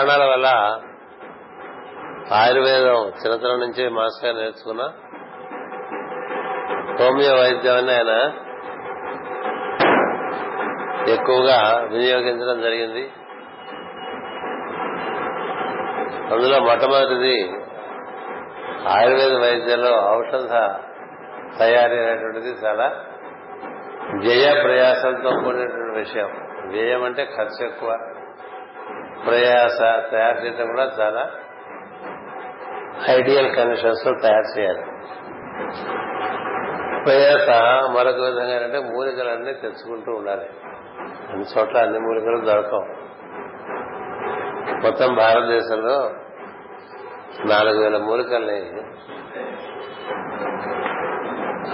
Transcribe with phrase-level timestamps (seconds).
[0.00, 0.46] కారణాల వల్ల
[2.34, 4.82] ఆయుర్వేదం చిన్నతనం నుంచి మాస్గా నేర్చుకున్న
[7.00, 8.32] హోమియో వైద్యాన్ని ఆయన
[11.08, 13.12] ఎక్కువగా వినియోగించడం జరిగింది.
[16.34, 17.52] అందులో మొట్టమొదటిది
[18.88, 20.48] ఆయుర్వేద వైద్యంలో ఔషధ
[21.58, 23.04] తయారీ అనేటువంటిది చాలా
[24.14, 26.28] వ్యయ ప్రయాసంతో కూడినటువంటి విషయం.
[26.66, 28.09] వ్యయం అంటే ఖర్చు ఎక్కువ.
[29.26, 29.78] ప్రయాస
[30.10, 31.30] తయారు చేయడం కూడా చాలా
[33.10, 34.82] ఐడియల్ కండిషన్స్లో తయారు చేయాలి.
[37.04, 37.48] ప్రయాస
[37.90, 40.50] మరొక విధంగా అంటే మూలికలన్నీ తెచ్చుకుంటూ ఉండాలి.
[41.30, 42.86] అన్ని చోట్ల అన్ని మూలికలు దొరకవు.
[44.86, 46.14] మొత్తం భారతదేశంలో
[47.46, 48.60] నాలుగు వేల మూలికల్ని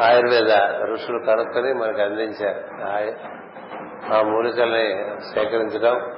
[0.03, 0.53] ఆయుర్వేద
[0.93, 2.61] ఋషులు కనుక్కొని మనకు అందించారు.
[4.15, 6.16] ఆ మూలికల్ని సేకరించడం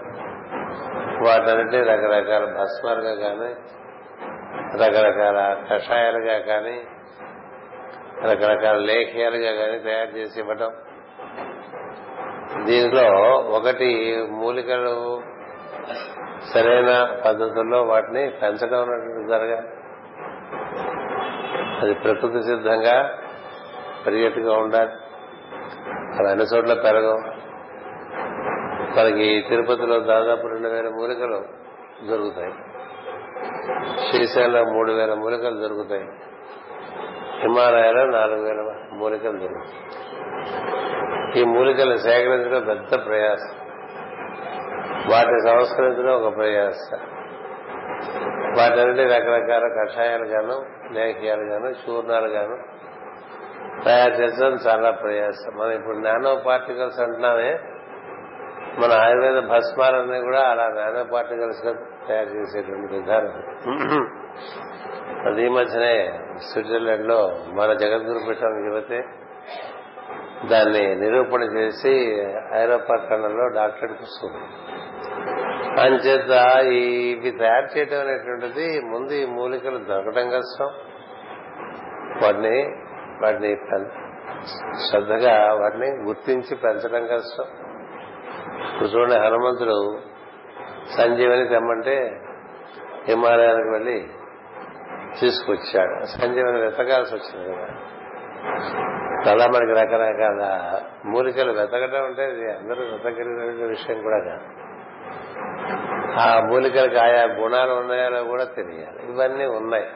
[1.24, 3.54] వాటన్నిటినీ రకరకాల భస్మాలుగా కానీ
[4.84, 6.82] రకరకాల కషాయాలుగా కానీ
[8.24, 10.72] రకరకాల లేఖ్యాలుగా కానీ తయారు చేసి ఇవ్వటం.
[12.64, 15.22] దీనిలో ఒకటి మూలికలు
[16.54, 19.68] సరైన పద్ధతుల్లో వాటిని పెంచడం అన్నటువంటి జరగాలి.
[21.82, 23.18] అది ప్రకృతి సిద్ధంగా
[24.06, 24.92] పెరిగేట్టుగా ఉండాలి.
[26.18, 27.37] అవి అన్ని చోట్ల పెరగవు.
[28.98, 31.44] మనకి తిరుపతిలో దాదాపు రెండు వేల మూలికలు
[32.10, 32.52] దొరుకుతాయి
[34.10, 36.08] శ్రీశైలం మూడు వేల మూలికలు దొరుకుతాయి
[37.40, 39.82] హిమాలయాలో నాలుగు వేల మూలికలు దొరుకుతాయి
[41.40, 43.56] ఈ మూలికలు సేకరించడం పెద్ద ప్రయాసం.
[45.12, 46.94] వాటిని సంస్కరించడం ఒక ప్రయాస.
[48.58, 52.58] వాటన్నిటి రకరకాల కషాయాలు గాను లేఖ్యాలు గాను చూర్ణాలు గాను
[53.84, 55.58] తయారు చేసడం చాలా ప్రయాసం.
[55.58, 57.58] మనం ఇప్పుడు నానో పార్టికల్స్ అంటున్నామే
[58.80, 61.72] మన ఆయుర్వేద భస్మాలన్నీ కూడా అలా వేద పార్టికల్స్గా
[62.08, 63.34] తయారు చేసేటువంటి విధానం.
[65.26, 65.94] అది ఈ మధ్యనే
[66.52, 67.20] స్విట్జర్లాండ్లో
[67.52, 69.00] మన జగద్గురు పీఠం యువతే
[70.50, 71.94] దాన్ని నిరూపణ చేసి
[72.54, 74.44] ఐరోపా ఖండంలో డాక్టరేట్ పుస్తకం
[75.82, 76.30] అంచేత
[76.72, 80.70] ఇవి తయారు చేయడం అనేటువంటిది ముందు ఈ మూలికలు దొరకడం కష్టం.
[82.22, 82.56] వాటిని
[83.22, 83.50] వాటిని
[84.88, 87.44] శ్రద్ధగా వాటిని గుర్తించి పెంచడం కష్టం.
[88.78, 89.98] ఇప్పుడు చూడండి హనుమంతుడు
[90.96, 92.20] సంజీవని తెమ్మంటే
[93.08, 94.08] హిమాలయానికి వెళ్ళి
[95.20, 96.04] తీసుకొచ్చాడు.
[96.04, 97.66] సంజీవని వెతకాల్సి వచ్చింది కదా.
[99.30, 102.24] అలా మనకి రకరకాల మూలికలు వెతకడం అంటే
[102.60, 104.44] అందరూ వెతకలిగిన విషయం కూడా కాదు.
[106.20, 109.12] ఆ మూలికలకు ఆయా గుణాలు ఉన్నాయో కూడా తెలియాలి.
[109.12, 109.86] ఇవన్నీ ఉన్నాయి.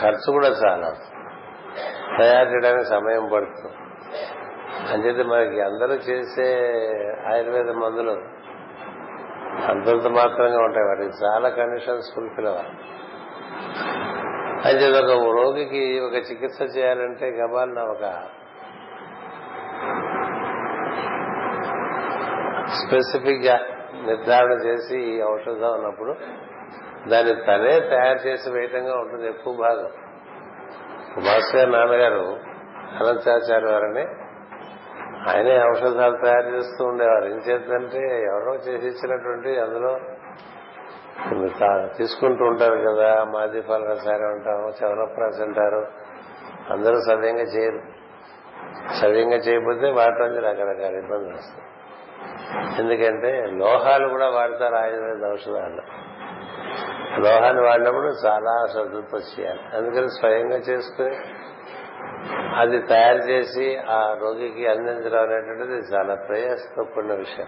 [0.00, 0.94] ఖర్చు కూడా చాలా.
[2.18, 3.76] తయారు చేయడానికి సమయం పడుతుంది.
[4.92, 6.46] అంచేత మనకి అందరూ చేసే
[7.28, 8.10] ఆయుర్వేద మందులు
[9.68, 10.86] అంతంత మాత్రంగా ఉంటాయి.
[10.86, 12.68] వాటికి చాలా కండిషన్స్ ఫుల్ఫిల్ అవ్వాలి.
[14.64, 18.22] అంచేత ఒక రోగికి ఒక చికిత్స చేయాలంటే గబాలన ఒక
[22.68, 23.60] స్పెసిఫిక్గా
[24.06, 26.14] నిర్ధారణ చేసి ఈ ఔషధం ఉన్నప్పుడు
[27.08, 29.28] దాన్ని తనే తయారు చేసి వేయటంగా ఉంటుంది.
[29.28, 29.90] ఎక్కువ భాగం.
[31.16, 32.36] మాస్టర్ నాన్నగారు
[33.00, 34.23] అనంతాచార్య వారని
[35.28, 37.24] ఆయనే ఔషధాలు తయారు చేస్తూ ఉండేవారు.
[37.24, 39.98] ఏం చేద్దంటే ఎవరో చేసి ఇచ్చినటువంటి అందులో
[41.98, 45.86] తీసుకుంటూ ఉంటారు కదా మాది ఫల ఉంటాము అంటాము అంటారు.
[46.70, 47.80] అందరూ సవ్యంగా చేయరు.
[49.00, 51.64] సవ్యంగా చేయకపోతే వాటి రకరకాల ఇబ్బందులు వస్తాయి.
[52.78, 56.04] ఎందుకంటే లోహాలు కూడా వాడతారు ఆయుర్వేద ఔషధాలు.
[57.26, 61.16] లోహాన్ని వాడినప్పుడు చాలా శ్రద్ధతో చేయాలి అందుకని స్వయంగా చేసుకుని
[62.32, 67.46] అది తయారు చేసి ఆ రోగికి అందించడం అనేటువంటిది చాలా ప్రయాసతో కూడిన విషయం.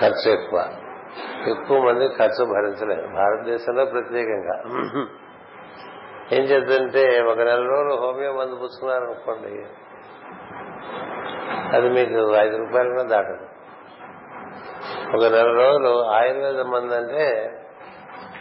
[0.00, 0.68] ఖర్చు ఎక్కువ.
[1.48, 3.06] ఎక్కువ మంది ఖర్చు భరించలేరు.
[3.06, 4.62] భారతదేశంలో ప్రత్యేకంగా.
[6.32, 9.66] ఏం చేద్దంటే ఒక నెల రోజులు హోమియో మందు పుచ్చుకున్నారనుకోండి
[11.76, 13.46] అది మీకు ఐదు రూపాయలు కూడా దాటదు.
[15.16, 17.52] ఒక నెల రోజులు ఆయుర్వేద మందు అంటే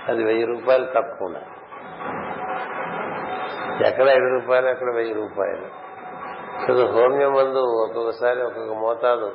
[0.07, 1.41] అది వెయ్యి రూపాయలు తప్పకుండా.
[3.81, 5.83] ఎక్కడ ఐదు రూపాయలు ఎక్కడ వెయ్యి రూపాయలు?
[6.65, 9.31] కదా హోమియో మందు ఒక్కొక్కసారి ఒక్కొక్క మోతాదు.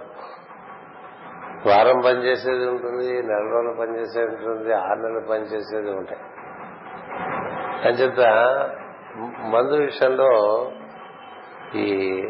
[1.67, 6.21] వారం పనిచేసేది ఉంటుంది నెల రోజులు పనిచేసేది ఉంటుంది ఆరు నెలలు పనిచేసేది ఉంటాయి.
[7.89, 8.21] అంచేత
[9.47, 10.71] మందు విషయంలో
[11.75, 12.23] ఈ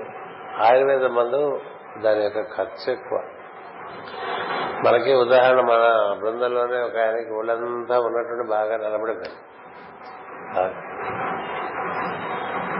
[0.58, 1.60] ఆయుర్వేద మందు
[2.02, 3.22] దాని యొక్క ఖర్చు ఎక్కువ.
[4.86, 10.87] మనకి ఉదాహరణ మన బృందంలోనే ఒక ఆయనకి ఒళ్ళంతా ఉన్నటువంటి బాగా నిలబడిపోయింది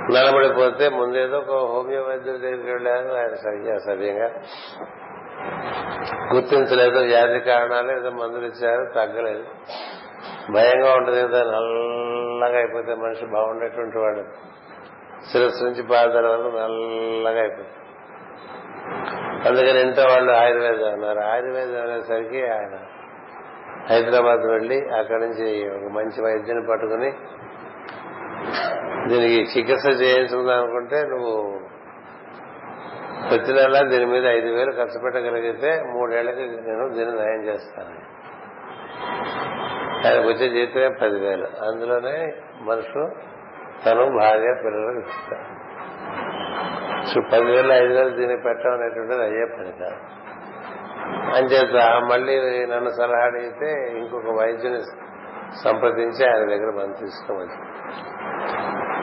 [0.08, 3.14] నిలబడిపోతే ముందేదో ఒక హోమియో వైద్యుడి దగ్గరికి వెళ్ళారు.
[3.16, 4.31] ఆయన సరిగ్గా సవ్యంగా
[6.34, 6.99] గుర్తించలేదు.
[6.99, 8.93] వ్యాధి కారణాలు ఏదో మందులు ఇచ్చారు.
[8.94, 9.44] తగ్గలేదు.
[10.52, 14.25] భయంగా ఉంటుంది కదా నల్లగా అయిపోతే మనిషి బాగుండేటువంటి వాడు.
[15.32, 17.69] శిరస్సు నుంచి పాదాల వరకు నల్లగా అయిపోతుంది
[19.49, 21.19] అందుకని ఇంట్లో వాళ్ళు ఆయుర్వేదం అన్నారు.
[21.19, 22.78] ఆయుర్వేదం అనేసరికి ఆయన
[23.90, 27.12] హైదరాబాద్ వెళ్ళి అక్కడి నుంచి ఒక మంచి వైద్యుని పట్టుకుని
[29.08, 31.32] దీనికి చికిత్స చేయించుకుందాం అనుకుంటే నువ్వు
[33.28, 37.94] ప్రతి నెల దీని మీద ఐదు వేలు ఖర్చు పెట్టగలిగితే మూడేళ్ళకి నేను దీన్ని నయం చేస్తాను.
[40.06, 41.46] ఆయనకు వచ్చే జీతమే పదివేలు.
[41.69, 42.16] అందులోనే
[42.60, 43.06] మనుషులు
[43.87, 45.49] తను భార్య పిల్లలకు ఇస్తారు.
[47.08, 50.00] సో పదివేలు ఐదు వేలు దీన్ని పెట్టడం అనేటువంటిది అయ్యే పని కాదు
[51.37, 51.76] అంచేత
[52.10, 52.34] మళ్ళీ
[52.66, 53.69] నన్ను సలహా అడిగితే
[53.99, 54.81] ఇంకొక వైద్యుని
[55.64, 57.60] సంప్రదించి ఆయన దగ్గర మనం తీసుకోవచ్చు.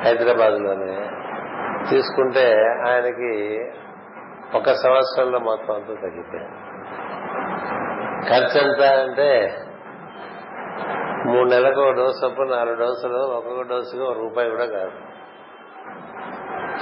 [0.03, 1.09] హైదరాబాద్లోనే
[1.89, 2.56] తీసుకుంటే
[2.88, 3.63] ఆయనకి
[4.57, 6.50] ఒక సంవత్సరంలో మొత్తం అంతా తగ్గిపోయింది.
[8.30, 9.57] ఖర్చు ఎంత అంటే
[11.25, 14.92] మూడు నెలలకు ఒక డోసు తప్ప నాలుగు డోసులు ఒక్కొక్క డోసుకి ఒక రూపాయి కూడా కాదు.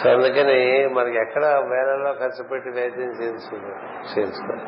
[0.04, 4.66] సో అందుకని మనకి ఎక్కడ వేలలో ఖర్చు పెట్టి వైద్యం చేయించుకో చేయించుకోవాలి.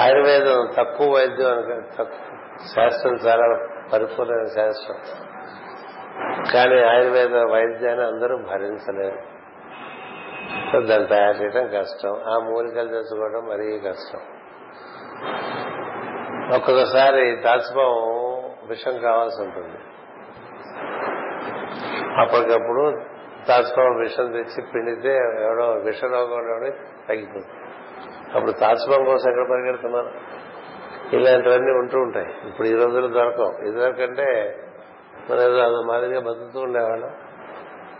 [0.00, 2.36] ఆయుర్వేదం తక్కువ వైద్యం అనుకో తక్కువ
[2.74, 4.96] శాస్త్రం చాలా పరిపూర్ణమైన శాస్త్రం.
[6.54, 9.42] కానీ ఆయుర్వేద వైద్యాన్ని అందరూ భరించలేరు.
[10.86, 12.10] దాన్ని తయారు చేయడం కష్టం.
[12.10, 14.18] ఆ మూలికలు తెచ్చుకోవడం మరీ కష్టం.
[16.56, 17.84] ఒక్కొక్కసారి దాచపం
[18.68, 19.78] విషం కావాల్సి ఉంటుంది.
[22.20, 23.00] అప్పటికప్పుడు
[23.48, 26.72] తాచుపాము విషం తెచ్చి పిండితే ఎవడో విషరోగం
[27.08, 27.46] తగ్గిపోతుంది.
[28.34, 30.10] అప్పుడు తాచుపాము కోసం ఎక్కడ పరిగెడుతున్నారు?
[31.12, 32.48] ఇలాంటివన్నీ ఉంటూ ఉంటాయి.
[32.48, 33.68] ఇప్పుడు ఈ రోజులు దొరకవు.
[33.68, 34.56] ఇదివరకంటే
[35.30, 37.10] మనం అది మాదిరిగా బతుకుతూ ఉండేవాళ్ళం.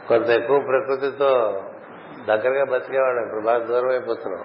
[0.08, 1.62] కొంత ఎక్కువ ప్రకృతితో
[2.28, 3.24] దగ్గరగా బతికేవాళ్ళం.
[3.24, 4.44] ఇప్పుడు బాగా దూరం అయిపోతున్నాం.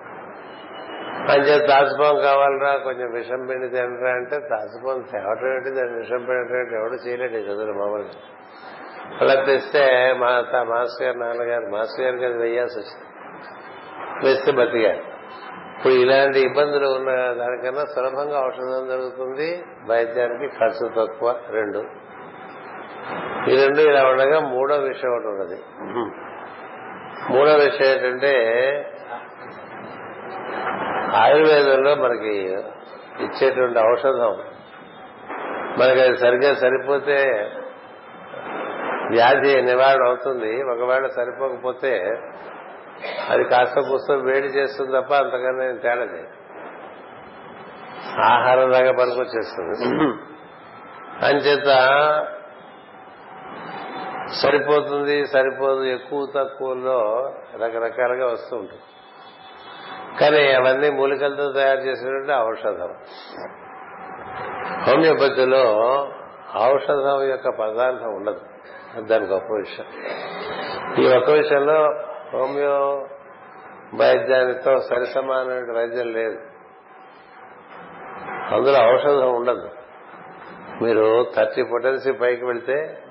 [1.30, 2.78] అంచేత తాసుపం కావాలరా?
[2.78, 5.70] కొంచెం విషం పిండి తినరా అంటే తాసుపం తేవటం ఏంటి?
[5.70, 8.10] దాన్ని విషం పిండటం ఎవడు చేయలేడు కదా రోజులు మామూలుగా.
[9.22, 13.04] అలా తెస్తే మా మాస్టర్ గారు నాన్నగారు మాస్టర్ గారికి అది వెయ్యాల్సి వచ్చింది
[14.28, 15.18] వేస్తే బతికారు.
[15.78, 19.64] ఇప్పుడు ఇలాంటి ఇబ్బందులు ఉన్న దానికన్నా సులభంగా ఔషధం జరుగుతుంది.
[19.88, 21.36] వైద్యానికి ఖర్చు తక్కువ.
[21.50, 21.84] రెండు
[23.50, 25.58] ఈ రెండు ఇలా ఉండగా మూడో విషయం ఒకటి ఉన్నది.
[27.34, 28.34] మూడో విషయం ఏంటంటే
[31.16, 32.36] ఆయుర్వేదంలో మనకి
[33.24, 34.34] ఇచ్చేటువంటి ఔషధం
[35.80, 37.18] మనకి అది సరిగ్గా సరిపోతే
[39.10, 40.52] వ్యాధి నివారణ అవుతుంది.
[40.64, 41.94] ఒకవేళ సరిపోకపోతే
[43.30, 46.24] అది కాస్త పుస్తకం వేడి చేస్తుంది తప్ప అంతకన్నా తేడది
[48.26, 49.78] ఆహారం లాగా పనికొచ్చేస్తుంది.
[51.26, 51.70] అంచేత
[54.34, 57.32] సరిపోతుంది సరిపోదు ఎక్కువ తక్కువలో
[57.64, 58.82] రకరకాలుగా వస్తూ ఉంటుంది
[60.20, 62.96] కానీ అవన్నీ మూలికలతో తయారు చేసినటువంటి ఔషధం.
[64.88, 65.64] హోమియోపతిలో
[66.64, 68.42] ఔషధం యొక్క పదార్థం ఉండదు.
[69.02, 69.86] దాని గొప్ప విషయం.
[71.04, 71.84] ఈ ఒక్క విషయంలో
[72.34, 73.08] హోమియో
[73.96, 76.40] వైద్యానితో సరిసమానమైన వైద్యం లేదు.
[78.54, 79.70] అందులో ఔషధం ఉండదు.
[80.82, 83.04] మీరు థర్టీ పొటెన్సీ పైకి వెళ్తే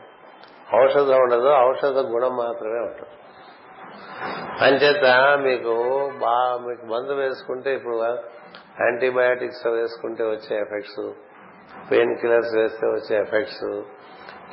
[0.74, 3.12] ఔషధం ఉండదు ఔషధ గుణం మాత్రమే ఉంటుంది.
[4.64, 5.04] అంచేత
[5.38, 5.74] మీకు
[6.18, 7.96] బాగా మీకు మందు వేసుకుంటే ఇప్పుడు
[8.80, 11.00] యాంటీబయాటిక్స్ వేసుకుంటే వచ్చే ఎఫెక్ట్స్
[11.90, 13.82] పెయిన్ కిల్లర్స్ వేస్తే వచ్చే ఎఫెక్ట్స్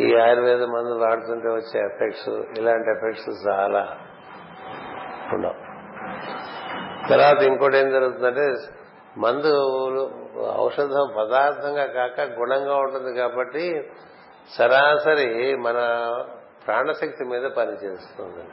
[0.01, 3.97] ఈ ఆయుర్వేద మందు వాడుతుంటే వచ్చే ఎఫెక్ట్స్ ఇలాంటి ఎఫెక్ట్స్ చాలా
[5.33, 5.53] ఉండవు.
[7.09, 8.55] తర్వాత ఇంకోటి ఏం జరుగుతుందంటే
[9.17, 9.51] మందు
[10.55, 13.89] ఔషధం పదార్థంగా కాక గుణంగా ఉంటుంది కాబట్టి
[14.49, 15.73] సరాసరి మన
[16.67, 18.43] ప్రాణశక్తి మీద పనిచేస్తుంది.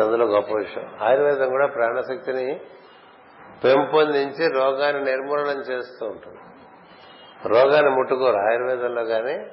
[0.00, 0.90] అందులో గొప్ప విషయం.
[1.02, 2.60] ఆయుర్వేదం కూడా ప్రాణశక్తిని
[3.64, 6.38] పెంపొందించి రోగాన్ని నిర్మూలనం చేస్తూ ఉంటుంది.
[7.48, 8.36] రోగాన్ని ముట్టుకోరు.
[8.36, 9.50] ఆయుర్వేదంలో కానీ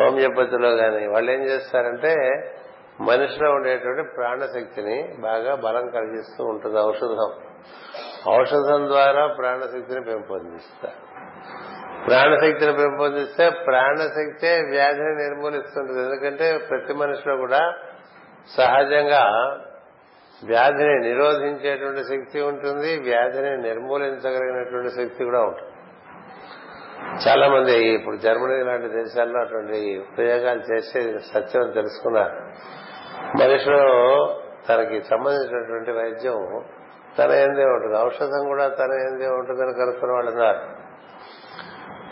[0.00, 2.14] హోమియోపతిలో కానీ వాళ్ళు ఏం చేస్తారంటే
[3.00, 7.32] మనిషిలో ఉండేటువంటి ప్రాణశక్తిని బాగా బలం కలిగిస్తూ ఉంటుంది ఔషధం.
[8.40, 11.13] ఔషధం ద్వారా ప్రాణశక్తిని పెంపొందిస్తారు.
[12.06, 16.00] ప్రాణశక్తిని పెంపొందిస్తే ప్రాణశక్తే వ్యాధిని నిర్మూలిస్తుంటుంది.
[16.02, 17.74] ఎందుకంటే ప్రతి మనిషిలో కూడా
[18.58, 19.22] సహజంగా
[20.44, 25.70] వ్యాధిని నిరోధించేటువంటి శక్తి ఉంటుంది వ్యాధిని నిర్మూలించగలిగినటువంటి శక్తి కూడా ఉంటుంది.
[27.28, 32.36] చాలా మంది ఇప్పుడు జర్మనీ లాంటి దేశాల్లో అటువంటి ప్రయోగాలు చేసే సత్యం తెలుసుకున్నారు.
[33.42, 33.82] మనిషిలో
[34.68, 36.64] తనకి సంబంధించినటువంటి వైద్యం
[37.18, 37.98] తన ఏందే ఉంటుంది.
[37.98, 40.83] ఔషధం కూడా తన ఏందే ఉంటుందని కనుక్కున్న వాళ్ళు ఉన్నారు.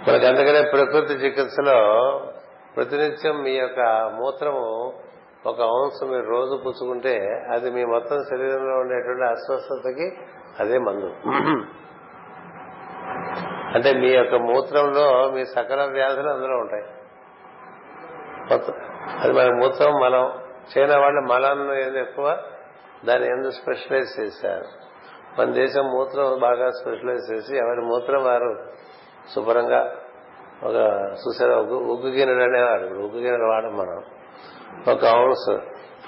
[0.09, 1.79] మనకి అందుకనే ప్రకృతి చికిత్సలో
[2.77, 3.81] ప్రతినిత్యం మీ యొక్క
[4.15, 4.93] మూత్రము
[5.47, 10.17] ఒక అంశం మీరు రోజు పుచ్చుకుంటే అది మీ మొత్తం శరీరంలో ఉండేటువంటి అస్వస్థతకి
[10.61, 11.13] అదే మందు.
[13.75, 16.85] అంటే మీ యొక్క మూత్రంలో మీ సకల వ్యాధులు అందులో ఉంటాయి.
[19.21, 20.39] అది మన మూత్రం మలం.
[20.79, 22.43] చైనా వాళ్ళు మలాన్ని ఏది ఎక్కువ?
[23.05, 24.65] దాన్ని ఎందుకు స్పెషలైజ్ చేశారు?
[25.41, 28.82] మన దేశం మూత్రం బాగా స్పెషలైజ్ చేసి ఎవరి మూత్రం వారు
[29.35, 29.95] శుభ్రంగా
[30.63, 30.75] ఒక
[31.13, 32.83] చూసారా ఉగ్గు గిన్నెడు అనేవాడు.
[32.83, 34.05] ఇప్పుడు ఉగ్గు గిన్నెడు వాడం మనం.
[34.95, 35.59] ఒక ఔన్స్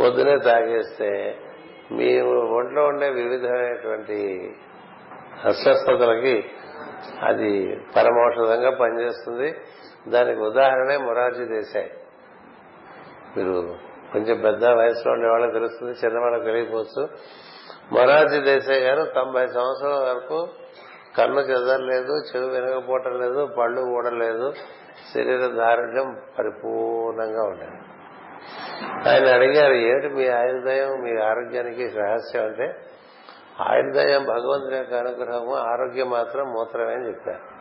[0.00, 1.38] పొద్దునే తాగేస్తే
[1.92, 4.50] మీ ఒంట్లో ఉండే వివిధమైనటువంటి
[5.44, 6.44] అస్వస్థతలకి
[7.22, 9.54] అది పరమౌషధంగా పనిచేస్తుంది.
[10.08, 11.88] దానికి ఉదాహరణే మొరార్జీ దేశాయ్.
[13.36, 13.74] మీరు
[14.12, 17.08] కొంచెం పెద్ద వయసులో ఉండే వాళ్ళకి తెలుస్తుంది చిన్నవాళ్ళకి తెలియకపోవచ్చు.
[17.92, 20.48] మొరార్జీ దేశాయ్ గారు తొంభై సంవత్సరాల వరకు
[21.18, 24.52] కన్ను చెదరలేదు చెవి వినకపోవటం లేదు పళ్ళు ఊడలేదు
[25.14, 27.76] శరీర దారుణ్యం పరిపూర్ణంగా ఉండేది.
[29.08, 30.88] ఆయన అడిగారు ఏమిటి మీ ఆయుర్దయం?
[30.88, 32.76] మీ ఆరోగ్యానికి రహస్యం అంటే?
[33.60, 37.54] ఆయుర్దయం భగవంతుని యొక్క అనుగ్రహము ఆరోగ్యం మాత్రం మూత్రమే అని చెప్పారు.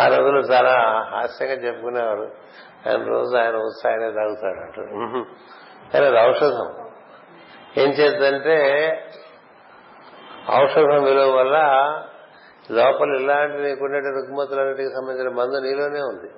[0.00, 2.30] ఆ రోజులు చాలా హాస్యంగా చెప్పుకునేవారు.
[2.88, 5.24] ఆయన రోజు ఆయన ఉత్సాహనే తాగుతాడు అంటారు
[5.92, 6.90] కానీ అది ఔషధం.
[7.78, 8.56] ఏం చేద్దంటే
[10.54, 11.56] ఔషధం విలువ వల్ల
[12.70, 16.30] లోపల ఇలాంటి నీకుండే రుగ్మతులన్నిటికి సంబంధించిన మందు నీలోనే ఉంది.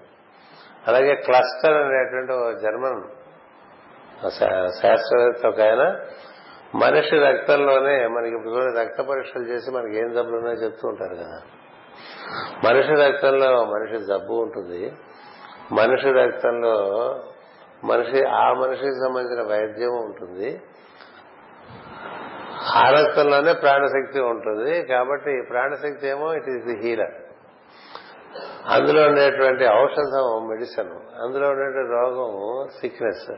[0.87, 3.03] అలాగే క్లస్టర్ అనేటువంటి ఒక జర్మన్
[4.83, 6.01] శాస్త్రవేత్త ఒక ఆయన
[6.75, 11.41] మనిషి రక్తంలోనే మనకి ఇప్పుడు రక్త పరీక్షలు చేసి మనకి ఏం జబ్బులు ఉన్నాయో చెప్తూ ఉంటారు కదా.
[12.65, 14.93] మనిషి రక్తంలో మనిషి జబ్బు ఉంటుంది.
[15.73, 16.75] మనిషి రక్తంలో
[17.85, 20.61] మనిషి ఆ మనిషికి సంబంధించిన వైద్యం ఉంటుంది.
[22.77, 27.15] ఆ రక్తంలోనే ప్రాణశక్తి ఉంటుంది కాబట్టి ప్రాణశక్తి ఏమో ఇట్ ఈస్ ది హీలర్
[28.67, 33.33] అందులో ఉండేటువంటి ఔషధం మెడిసిన్ అందులో ఉండే రోగం సిక్నెస్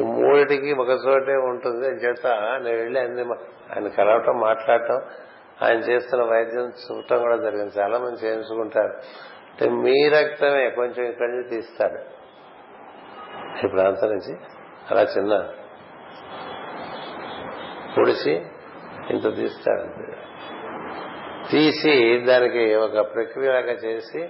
[0.00, 1.86] ఈ మూడిటికి ఒక చోటే ఉంటుంది.
[1.86, 2.26] అని చేత
[2.62, 3.22] నేను వెళ్ళి అన్ని
[3.72, 5.00] ఆయన కలవటం మాట్లాడటం
[5.62, 7.80] ఆయన చేస్తున్న వైద్యం చూడటం కూడా జరిగింది.
[7.80, 8.92] చాలా మంది చేయించుకుంటారు.
[9.50, 11.98] అంటే మీ రక్తమే కొంచెం ఇక్కడి నుంచి తీస్తాడు.
[13.66, 14.36] ఈ ప్రాంతం నుంచి
[14.90, 15.48] అలా చిన్న
[17.96, 18.46] పొడిచి
[19.10, 19.84] ఇంత తీస్తాడు
[21.50, 21.94] తీసి
[22.26, 24.20] దానికి ఒక ప్రక్రియ లాగా చేసి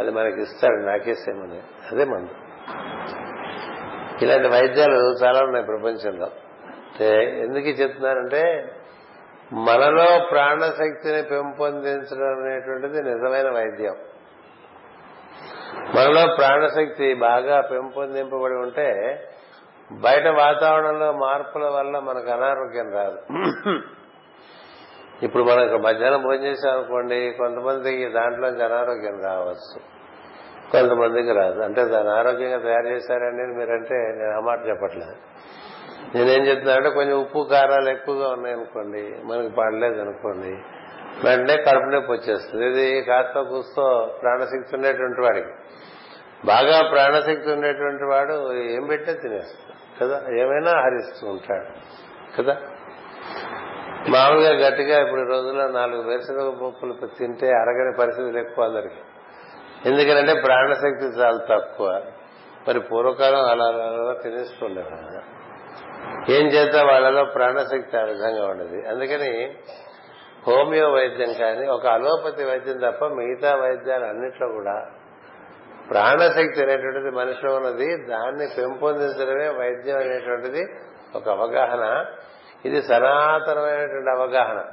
[0.00, 2.34] అది మనకి ఇస్తాడు నాకేసేమని అదే మందు.
[4.22, 6.28] ఇలాంటి వైద్యాలు చాలా ఉన్నాయి ప్రపంచంలో.
[7.44, 8.42] ఎందుకు చెప్తున్నారంటే
[9.52, 13.96] మనలో ప్రాణశక్తిని పెంపొందించడం అనేటువంటిది నిజమైన వైద్యం.
[15.96, 18.88] మనలో ప్రాణశక్తి బాగా పెంపొందింపబడి ఉంటే
[19.92, 23.20] బయట వాతావరణంలో మార్పుల వల్ల మనకు అనారోగ్యం రాదు.
[25.22, 29.80] ఇప్పుడు మనకు మధ్యాహ్నం భోజనం చేసాం అనుకోండి కొంతమందికి దాంట్లోంచి అనారోగ్యం రావచ్చు.
[30.72, 31.60] కొంతమందికి రాదు.
[31.60, 35.14] అంటే దాన్ని ఆరోగ్యంగా తయారు చేశారని మీరంటే నేను ఆ మాట చెప్పట్లేదు.
[36.14, 40.56] నేనేం చెప్తున్నానంటే కొంచెం ఉప్పు కారాలు ఎక్కువగా ఉన్నాయనుకోండి మనకి పడలేదు అనుకోండి
[41.24, 42.66] వెంటనే కడుపు నొప్పి వచ్చేస్తుంది.
[42.66, 45.48] ఇది కాస్త కూస్తో ప్రాణశక్తి ఉండేటువంటి వాడికి.
[46.44, 50.20] బాగా ప్రాణశక్తి ఉండేటువంటి వాడు ఏం పెట్టే తినేస్తాడు కదా?
[50.38, 51.66] ఏమైనా హరిస్తూ ఉంటాడు
[52.42, 52.56] కదా?
[54.10, 59.00] మామూలుగా గట్టిగా ఇప్పుడు రోజుల్లో నాలుగు వేరుశనగ పప్పులు తింటే అరగని పరిస్థితులు ఎక్కువ అందరికి.
[59.86, 62.02] ఎందుకంటే ప్రాణశక్తి చాలా తక్కువ.
[62.68, 65.36] మరి పూర్వకాలం అలా అలా తినేస్తుండేవారు
[66.32, 68.88] ఏం చేత వాళ్ళలో ప్రాణశక్తి ఆ విధంగా ఉండదు.
[68.88, 69.56] అందుకని
[70.46, 74.86] హోమియో వైద్యం కానీ ఒక అలోపతి వైద్యం తప్ప మిగతా వైద్యాలు అన్నిట్లో కూడా
[75.90, 77.96] ప్రాణశక్తి అనేటువంటిది మనిషిలో ఉన్నది.
[77.96, 80.66] దాన్ని పెంపొందించడమే వైద్యం అనేటువంటిది
[81.16, 82.06] ఒక అవగాహన.
[82.66, 84.64] ఇది సనాతనమైనటువంటి అవగాహన.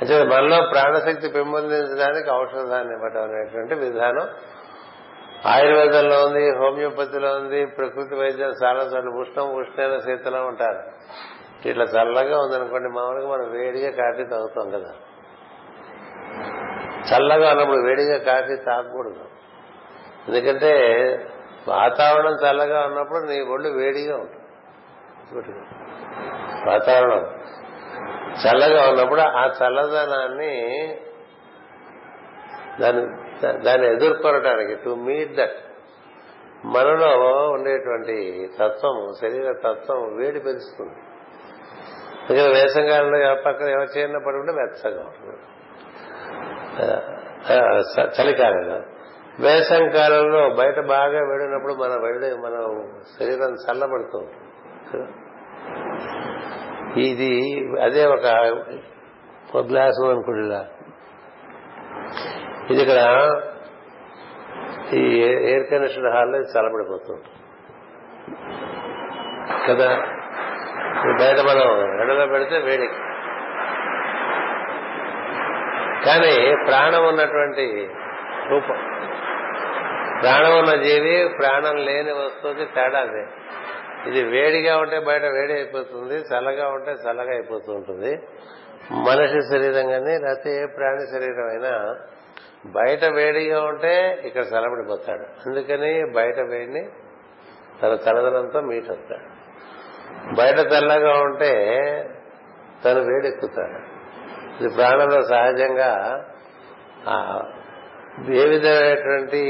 [0.00, 4.28] అంటే మనలో ప్రాణశక్తి పెంపొందించడానికి ఔషధాన్ని ఇవ్వటం అనేటువంటి విధానం
[5.46, 10.82] ఆయుర్వేదంలో ఉంది హోమియోపతిలో ఉంది ప్రకృతి వైద్యం చాలా చోట్ల ఉష్ణం ఉష్ణైన శీతలం ఉంటారు
[11.68, 14.92] ఇట్లా చల్లగా ఉందనుకోండి మామూలుగా మనం వేడిగా కాఫీ తాగుతాం కదా.
[17.12, 19.24] చల్లగా ఉన్నప్పుడు వేడిగా కాఫీ తాగకూడదు.
[20.28, 20.72] ఎందుకంటే
[21.68, 25.83] వాతావరణం చల్లగా ఉన్నప్పుడు నీ ఒళ్ళు వేడిగా ఉంటుంది.
[26.66, 27.40] వాతావరణం.
[28.46, 30.52] చల్లగా ఉన్నప్పుడు ఆ చల్లదనాన్ని
[32.80, 33.06] దాన్ని
[33.64, 35.56] దాన్ని ఎదుర్కొనడానికి టు మీట్ దట్
[36.64, 40.94] మనలో ఉండేటువంటి తత్వం శరీర తత్వం వేడి పెంచుతుంది.
[42.24, 45.36] అందుకని వేసంగాలంలో పక్కన ఎవరు చేయన పడుకుంటే వెచ్చగా ఉంటుంది.
[48.20, 48.80] చలికాలంలో.
[49.40, 52.54] వేసంకాలంలో బయట బాగా వేడినప్పుడు మన వేడి మన
[53.18, 55.23] శరీరం చల్లబడుతూ ఉంటుంది.
[56.96, 60.66] ఇది అదే ఒక గ్లాసు అనుకుంటా
[62.70, 63.30] ఇది ఇక్కడ
[64.94, 67.18] ఈ ఎయిర్ కండిషన్ హాల్లో చల్లబడిపోతూ
[69.68, 69.96] కదా?
[71.20, 72.88] బయట మనం ఎండలో పెడితే వేడి.
[76.06, 77.90] కానీ ప్రాణం ఉన్నటువంటి
[78.48, 78.76] రూపం.
[80.22, 83.26] ప్రాణం ఉన్న జీవి ప్రాణం లేని వస్తువుకి తేడా అదే.
[84.08, 88.22] ఇది వేడిగా ఉంటే బయట వేడి అయిపోతుంది చల్లగా ఉంటే చల్లగా అయిపోతూ ఉంటుంది
[88.92, 91.96] మనిషి శరీరం కానీ లేకపోతే ఏ ప్రాణి శరీరం అయినా
[92.66, 95.48] బయట వేడిగా ఉంటే ఇక్కడ చల్లబడిపోతాడు.
[95.48, 96.88] అందుకని బయట వేడిని
[97.82, 98.90] తన చలదనంతో మీట్
[100.38, 101.52] బయట తెల్లగా ఉంటే
[102.84, 103.94] తను వేడెక్కుతాడు.
[104.60, 106.24] ఇది ప్రాణంలో సహజంగా
[108.32, 109.42] ఏ విధమైనటువంటి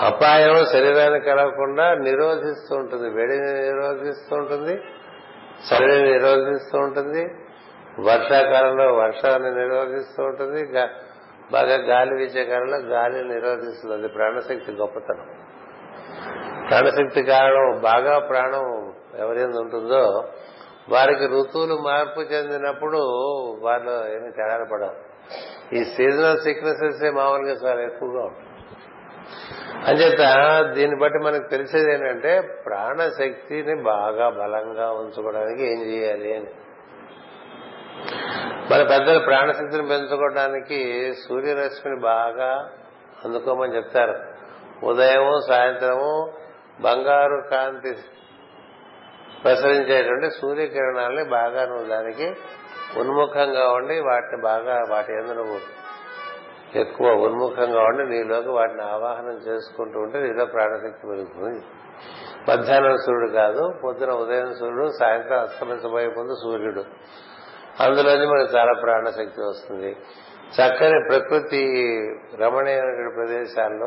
[0.00, 3.10] అపాయం శరీరానికి కలగకుండా నిరోధిస్తూ ఉంటుంది.
[3.10, 4.80] వేడిని నిరోధిస్తూ ఉంటుంది.
[5.72, 7.24] చలిని నిరోధిస్తూ ఉంటుంది.
[8.00, 10.72] వర్షాకాలంలో వర్షాన్ని నిరోధిస్తూ ఉంటుంది.
[11.52, 13.94] బాగా గాలి వీచే కాలంలో గాలిని నిరోధిస్తుంది.
[13.94, 15.26] అది ప్రాణశక్తి గొప్పతనం.
[16.68, 20.28] ప్రాణశక్తి కారణం బాగా ప్రాణం ఎవరైనా ఉంటుందో
[20.88, 22.98] వారికి ఋతువులు మార్పు చెందినప్పుడు
[23.62, 25.12] వారిలో ఏమి తేడా పడవు.
[25.74, 28.51] ఈ సీజనల్ సిక్నెసెస్ మామూలుగా చాలా ఎక్కువగా ఉంటుంది
[29.88, 36.46] అంచేత దీన్ని బట్టి మనకు తెలిసేది ఏంటంటే ప్రాణశక్తిని బాగా బలంగా ఉంచుకోవడానికి ఏం చేయాలి అని.
[38.70, 42.70] మన పెద్దలు ప్రాణశక్తిని పెంచుకోవడానికి సూర్యరశ్మిని బాగా
[43.24, 44.18] అందుకోమని చెప్తారు.
[44.86, 46.32] ఉదయం సాయంత్రము
[46.80, 47.96] బంగారు కాంతి
[49.44, 52.34] ప్రసరించేటువంటి సూర్యకిరణాలని బాగా నువ్వు దానికి
[53.00, 55.81] ఉన్ముఖంగా ఉండి వాటిని బాగా వాటి ఎందు నువ్వు
[56.76, 61.60] ఎక్కువ ఉన్ముఖంగా ఉండి నీలోకి వాటిని ఆవాహనం చేసుకుంటూ ఉంటే నీలో ప్రాణశక్తి పెరుగుతుంది.
[62.50, 66.84] మధ్యాహ్నం సూర్యుడు కాదు పొద్దున ఉదయం సూర్యుడు సాయంత్రం అస్తమించబోయే ముందు సూర్యుడు.
[67.80, 69.96] అందులోనే మనకు చాలా ప్రాణశక్తి వస్తుంది.
[70.52, 71.62] చక్కని ప్రకృతి
[72.40, 73.86] రమణీయమైన ప్రదేశాల్లో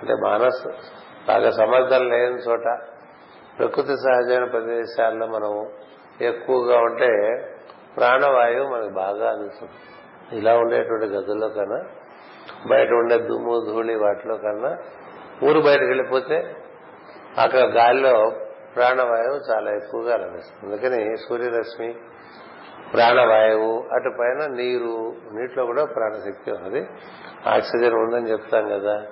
[0.00, 0.68] అంటే మానసు
[1.28, 2.78] బాగా సమర్థం లేని చోట
[3.58, 5.68] ప్రకృతి సహజమైన ప్రదేశాల్లో మనం
[6.20, 7.08] ఎక్కువగా ఉంటే
[7.96, 9.72] ప్రాణవాయువు మనకు బాగా అందుతుంది
[10.38, 11.84] ఇలా ఉండేటువంటి గదుల్లో కన్నా
[12.68, 14.78] బయట ఉండే దుమ్ము ధూళి వాటిలో కన్నా
[15.44, 16.56] ఊరు బయటకు వెళ్ళిపోతే
[17.38, 18.32] అక్కడ గాలిలో
[18.76, 20.74] ప్రాణవాయువు చాలా ఎక్కువగా లభిస్తుంది.
[20.74, 21.94] అందుకని సూర్యరశ్మి
[22.92, 26.88] ప్రాణవాయువు అటు పైన నీరు నీటిలో కూడా ప్రాణశక్తి ఉన్నది.
[27.46, 29.06] ఆక్సిజన్ ఉందని చెప్తాం కదా.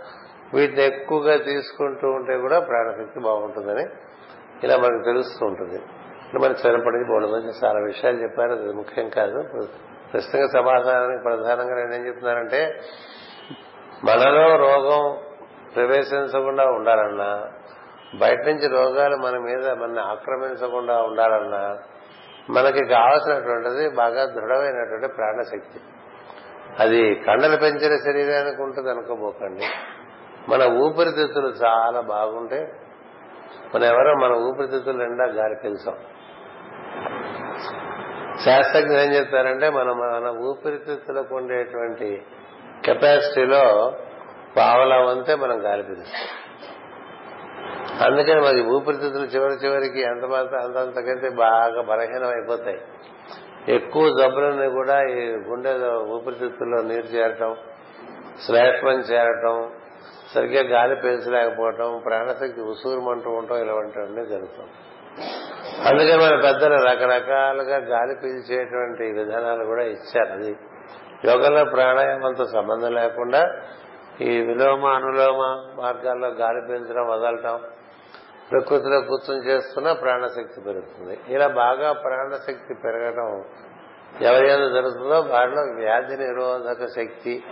[0.55, 3.87] వీటిని ఎక్కువగా తీసుకుంటూ ఉంటే కూడా ప్రాణశక్తి బాగుంటుందని
[4.64, 5.83] ఇలా మనకు తెలుస్తూ ఉంటుంది.
[6.44, 7.29] మనకి సరిపడింది బోర్డు
[7.64, 8.53] చాలా విషయాలు చెప్పారు.
[8.53, 9.42] అది ముఖ్యం కాదు.
[10.12, 12.81] ప్రస్తుతంగా సమాధానానికి ప్రధానంగా నేనేం చెప్తున్నానంటే
[14.04, 15.16] మనలో రోగం
[15.74, 17.44] ప్రవేశించకుండా ఉండాలన్నా
[18.20, 21.78] బయట నుంచి రోగాలు మన మీద మన ఆక్రమించకుండా ఉండాలన్నా
[22.50, 25.80] మనకి కావలసినటువంటిది బాగా దృఢమైనటువంటి ప్రాణశక్తి.
[26.78, 29.64] అది కండలు పెంచిన శరీరానికి ఉంటుంది అనుకోబోకండి.
[30.48, 32.72] మన ఊపిరితిత్తులు చాలా బాగుంటే
[33.74, 35.94] మన ఎవరో మన ఊపిరితిత్తులు నిండా గాలి పీల్చాం
[38.44, 42.22] శాస్త్రజ్ఞులు ఏం చెప్తారంటే మనం మన ఊపిరితిత్తులకు ఉండేటువంటి
[42.87, 43.92] కెపాసిటీలో
[44.57, 46.29] పావలా వంతే మనం గాలి పీలుస్తాం.
[48.07, 52.81] అందుకని మరి ఊపిరితిత్తులు చివరి చివరికి ఎంత మాత్రం అంతంతకైతే బాగా బలహీనం అయిపోతాయి.
[53.68, 57.57] ఎక్కువ జబ్బులని కూడా ఈ గుండె ఊపిరితిత్తుల్లో నీరు చేరటం
[58.46, 59.70] శ్లేష్మం చేరటం
[60.35, 64.68] సరిగ్గా గాలి పీల్చలేకపోవటం ప్రాణశక్తి ఉసూరుమంటూ ఉండటం ఇలాంటివన్నీ జరుగుతాం
[65.87, 70.33] అందుకని మన పెద్దలు రకరకాలుగా గాలి పీల్చేటువంటి విధానాలు కూడా ఇచ్చారు.
[70.33, 70.57] అది
[71.24, 73.52] యోగంలో ప్రాణాయామంతో సంబంధం లేకుండా
[74.20, 75.38] ఈ విలోమ అనులోమ
[75.83, 77.61] మార్గాల్లో గాలి పీల్చడం వదలటం
[78.52, 81.20] ప్రకృతిలో కూర్చొని చేస్తున్న ప్రాణశక్తి పెరుగుతుంది.
[81.29, 83.44] ఇలా బాగా ప్రాణశక్తి పెరగడం
[84.22, 87.44] ఎవరైనా జరుగుతుందో వారిలో వ్యాధి నిరోధక శక్తి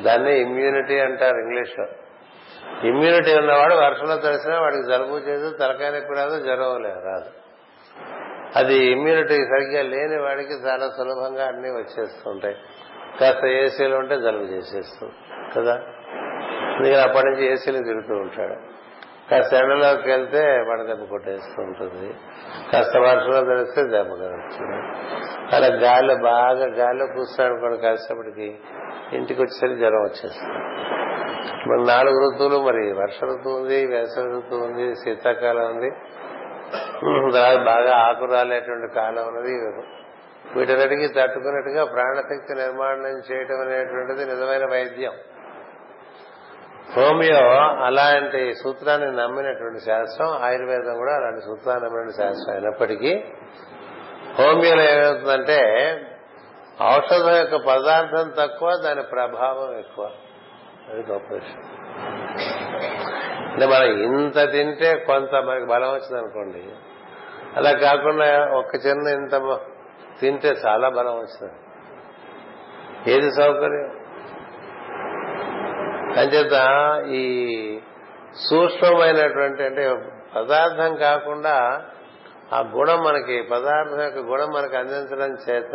[0.00, 1.86] దాన్ని ఇమ్యూనిటీ అంటారు ఇంగ్లీష్లో.
[2.88, 7.37] ఇమ్యూనిటీ ఉన్నవాడు వర్షంలో తెలిసినా వాడికి జలుబు చేదు తలకాయ నొప్పి రాదు జ్వరం రాదు.
[8.56, 12.56] అది ఇమ్యూనిటీ సరిగ్గా లేని వాడికి చాలా సులభంగా అన్ని వచ్చేస్తుంటాయి.
[13.20, 15.12] కాస్త ఏసీలు ఉంటే జలుబు చేసేస్తుంది
[15.56, 15.74] కదా?
[16.76, 18.54] అందుకని అప్పటి నుంచి ఏసీలు తిరుగుతూ ఉంటాడు.
[19.30, 22.14] కాస్త ఎండలోకి వెళ్తే వడదెబ్బ కొట్టేస్తూ ఉంటుంది.
[22.72, 24.76] కాస్త వర్షంలో తెలిస్తే దెబ్బ కలుగుతుంది
[25.56, 28.58] అలా గాలి బాగా గాలిలో కూర్చున్నాడు కూడా కాసేపటికి
[29.12, 30.54] ఇంటికి వచ్చేసరికి జ్వరం వచ్చేస్తుంది.
[31.68, 35.90] మరి నాలుగు ఋతువులు మరి వర్ష ఋతువు ఉంది వేసవి ఋతువు ఉంది శీతాకాలం ఉంది.
[37.32, 39.82] తర్వాత బాగా ఆకు రాలేటువంటి కాలం ఉన్నది
[40.56, 45.12] వీటన్నిటికీ తట్టుకున్నట్టుగా ప్రాణశక్తి నిర్మాణం చేయటం అనేటువంటిది నిజమైన వైద్యం.
[46.96, 53.24] హోమియో అలాంటి సూత్రాన్ని నమ్మినటువంటి శాస్త్రం ఆయుర్వేదం కూడా అలాంటి సూత్రాన్ని నమ్మిన శాస్త్రం అయినప్పటికీ
[54.38, 55.60] హోమియోలో ఏమవుతుందంటే
[56.96, 60.10] ఔషధం యొక్క పదార్థం తక్కువ దాని ప్రభావం ఎక్కువ.
[60.90, 61.62] అది గొప్ప విషయం.
[63.58, 66.64] అంటే మనం ఇంత తింటే కొంత మనకి బలం వచ్చింది అనుకోండి.
[67.56, 69.58] అలా కాకుండా ఒక్క చిన్న ఇంత
[70.20, 71.52] తింటే చాలా బలం వచ్చింది.
[73.12, 73.90] ఏది సౌకర్యం?
[76.18, 76.56] అంచేత
[77.06, 77.24] ఈ
[78.50, 79.94] సూక్ష్మమైనటువంటి అంటే
[80.36, 81.82] పదార్థం కాకుండా
[82.52, 85.74] ఆ గుణం మనకి పదార్థం యొక్క గుణం మనకి అందించడం చేత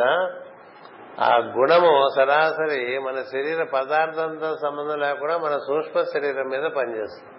[1.19, 7.33] ఆ గుణము సరాసరి మన శరీర పదార్థంతో సంబంధం లేకుండా మన సూక్ష్మ శరీరం మీద పనిచేస్తుంది.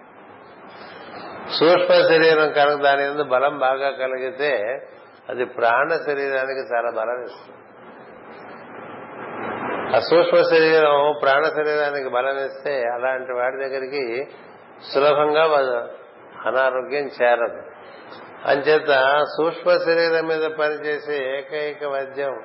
[1.49, 4.51] సూక్ష్మ శరీరం కనుక దాని మీద బలం బాగా కలిగితే
[5.29, 7.61] అది ప్రాణ శరీరానికి చాలా బలం ఇస్తుంది.
[9.95, 14.27] ఆ సూక్ష్మ శరీరం ప్రాణ శరీరానికి బలం ఇస్తే అలాంటి వాడి దగ్గరికి
[14.93, 15.43] సులభంగా
[16.45, 17.61] అనారోగ్యం చేరదు.
[18.45, 18.91] అంచేత
[19.37, 22.43] సూక్ష్మ శరీరం మీద పనిచేసే ఏకైక వైద్యం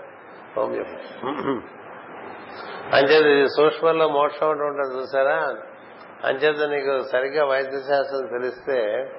[0.57, 1.31] హోమియోపతి.
[2.97, 5.55] అంచేత ఇది సూక్ష్మంలో మోక్షం ఉంటుంది చూసారా?
[6.25, 9.11] అంచేత నీకు సరిగ్గా వైద్య శాస్త్రం తెలిస్తే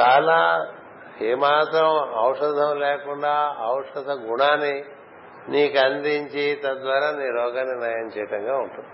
[0.00, 0.66] చాలా
[1.22, 4.84] ఏమాత్రం ఔషధం లేకుండా ఔషధ గుణాన్ని
[5.48, 8.88] నీకు అందించి తద్వారా నీ రోగాన్ని నయం చేయటంగా ఉంటుంది.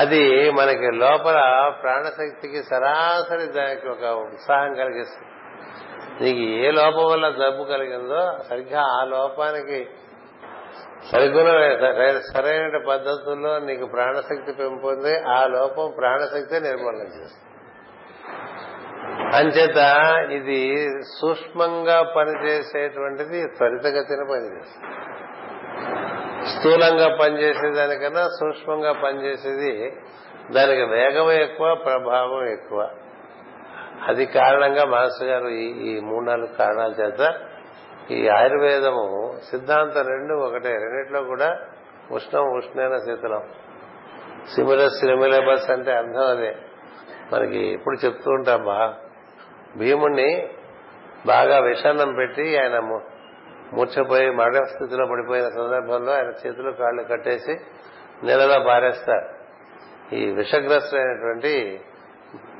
[0.00, 5.26] అది మనకి లోపల ప్రాణశక్తికి సరాసరి దానికి ఒక ఉత్సాహం కలిగిస్తుంది.
[6.24, 9.88] నీకు ఏ లోపం వల్ల జబ్బు కలిగిందో సరిగ్గా ఆ లోపానికి
[11.12, 11.48] సరిగుణ
[12.34, 17.42] సరైన పద్ధతుల్లో నీకు ప్రాణశక్తి పెంపొంది ఆ లోపం ప్రాణశక్తి నిర్మూలన చేస్తుంది.
[19.36, 19.80] అంచేత
[20.30, 20.88] ఇది
[21.20, 24.94] సూక్ష్మంగా పనిచేసేటువంటిది త్వరితగతిన పనిచేస్తుంది.
[26.46, 29.96] స్థూలంగా పనిచేసేదానికన్నా సూక్ష్మంగా పనిచేసేది
[30.52, 32.88] దానికి వేగం ఎక్కువ ప్రభావం ఎక్కువ.
[34.08, 37.34] అది కారణంగా మాస్టర్ గారు ఈ ఈ మూడు నాలుగు కారణాల చేత
[38.10, 40.72] ఈ ఆయుర్వేదము సిద్ధాంతం రెండు ఒకటే.
[40.72, 41.58] రెండిట్లో కూడా
[42.10, 43.42] ఉష్ణం ఉష్ణైన శీతలం.
[44.54, 46.56] సిమిలస్ సిమిలబస్ అంటే అర్థం అదే.
[47.32, 48.94] మనకి ఇప్పుడు చెప్తూ ఉంటాం బా.
[49.76, 50.48] భీముణ్ణి
[51.26, 52.78] బాగా విషాన్నం పెట్టి ఆయన
[53.72, 57.56] మూర్చపోయి మరణ స్థితిలో పడిపోయిన సందర్భంలో ఆయన చేతులు కాళ్ళు కట్టేసి
[58.22, 59.36] నీళ్ళలో పారేస్తారు.
[60.14, 61.80] ఈ విషగ్రస్తుడైనటువంటి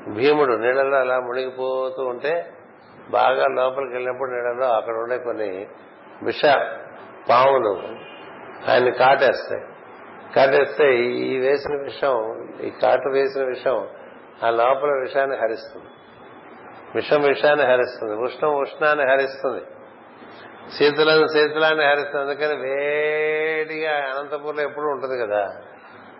[0.07, 2.53] భీముడు నీళ్ళలో అలా మునిగిపోతూ ఉంటే
[3.11, 5.67] బాగా లోపలికి వెళ్ళినప్పుడు నీళ్ళలో అక్కడ ఉండే కొన్ని
[6.23, 6.41] విష
[7.29, 7.81] పాములు
[8.71, 9.61] ఆయన్ని కాటేస్తాయి.
[10.35, 13.87] కాటేస్తే ఈ వేసిన విషం ఈ కాటు వేసిన విషం
[14.43, 15.85] ఆ లోపల విషాన్ని హరిస్తుంది.
[16.95, 18.15] విషం విషాన్ని హరిస్తుంది.
[18.15, 19.61] ఉష్ణం ఉష్ణాన్ని హరిస్తుంది.
[20.77, 22.25] శీతలను శీతలాన్ని హరిస్తుంది.
[22.25, 25.49] అందుకని వేడిగా అనంతపూర్లో ఎప్పుడు ఉంటుంది కదా.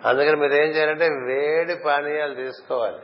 [0.06, 2.96] అందుకని మీరు ఏం చేయాలంటే వేడి పానీయాలు తీసుకోవాలి.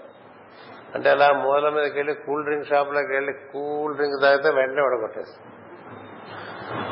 [0.96, 5.48] అంటే అలా మూల మీదకి వెళ్ళి కూల్ డ్రింక్ షాప్లోకి వెళ్ళి కూల్ డ్రింక్ తాగితే వెంటనే వడగొట్టేస్తుంది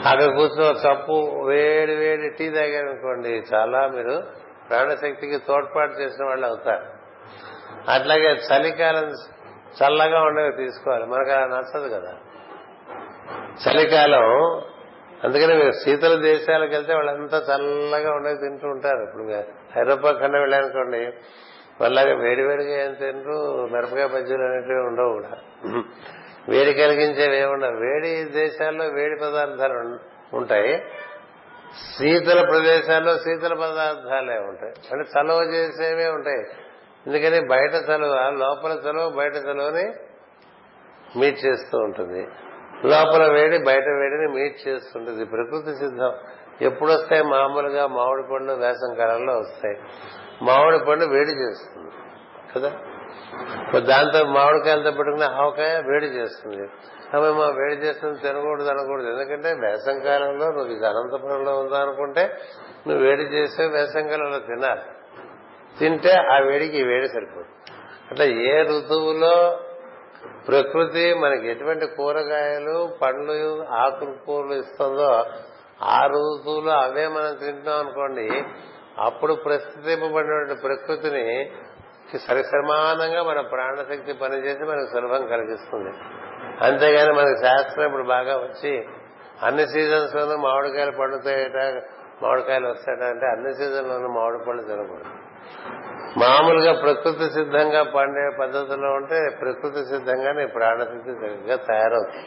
[0.07, 4.23] అక్కడ కూర్చుని ఒక వేడి వేడి టీ తాగారనుకోండి చాలా మీరు
[4.69, 6.85] ప్రాణశక్తికి తోడ్పాటు చేసిన వాళ్ళు అవుతారు.
[7.91, 9.09] అట్లాగే చలికాలం
[9.83, 11.05] చల్లగా ఉండేవి తీసుకోవాలి.
[11.05, 12.13] మనకు అలా నచ్చదు కదా.
[13.67, 14.23] చలికాలం
[15.23, 19.03] అందుకని మీరు శీతల దేశాలకు వెళ్తే వాళ్ళంతా చల్లగా ఉండేవి తింటూ ఉంటారు.
[19.03, 19.23] ఇప్పుడు
[19.79, 21.13] ఐరోపా కన్నా వెళ్ళానుకోండి
[21.81, 25.29] వాళ్ళగా వేడివేడిగా ఏం తినరు మిరపకాయ బజ్జీలు అనేటివి ఉండవు కూడా.
[26.49, 29.99] వేడి కలిగించేవి ఏముండవు వేడి దేశాల్లో వేడి పదార్థాలు
[30.35, 30.83] ఉంటాయి.
[31.97, 34.73] శీతల ప్రదేశాల్లో శీతల పదార్థాలే ఉంటాయి.
[34.91, 36.45] అంటే చలవ చేసేవే ఉంటాయి.
[37.07, 39.93] ఎందుకని బయట చలువ లోపల చలువ బయట చలువని
[41.19, 42.27] మీట్ చేస్తూ ఉంటుంది.
[42.85, 46.13] లోపల వేడి బయట వేడిని మీట్ చేస్తుంటుంది ప్రకృతి సిద్ధం.
[46.61, 49.77] ఎప్పుడు వస్తాయి మామూలుగా మామిడి పండు వేసం కాలంలో వస్తాయి.
[50.41, 51.91] మామిడి పండు వేడి చేస్తుంది.
[52.55, 52.69] కదా?
[53.79, 56.69] దాంతో మామిడికాయలతో పెట్టుకున్న ఆవకాయ వేడి చేస్తుంది.
[57.13, 59.07] మా వేడి చేస్తుంది తినకూడదు అనకూడదు.
[59.07, 62.37] ఎందుకంటే వేసంకాలంలో నువ్వు ఇది అనంతపురంలో ఉందా అనుకుంటే
[62.87, 64.81] నువ్వు వేడి చేస్తే వేసంకాలంలో తినాలి.
[65.79, 67.47] తింటే ఆ వేడికి వేడి సరిపోతుంది
[68.11, 69.59] అట్లా ఏ ఋతువులో
[70.47, 75.25] ప్రకృతి మనకి ఎటువంటి కూరగాయలు పండ్లు ఆకులు కూరలు ఇస్తుందో
[75.81, 78.43] ఆ ఋతువులో అవే మనం తింటున్నాం అనుకోండి
[78.99, 81.51] అప్పుడు ప్రస్తుతింపబడినటువంటి ప్రకృతిని
[82.27, 85.91] సరిసమానంగా మన ప్రాణశక్తి పనిచేసి మనకు సులభం కలిగిస్తుంది.
[86.61, 88.85] అంతేగాని మనకి శాస్త్రం ఇప్పుడు బాగా వచ్చి
[89.43, 91.83] అన్ని సీజన్స్ లోనూ మామిడికాయలు పండుతాయట
[92.23, 95.09] మామిడికాయలు వస్తాయట అంటే అన్ని సీజన్లోనూ మామిడి పళ్ళు తినకూడదు.
[96.19, 102.25] మామూలుగా ప్రకృతి సిద్ధంగా పండే పద్ధతిలో ఉంటే ప్రకృతి సిద్ధంగా నీ ప్రాణశక్తి సరిగ్గా తయారవుతుంది.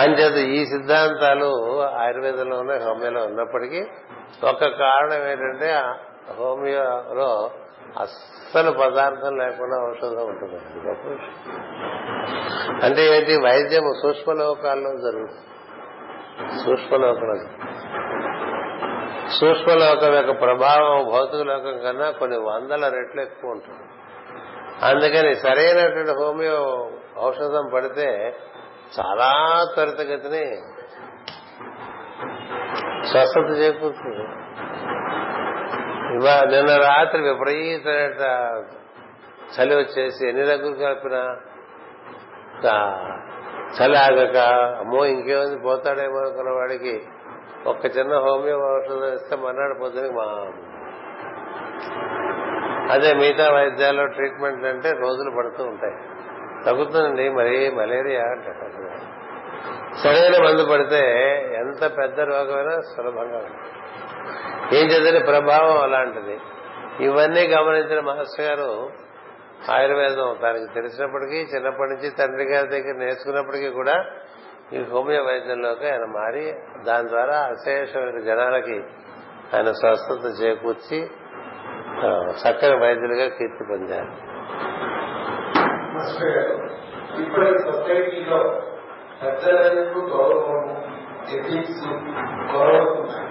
[0.00, 3.84] అంచేత ఈ సిద్ధాంతాలు ఆయుర్వేదంలో ఉన్నాయి హోమియోలో ఉన్నప్పటికీ
[4.44, 5.74] ఒక కారణం ఏంటంటే
[6.38, 7.50] హోమియోలో
[8.00, 10.58] అస్సలు పదార్థం లేకుండా ఔషధం ఉంటుంది.
[12.84, 13.36] అంటే ఏంటి?
[13.36, 15.46] వైద్యం సూక్ష్మలోకాల్లో జరుగుతుంది.
[16.64, 17.34] సూక్ష్మలోకంలో
[19.40, 23.80] సూక్ష్మలోకం యొక్క ప్రభావం భౌతిక లోకం కన్నా కొన్ని వందల రెట్లు ఎక్కువ ఉంటుంది.
[24.84, 26.90] అందుకని సరైనటువంటి హోమియో
[27.20, 28.36] ఔషధం పడితే
[29.00, 30.62] చాలా త్వరితగతిని
[33.04, 34.24] స్వస్థత చేకూరుతుంది.
[36.14, 38.12] ఇవా నిన్న రాత్రి విపరీతమైన
[39.58, 41.36] చలి వచ్చేసి ఎన్ని రగ్గులు కలిపినా
[43.80, 44.36] చలి ఆగక
[44.80, 47.02] అమ్మో ఇంకేముంది పోతాడేమో అనుకున్న వాడికి
[47.66, 50.52] ఒక్క చిన్న హోమియో ఔషధం ఇస్తే మర్నాడు పొద్దునకి మా
[52.94, 55.94] అదే మిగతా వైద్యాల్లో ట్రీట్మెంట్ అంటే రోజులు పడుతూ ఉంటాయి.
[56.66, 58.52] తగ్గుతుందండి మరి మలేరియా అంటే
[60.02, 61.02] సరైన మందు పడితే
[61.60, 63.68] ఎంత పెద్ద రోగమైనా సులభంగా ఉంటుంది.
[64.78, 66.36] ఏం చేద్దని ప్రభావం అలాంటిది.
[67.04, 68.90] ఇవన్నీ గమనించిన మాస్టర్ గారు
[69.72, 73.96] ఆయుర్వేదం తనకి తెలిసినప్పటికీ చిన్నప్పటి నుంచి తండ్రి గారి దగ్గర నేర్చుకున్నప్పటికీ కూడా
[74.72, 76.44] ఈ హోమియో వైద్యంలోకి ఆయన మారి
[76.86, 78.78] దాని ద్వారా అశేషమైన జనాలకి
[79.54, 80.98] ఆయన స్వస్థత చేకూర్చి
[82.42, 84.12] చక్కని వైద్యులుగా కీర్తి పొందారు.
[87.22, 88.40] ఇప్పటి సొసైటీలో
[89.22, 90.74] పెద్దలకు గౌరవము?
[91.30, 91.84] ఎథిక్స్
[92.54, 93.30] గౌరవతున్నాయి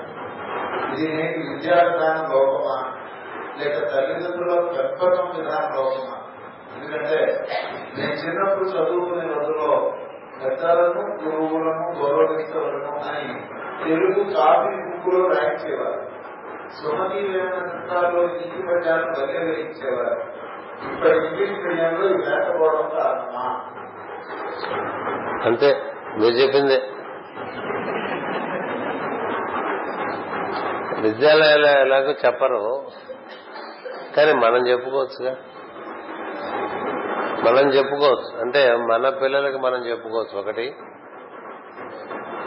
[0.93, 2.78] ఇది నేటి విద్యావిధానం లోపమా
[3.58, 6.15] లేక తల్లిదండ్రుల పెంపకం విధానం లోపమా
[6.75, 7.47] ఎందుకంటే
[7.97, 9.93] నేను చిన్నప్పుడు చదువుకునే రోజుల్లో
[10.43, 13.34] పెద్దలను గురువులను గౌరవించవలను అని
[13.84, 16.02] తెలుగు కాపీ బుక్కులో రాయించేవారు.
[16.69, 20.21] సుమతి వేమనలో ఇంటి పద్యాలను బహిర్గరించేవారు
[20.89, 23.65] ఇప్పటి ఇంగ్లీష్ మీడియంలో ఇది లేకపోవడం కారణమా
[25.43, 25.84] అంతే
[26.17, 26.82] మీరు చెప్పిందే.
[31.02, 32.88] విద్యాలయాలు ఎలాగో చెప్పరు.
[34.17, 35.38] కానీ మనం చెప్పుకోవచ్చుగా.
[37.45, 38.41] మనం చెప్పుకోవచ్చు.
[38.41, 40.75] అంటే మన పిల్లలకి మనం చెప్పుకోవచ్చు ఒకటి.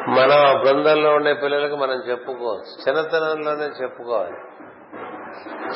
[0.09, 2.89] మన బృందంలో ఉండే పిల్లలకి మనం చెప్పుకోవచ్చు.
[2.89, 4.37] చిన్నతనంలోనే చెప్పుకోవాలి.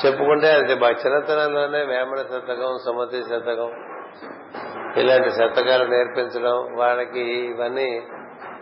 [0.07, 3.95] చెప్పుకుంటే అది చిన్నతనంలోనే వేమన శతకం సుమతి శతకం
[4.96, 8.02] ఇలాంటి శతకాలు నేర్పించడం వాళ్ళకి ఇవన్నీ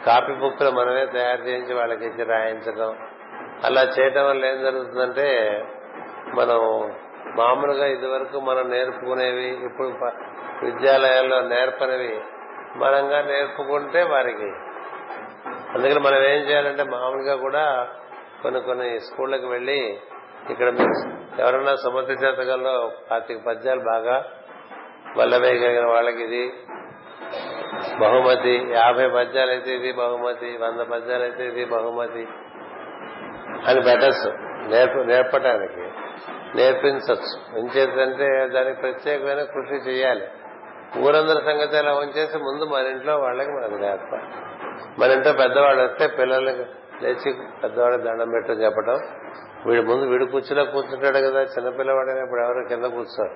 [0.06, 2.96] కాపీ బుక్లు మనమే తయారు చేయించి వాళ్ళకి ఇచ్చి రాయించడం.
[3.64, 5.28] అలా చేయటం వల్ల ఏం జరుగుతుందంటే
[6.34, 6.58] మనం
[7.36, 9.88] మామూలుగా ఇదివరకు మనం నేర్పుకునేవి ఇప్పుడు
[10.62, 12.20] విద్యాలయాల్లో నేర్పనివి
[12.76, 14.52] మనంగా నేర్పుకుంటే వారికి.
[15.74, 17.88] అందుకని మనం ఏం చేయాలంటే మామూలుగా కూడా
[18.42, 19.98] కొన్ని కొన్ని స్కూళ్ళకి వెళ్ళి
[20.50, 20.66] ఇక్కడ
[21.38, 24.24] ఎవరన్నా సుమతి శతకంలో పాతిక పద్యాలు బాగా
[25.16, 26.53] వల్లవేయగలిగిన వాళ్ళకి ఇది
[28.00, 28.66] బహుమతి.
[28.72, 32.29] యాభై పద్యాలైతే ఇది బహుమతి వంద పద్యాలైతే ఇది బహుమతి.
[33.66, 34.31] అని పెట్టచ్చు
[34.68, 35.90] నేర్ప నేర్పడానికి
[36.57, 40.29] నేర్పించవచ్చు ఉంచేదంటే దానికి ప్రత్యేకమైన కృషి చేయాలి.
[40.98, 44.24] ఊరందరి సంగతి అలా ఉంచేసి ముందు మన ఇంట్లో వాళ్ళకి మనకు నేర్పాలి.
[45.00, 46.64] మన ఇంట్లో పెద్దవాళ్ళు వస్తే పిల్లలకి
[47.03, 49.00] లేచి పెద్దవాళ్ళకి దండం పెట్టని చెప్పడం
[49.66, 53.35] వీడు ముందు వీడు కూర్చున్నా కూర్చుంటాడు కదా చిన్నపిల్లవాడైనప్పుడు ఎవరు కింద కూర్చోరు.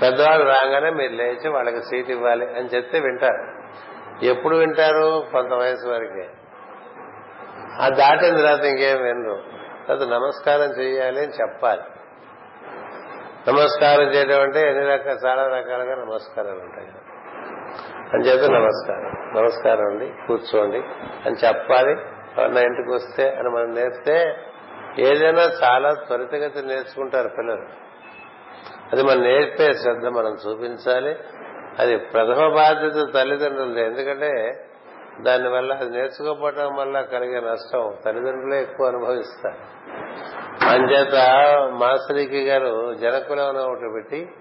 [0.01, 3.61] పెద్దవాళ్ళు రాగానే మీరు లేచి వాళ్ళకి సీట్ ఇవ్వాలి అని చెప్తే వింటారు.
[4.25, 5.23] ఎప్పుడు వింటారు?
[5.31, 6.29] కొంత వయసు వరకే.
[7.81, 9.43] ఆ దాటిన తర్వాత ఇంకేం వినరు.
[9.87, 11.81] తర్వాత నమస్కారం చేయాలి అని చెప్పాలి.
[13.47, 16.87] నమస్కారం చేయడం అంటే ఎన్ని రకాల చాలా రకాలుగా నమస్కారాలు ఉంటాయి.
[18.13, 19.41] అని చెప్తే నమస్కారం.
[19.41, 20.77] నమస్కారం అండి కూర్చోండి
[21.25, 21.91] అని చెప్పాలి.
[22.37, 24.35] ఎవరన్నా ఇంటికి వస్తే అని మనం నేర్పితే
[24.99, 27.65] ఏదైనా చాలా త్వరితగతి నేర్చుకుంటారు పిల్లలు.
[28.91, 31.15] అది మనం నేర్పే శ్రద్ధ మనం చూపించాలి.
[31.79, 33.81] అది ప్రథమ బాధ్యత తల్లిదండ్రులది.
[33.81, 34.65] ఎందుకంటే
[35.21, 39.55] దానివల్ల అది నేర్చుకోపోవటం వల్ల కలిగే నష్టం తల్లిదండ్రులే ఎక్కువ అనుభవిస్తారు.
[40.65, 41.15] అంచేత
[41.71, 44.31] మాసరికి గారు జనకులం ఒకటి పెట్టి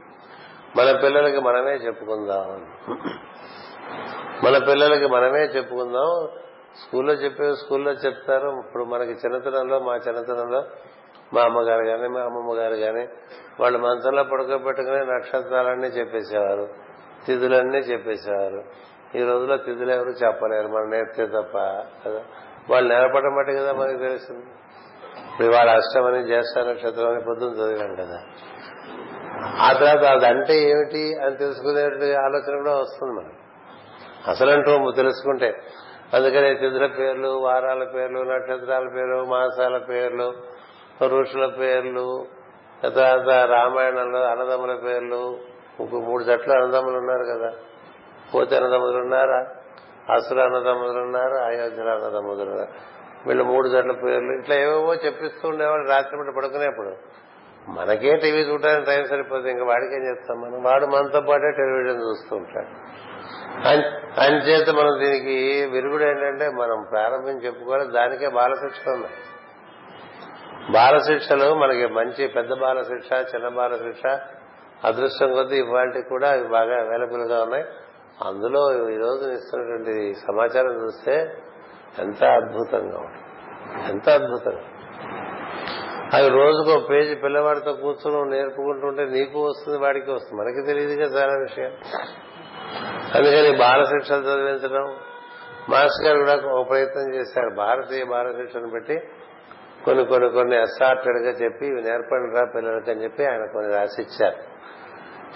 [0.76, 2.66] మన పిల్లలకి మనమే చెప్పుకుందాం
[4.44, 6.28] మన పిల్లలకి మనమే చెప్పుకుందాం.
[6.76, 8.62] స్కూల్లో చెప్పే స్కూల్లో చెప్తారు.
[8.66, 10.64] ఇప్పుడు మనకి చిన్నతనంలో మా చిన్నతనంలో
[11.34, 13.08] మా అమ్మగారు గాని మా అమ్మమ్మ గారు గాని
[13.60, 16.68] వాళ్ళు మంచంలో పడుకోబెట్టుకుని నక్షత్రాలన్నీ చెప్పేసేవారు.
[17.26, 18.64] తిథులన్నీ చెప్పేసేవారు.
[19.14, 20.68] ఈ రోజుల్లో తిథులు ఎవరు చెప్పలేరు.
[20.68, 21.58] మనం నేర్పితే తప్ప.
[22.08, 22.24] కదా?
[22.70, 24.46] వాళ్ళు నిలబడడం బట్టి కదా మనకి తెలుస్తుంది.
[25.32, 28.22] ఇప్పుడు ఇవాళ అష్టమని జ్యేష్ఠ నక్షత్రం అని పొద్దున్న చదివాం కదా.
[29.46, 31.82] ఆ తర్వాత అదంటే ఏమిటి అని తెలుసుకునే
[32.14, 33.34] ఆలోచన కూడా వస్తుంది మనకి.
[34.30, 35.62] అసలంటూ తెలుసుకుంటే
[36.14, 40.32] అందుకనే తిథుల పేర్లు వారాల పేర్లు నక్షత్రాల పేర్లు మాసాల పేర్లు
[41.04, 42.26] ఋషుల పేర్లు
[42.82, 45.38] తర్వాత రామాయణంలో అన్నదమ్ముల పేర్లు
[45.80, 47.52] ఇంకో మూడు జట్ల అన్నదమ్ములు ఉన్నారు కదా.
[48.34, 49.46] పోతే అన్నదమ్ములు ఉన్నారా?
[50.14, 51.34] అసుర అన్నదమ్ములు ఉన్నారు?
[51.34, 52.68] అయోధ్యల అన్నదమ్ములు ఉన్నారు?
[53.26, 56.92] వీళ్ళు మూడు జట్ల పేర్లు ఇట్లా ఏవేవో చెప్పిస్తూ ఉండేవాళ్ళు రాత్రి పూట పడుకునేప్పుడు.
[57.68, 60.62] మనకే టీవీ చూడడానికి టైం సరిపోతుంది ఇంకా వాడికేం చెప్తాం మనం?
[60.62, 63.00] వాడు మనతో పాటే టెలివిజన్ చూస్తూ ఉంటాడు.
[64.20, 67.92] అంచేత మనం దీనికి విరుగుడు ఏంటంటే మనం ప్రారంభం చెప్పుకోవాలి.
[67.92, 69.06] దానికే బాలశిక్ష ఉంది.
[70.72, 74.18] బాలశిక్షలు మనకి మంచి పెద్ద బాలశిక్ష చిన్న బాలశిక్ష
[74.84, 77.64] అదృష్టం కొద్దీ ఇవాళకి కూడా అవి బాగా అవైలబుల్గా ఉన్నాయి.
[78.24, 81.36] అందులో ఈ రోజు ఇస్తున్నటువంటి సమాచారం చూస్తే
[81.98, 83.24] ఎంత అద్భుతంగా ఉంటుంది
[83.92, 84.62] ఎంత అద్భుతంగా.
[86.14, 90.42] అది రోజుకో పేజీ పిల్లవాడితో కూర్చొని నేర్పుకుంటుంటే నీకు వస్తుంది వాడికి వస్తుంది.
[90.42, 91.72] మనకి తెలియదుగా చాలా విషయం
[93.14, 94.96] అందుకని బాలశిక్షలు చదివించడం.
[95.68, 97.54] మాస్టర్ గారు కూడా ఒక ప్రయత్నం చేశారు.
[97.54, 99.00] భారతీయ బాలశిక్షను పెట్టి
[99.84, 104.36] కొన్ని కొన్ని కొన్ని అసార్టెడ్గా చెప్పి ఇవి నేర్పండి రా పిల్లలకి అని చెప్పి ఆయన కొన్ని రాసిచ్చారు.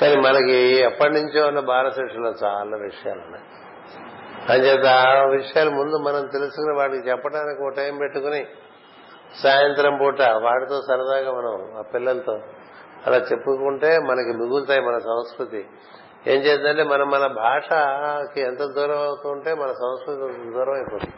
[0.00, 3.44] కానీ మనకి ఎప్పటి నుంచో ఉన్న బాలశిక్షలో చాలా విషయాలు ఉన్నాయి.
[4.48, 8.46] అంచేత ఆ విషయాలు ముందు మనం తెలుసుకుని వాడికి చెప్పడానికి ఒక టైం పెట్టుకుని
[9.42, 12.38] సాయంత్రం పూట వాడితో సరదాగా మనం ఆ పిల్లలతో
[13.06, 15.66] అలా చెప్పుకుంటే మనకి మిగులుతాయి మన సంస్కృతి.
[16.26, 21.14] ఏం చేద్దంటే మనం మన భాషకి ఎంత దూరం అవుతుంటే మన సంస్కృతి దూరం అయిపోతుంది.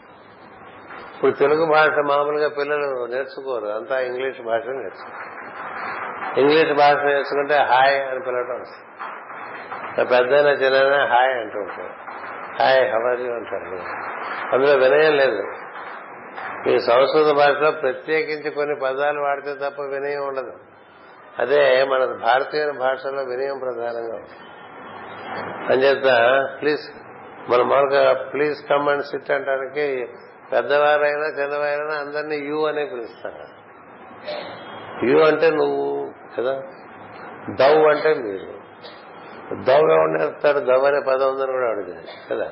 [1.15, 5.37] ఇప్పుడు తెలుగు భాష మామూలుగా పిల్లలు నేర్చుకోరు అంతా ఇంగ్లీష్ భాష నేర్చుకోరు
[6.39, 8.63] ఇంగ్లీష్ భాష నేర్చుకుంటే హాయ్ అని పిలవటం
[9.97, 11.93] పెద్దైన పెద్దైనా చిన్న హాయ్ అంటూ ఉంటారు.
[12.61, 13.79] హాయ్ హవర్ అంటారు
[14.53, 15.41] అందులో వినయం లేదు.
[16.69, 20.53] ఈ సంస్కృత భాషలో ప్రత్యేకించి కొన్ని పదాలు వాడితే తప్ప వినయం ఉండదు.
[21.39, 24.37] అదే మన భారతీయ భాషలో వినయం ప్రధానంగా ఉంది
[25.69, 26.03] అంచేత
[26.61, 26.81] ప్లీజ్
[27.51, 30.07] మన మామూలుగా ప్లీజ్ కమ్ అండ్ సిట్ అంటానికి
[30.51, 33.57] పెద్దవారైనా చిన్నవారైనా అందరినీ యూ అనే పిలుస్తారు.
[35.05, 36.61] యూ అంటే నువ్వు కదా?
[37.49, 38.57] దవ్ అంటే మీరు.
[39.63, 42.51] దవ్ ఉండేస్తాడు దవ్ అనే పదం ఉందని కూడా అడుగుతాడు కదా?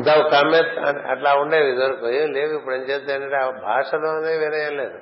[0.00, 2.08] దవ్ కమ్మెత్ అట్లా ఉండేవి ఇదివరకు.
[2.08, 4.98] ఏం లేవు ఇప్పుడు ఏం చేస్తే ఆ భాషలోనే వినయం లేదు.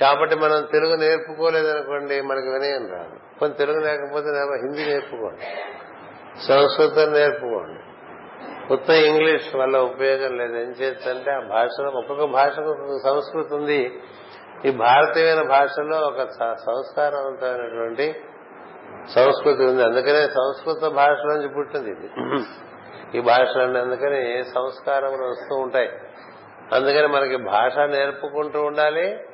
[0.00, 3.38] కాబట్టి మనం తెలుగు నేర్పుకోలేదనుకోండి మనకి వినయం రాదు.
[3.38, 5.42] కొంత తెలుగు లేకపోతే హిందీ నేర్పుకోండి.
[6.46, 7.80] సంస్కృతం నేర్పుకోండి.
[8.72, 10.56] ఉత్తమ ఇంగ్లీష్ వల్ల ఉపయోగం లేదు.
[10.56, 14.02] ఏం చేస్తుంటే ఆ భాషలో ఒక్కొక్క భాషకు ఒక్కొక్క సంస్కృతి ఉంది.
[14.64, 16.22] ఈ భారతీయమైన భాషలో ఒక
[16.66, 18.14] సంస్కారవంతమైనటువంటి
[19.14, 19.82] సంస్కృతి ఉంది.
[19.82, 22.10] అందుకనే సంస్కృత భాషలోంచి పుట్టింది ఇది.
[23.18, 25.90] ఈ భాషలన్నీ అందుకని సంస్కారములు వస్తూ ఉంటాయి.
[26.72, 29.24] అందుకని మనకి భాష నేర్పుకుంటూ ఉండాలి.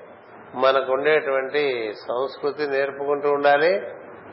[0.54, 3.80] మనకు ఉండేటువంటి సంస్కృతి నేర్పుకుంటూ ఉండాలి.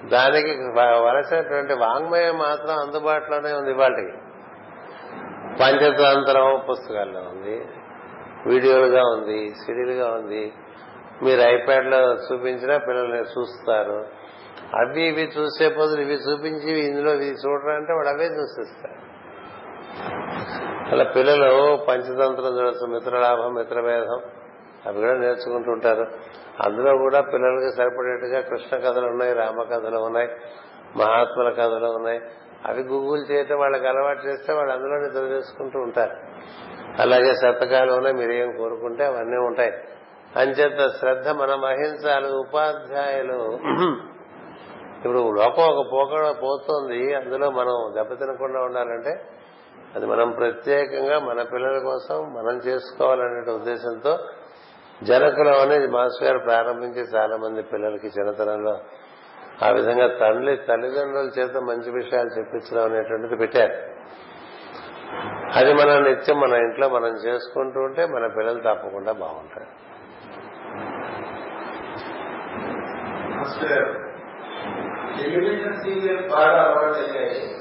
[0.06, 4.14] దానికి వలసినటువంటి వాంగ్మయం మాత్రం అందుబాటులోనే ఉంది వాటికి
[5.62, 7.66] పంచతంత్రం పుస్తకాల్లో ఉంది
[8.48, 10.54] వీడియోలుగా ఉంది సిడీలుగా ఉంది.
[11.24, 14.06] మీరు ఐప్యాడ్లో చూపించినా పిల్లలు చూస్తారు.
[14.76, 19.06] అవి ఇవి చూసే బదులు ఇవి చూపించి ఇందులో ఇవి చూడరా అంటే వాడు అవే చూసిస్తారు.
[20.92, 24.22] అలా పిల్లలు పంచతంత్రం చూడచ్చు మిత్రలాభం మిత్రభేదం.
[24.88, 26.08] అవి కూడా నేర్చుకుంటూ ఉంటారు
[26.66, 30.30] అందులో కూడా పిల్లలకి సరిపడేట్టుగా కృష్ణ కథలు ఉన్నాయి రామ కథలు ఉన్నాయి
[30.98, 32.20] మహాత్ముల కథలు ఉన్నాయి.
[32.66, 36.16] అవి గూగుల్ చేయటం వాళ్ళకి అలవాటు చేస్తే వాళ్ళు అందులోనే చదివేసుకుంటూ ఉంటారు.
[37.02, 39.74] అలాగే శతకాలు ఉన్నాయి మీరు ఏం కోరుకుంటే అవన్నీ ఉంటాయి.
[40.36, 43.60] అంచేత శ్రద్ధ మనం వహించాలి ఉపాధ్యాయులు.
[44.98, 46.12] ఇప్పుడు లోకం ఒక పోక
[46.44, 49.22] పోతుంది అందులో మనం దెబ్బతినకుండా ఉండాలంటే
[49.96, 54.18] అది మనం ప్రత్యేకంగా మన పిల్లల కోసం మనం చేసుకోవాలనే ఉద్దేశంతో
[55.02, 58.80] జనకులం అనేది మాస్టర్ గారు ప్రారంభించి చాలా మంది పిల్లలకి చిన్నతనంలో
[59.64, 63.74] ఆ విధంగా తండ్రి తల్లిదండ్రుల చేత మంచి విషయాలు చెప్పించడం అనేటువంటిది పెట్టారు.
[65.56, 69.66] అది మనం నిత్యం మన ఇంట్లో మనం చేసుకుంటూ ఉంటే మన పిల్లలు తప్పకుండా బాగుంటారు.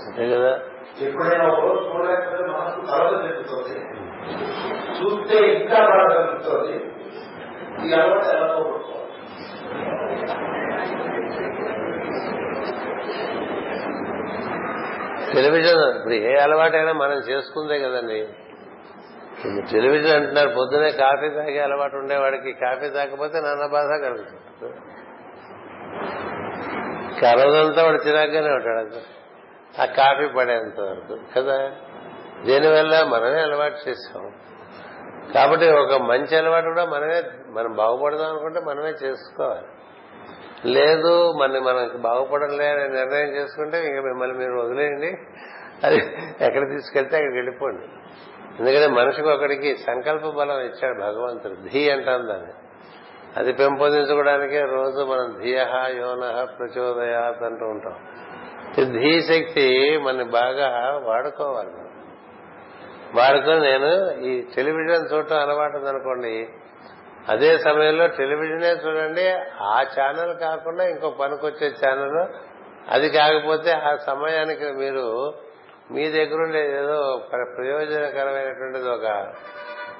[0.07, 0.53] అంతే కదా?
[1.03, 2.81] ఎప్పుడైనా చూడలేకపోతే మనకు
[4.99, 6.09] చూస్తే ఇంకా బాగా
[7.83, 9.05] ఈ అలవాటు ఎలా పోగొట్టుకోవాలి?
[15.35, 18.29] టెలివిజన్ ఇప్పుడు ఏ అలవాటైనా మనం చేసుకుందే కదండి.
[19.73, 24.75] టెలివిజన్ అంటున్నారు పొద్దునే కాఫీ తాగే అలవాటు ఉండేవాడికి కాఫీ తాగకపోతే నాన్న బాధ కలుగుతుంది.
[27.21, 28.93] కరోదంతా వాడు చిరాగ్గానే ఉంటాడు అంత.
[29.81, 31.73] ఆ కాఫీ పడేంత వరకు కదా?
[32.45, 33.05] దీనివల్ల?
[33.05, 34.33] మనమే అలవాటు చేసాం
[35.33, 39.67] కాబట్టి ఒక మంచి అలవాటు కూడా మనమే మనం బాగుపడదాం అనుకుంటే మనమే చేసుకోవాలి.
[40.73, 45.17] లేదు మన మనకి బాగుపడలేదని నిర్ణయం చేసుకుంటే ఇంకా మిమ్మల్ని మీరు వదిలేయండి.
[45.85, 45.97] అది
[46.41, 47.83] ఎక్కడ తీసుకెళ్తే అక్కడికి వెళ్ళిపోండి.
[48.59, 51.69] ఎందుకంటే మనిషికి ఒకడికి సంకల్ప బలం ఇచ్చాడు భగవంతుడు.
[51.69, 52.53] ధీ అంటాం దాన్ని.
[53.37, 55.59] అది పెంపొందించుకోవడానికే రోజు మనం ధియ
[55.97, 57.95] యోన ప్రచోదయాత్ అంటూ ఉంటాం.
[58.79, 61.84] ఈ ధీ శక్తి మన బాగా వాడుకోవాలి మనం.
[63.15, 63.91] వాడుకొని నేను
[64.27, 66.49] ఈ టెలివిజన్ చూడటం అలవాటు ఉందనుకోండి
[67.29, 69.27] అదే సమయంలో టెలివిజనే చూడండి
[69.63, 72.19] ఆ ఛానల్ కాకుండా ఇంకో పనికొచ్చే ఛానల్
[72.91, 75.05] అది కాకపోతే ఆ సమయానికి మీరు
[75.91, 76.99] మీ దగ్గర ఉండే ఏదో
[77.55, 79.07] ప్రయోజనకరమైనటువంటిది ఒక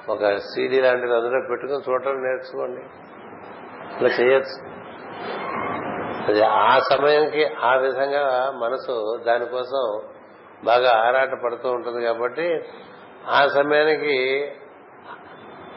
[0.09, 2.81] ఒక సీడీ లాంటిది అందులో పెట్టుకుని చూడటం నేర్చుకోండి.
[3.99, 4.57] ఇలా చేయొచ్చు.
[6.27, 8.23] అది ఆ సమయంకి ఆ విధంగా
[8.55, 9.83] మనసు దానికోసం
[10.63, 12.47] బాగా ఆరాట పడుతూ ఉంటుంది కాబట్టి
[13.29, 14.51] ఆ సమయానికి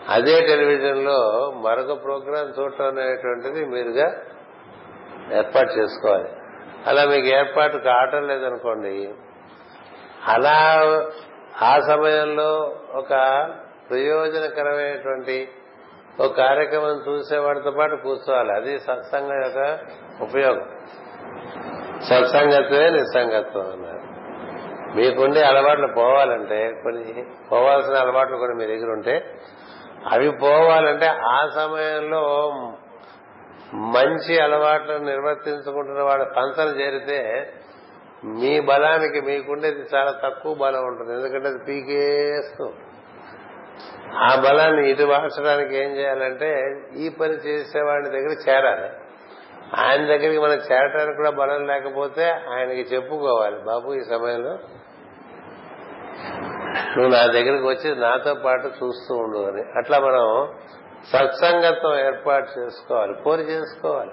[0.09, 4.16] అదే టెలివిజన్లో మరొక ప్రోగ్రాం చూడటం అనేటువంటిది మీరుగా
[5.32, 6.28] ఏర్పాటు చేసుకోవాలి.
[6.86, 9.14] అలా మీకు ఏర్పాటు కావటం లేదనుకోండి
[10.26, 10.80] అలా
[11.62, 13.09] ఆ సమయంలో ఒక
[13.90, 15.49] ప్రయోజనకరమైనటువంటి
[16.20, 18.53] ఒక కార్యక్రమం చూసేవాడితో పాటు కూర్చోవాలి.
[18.53, 19.78] అది సత్సంగం యొక్క
[20.22, 20.66] ఉపయోగం.
[22.09, 23.97] సత్సంగత్వమే నిస్సంగత్వం అన్నారు.
[24.95, 29.34] మీకుండే అలవాట్లు పోవాలంటే కొన్ని పోవాల్సిన అలవాట్లు కూడా మీ దగ్గర ఉంటే
[30.12, 32.51] అవి పోవాలంటే ఆ సమయంలో
[33.74, 37.53] మంచి అలవాట్లను నిర్వర్తించుకుంటున్న వాళ్ళ పంచలు చేరితే
[38.24, 41.12] మీ బలానికి మీకుండేది చాలా తక్కువ బలం ఉంటుంది.
[41.12, 42.72] ఎందుకంటే అది పీకేస్తూ
[44.16, 48.91] ఆ బలాన్ని ఇటు మార్చడానికి ఏం చేయాలంటే ఈ పని చేసేవాడి దగ్గర చేరాలి.
[49.76, 53.59] ఆయన దగ్గరికి మనం చేరటానికి కూడా బలం లేకపోతే ఆయనకి చెప్పుకోవాలి.
[53.64, 54.59] బాబు ఈ సమయంలో
[56.96, 59.62] నువ్వు నా దగ్గరికి వచ్చి నాతో పాటు చూస్తూ ఉండు అని.
[59.76, 60.54] అట్లా మనం
[61.12, 64.10] సత్సంగత్వం ఏర్పాటు చేసుకోవాలి కోరి చేసుకోవాలి.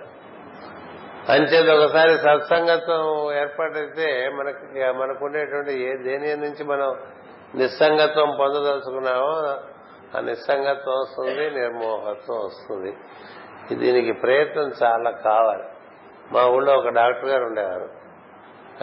[1.29, 6.95] అంచేది ఒకసారి సత్సంగత్వం ఏర్పాటైతే మనకి మనకుండేటువంటి ఏ దేని నుంచి మనం
[7.55, 9.31] నిస్సంగత్వం పొందదలుచుకున్నామో
[10.17, 12.97] ఆ నిస్సంగత్వం వస్తుంది నిర్మోహత్వం వస్తుంది.
[13.75, 15.63] దీనికి ప్రయత్నం చాలా కావాలి.
[16.31, 17.89] మా ఊళ్ళో ఒక డాక్టర్ గారు ఉండేవారు.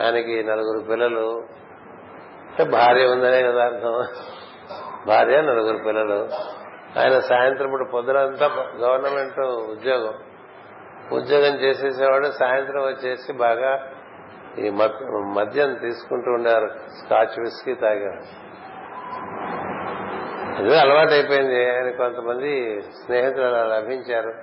[0.04, 1.42] ఆయనకి నలుగురు పిల్లలు
[2.52, 4.04] అంటే భార్య ఉందనే కదా అర్థం.
[5.06, 6.28] భార్య నలుగురు పిల్లలు.
[6.98, 8.46] ఆయన సాయంత్రం ఇప్పుడు పొద్దునంతా
[8.78, 10.14] గవర్నమెంట్ ఉద్యోగం.
[11.12, 13.88] ఉద్యోగం చేసేసేవాడు సాయంత్రం వచ్చేసి బాగా
[14.58, 14.70] ఈ
[15.34, 18.52] మద్యం తీసుకుంటూ ఉండేవారు స్కాచ్ విస్కీ తాగేవాడు
[20.58, 24.34] అదే అలవాటు అయిపోయింది ఆయన కొంతమంది స్నేహితులు అలా లభించారు.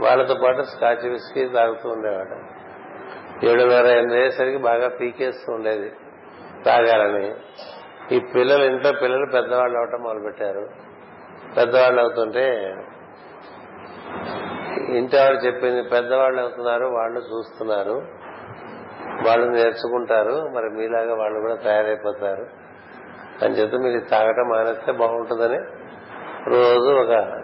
[0.00, 2.64] వాళ్ళతో పాటు స్కాచ్ విస్కీ తాగుతూ ఉండేవాడు.
[3.46, 5.92] ఏడున్నర ఎనిమిది అయ్యేసరికి బాగా పీకేస్తూ ఉండేది.
[6.66, 7.34] తాగాలని
[8.12, 10.68] ఈ పిల్లలు ఇంట్లో పిల్లలు పెద్దవాళ్ళు అవటం మొదలుపెట్టారు.
[11.56, 12.74] పెద్దవాళ్ళు అవుతుంటే
[14.88, 18.02] ఇంటి ఆవిడ చెప్పింది పెద్దవాళ్ళు అవుతున్నారు వాళ్ళు చూస్తున్నారు
[19.26, 22.46] వాళ్ళు నేర్చుకుంటారు మరి మీలాగా వాళ్ళు కూడా తయారైపోతారు.
[23.44, 25.58] అని చెప్తే మీరు తాగటం మానేస్తే బాగుంటుందని
[26.48, 27.40] రోజు ఒక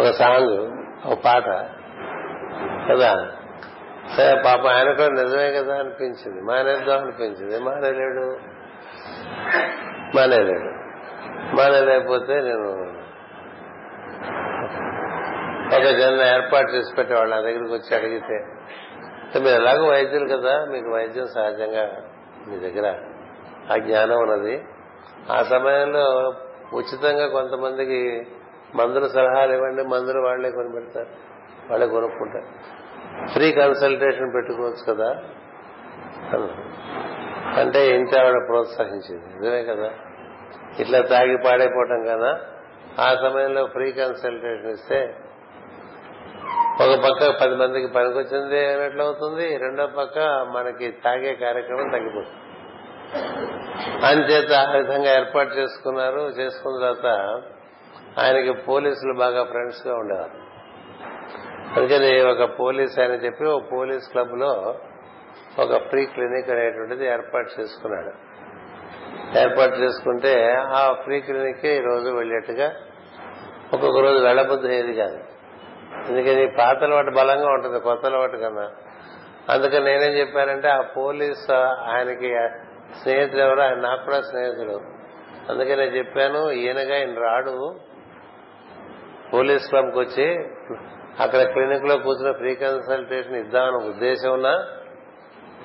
[0.00, 0.72] ఒక సాంగ్
[1.12, 1.46] ఒక పాట.
[2.90, 3.28] కదా?
[4.16, 6.40] సరే పాప ఆయన కూడా నిజమే కదా అనిపించింది.
[6.40, 7.58] మానేద్దాం అనిపించింది.
[7.58, 8.38] మానేలేడు.
[10.16, 10.90] మానేలేడు.
[11.56, 13.00] మానేలేకపోతే నేను
[15.76, 18.44] ఒక జన ఏర్పాటు చేసి పెట్టేవాళ్ళు నా దగ్గరికి వచ్చి అడిగితే
[19.40, 21.96] మీరు ఎలాగో వైద్యులు కదా మీకు వైద్యం సహజంగా
[22.48, 22.94] మీ దగ్గర
[23.72, 24.64] ఆ జ్ఞానం ఉన్నది.
[25.30, 26.34] ఆ సమయంలో
[26.74, 28.26] ఉచితంగా కొంతమందికి
[28.74, 31.06] మందుల సలహాలు ఇవ్వండి మందులు వాళ్ళే కొని పెడతారు
[31.70, 32.79] వాళ్ళే కొనుక్కుంటారు.
[33.26, 35.22] ఫ్రీ కన్సల్టేషన్ పెట్టుకోవచ్చు కదా?
[37.60, 39.24] అంటే ఇంటి ఆవిడ ప్రోత్సహించింది.
[39.26, 39.90] నిజమే కదా?
[40.80, 42.40] ఇట్లా తాగి పాడైపోవటం కదా?
[43.00, 45.16] ఆ సమయంలో ఫ్రీ కన్సల్టేషన్ ఇస్తే
[46.80, 49.56] ఒక పక్క పది మందికి పనికొచ్చింది అన్నట్లు అవుతుంది.
[49.56, 50.18] రెండో పక్క
[50.56, 52.36] మనకి తాగే కార్యక్రమం తగ్గిపోతుంది.
[54.06, 56.20] అంచేత ఆ విధంగా ఏర్పాటు చేసుకున్నారు.
[56.20, 57.42] చేసుకున్న తర్వాత
[58.18, 60.49] ఆయనకి పోలీసులు బాగా ఫ్రెండ్స్గా ఉండేవారు.
[61.76, 64.74] అందుకని ఒక పోలీస్ ఆయన చెప్పి ఒక పోలీస్ క్లబ్లో
[65.58, 68.12] ఒక ఫ్రీ క్లినిక్ అనేటువంటిది ఏర్పాటు చేసుకున్నాడు.
[69.38, 72.74] ఏర్పాటు చేసుకుంటే ఆ ఫ్రీ క్లినిక్ ఈ రోజు వెళ్ళేట్టుగా
[73.74, 75.18] ఒక్కొక్క రోజు వెళ్ళబుద్ధి ఏది కాదు.
[76.08, 78.70] ఎందుకని పాత అలవాటు బలంగా ఉంటుంది కొత్త అలవాటు కన్నా.
[79.48, 81.50] అందుకని నేనేం చెప్పానంటే ఆ పోలీస్
[81.88, 82.48] ఆయనకి
[83.02, 84.80] స్నేహితులు ఎవరు ఆయన నాకు కూడా స్నేహితుడు
[85.50, 87.80] అందుకే నేను చెప్పాను ఈయనగా ఈయన రాడు.
[89.32, 90.50] పోలీస్ క్లబ్కి వచ్చి
[91.18, 94.66] అక్కడ క్లినిక్లో కూర్చున్న ఫ్రీ కన్సల్టేషన్ ఇద్దామన్న ఉద్దేశం ఉన్నా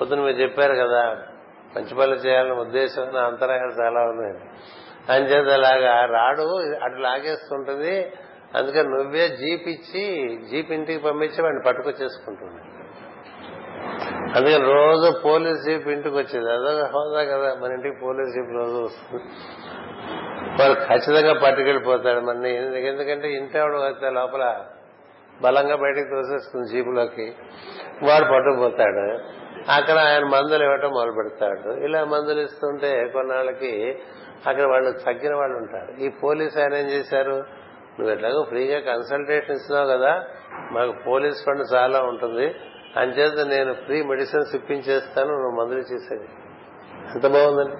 [0.00, 1.16] పొద్దున మీరు చెప్పారు కదా
[1.76, 4.34] మంచి పనులు చేయాలన్న ఉద్దేశం నా అంతరాయాలు చాలా ఉన్నాయి.
[5.12, 8.12] అంచేత అలాగా రాడు అటు లాగేస్తుంటుంది.
[8.54, 10.04] అందుకని నువ్వే జీప్ ఇచ్చి
[10.50, 12.60] జీప్ ఇంటికి పంపించి వాడిని పట్టుకొచ్చేసుకుంటుంది.
[14.36, 16.52] అందుకని రోజు పోలీస్ జీప్ ఇంటికి వచ్చేది.
[16.52, 19.24] అదొక హోదా కదా మన ఇంటికి పోలీస్ జీప్ రోజు వస్తుంది.
[20.62, 22.20] వాడు ఖచ్చితంగా పట్టుకెళ్ళిపోతాడు.
[22.20, 24.64] మన ఎందుకంటే ఇంటి ఆవిడ వస్తే లోపల
[25.42, 27.34] బలంగా బయటకు తోసేస్తుంది జీపులోకి
[28.02, 29.18] వాడు పట్టుకుపోతాడు.
[29.70, 33.98] అక్కడ ఆయన మందులు ఇవ్వటం మొదలు పెడతాడు ఇలా మందులు ఇస్తుంటే కొన్నాళ్ళకి
[34.46, 36.02] అక్కడ వాళ్ళు తగ్గిన వాళ్ళు ఉంటారు.
[36.02, 37.36] ఈ పోలీస్ ఆయన ఏం చేశారు?
[37.98, 40.24] నువ్వు ఎట్లాగో ఫ్రీగా కన్సల్టేషన్ ఇస్తున్నావు కదా
[40.72, 42.54] మాకు పోలీస్ ఫండ్ చాలా ఉంటుంది.
[42.96, 46.28] అంచేత నేను ఫ్రీ మెడిసిన్స్ ఇప్పించేస్తాను నువ్వు మందులు చేసేది
[47.14, 47.76] ఎంత బాగుందండి.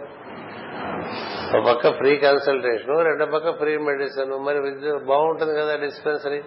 [1.57, 4.33] ఒక పక్క ఫ్రీ కన్సల్టేషన్ రెండో పక్క ఫ్రీ మెడిసిన్.
[4.47, 6.43] మరి విద్య బాగుంటుంది కదా డిస్పెన్సరీ?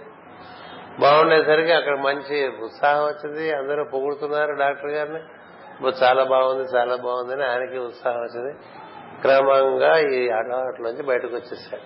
[0.99, 3.45] బాగుండేసరికి అక్కడ మంచి ఉత్సాహం వచ్చింది.
[3.53, 5.21] అందరూ పొగుడుతున్నారు డాక్టర్ గారిని.
[6.03, 8.53] చాలా బాగుంది చాలా బాగుంది అని ఆయనకి ఉత్సాహం వచ్చింది.
[9.21, 11.83] క్రమంగా ఈ అలవాట్లోంచి బయటకు వచ్చేసారు.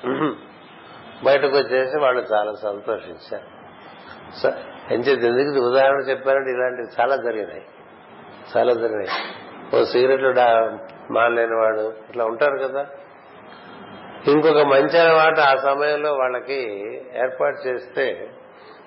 [1.24, 3.48] బయటకు వచ్చేసి వాళ్ళు చాలా సంతోషించారు.
[4.94, 7.66] ఎంచేది ఎందుకు ఉదాహరణ చెప్పారంటే ఇలాంటివి చాలా జరిగినాయి.
[8.58, 9.12] చాలా జరిగినాయి.
[9.76, 10.30] ఓ సిగరెట్లు
[11.14, 12.86] మానలేని వాడు ఇట్లా ఉంటారు కదా.
[14.28, 16.60] ఇంకొక మంచి అలవాటు ఆ సమయంలో వాళ్ళకి
[17.16, 18.06] ఏర్పాటు చేస్తే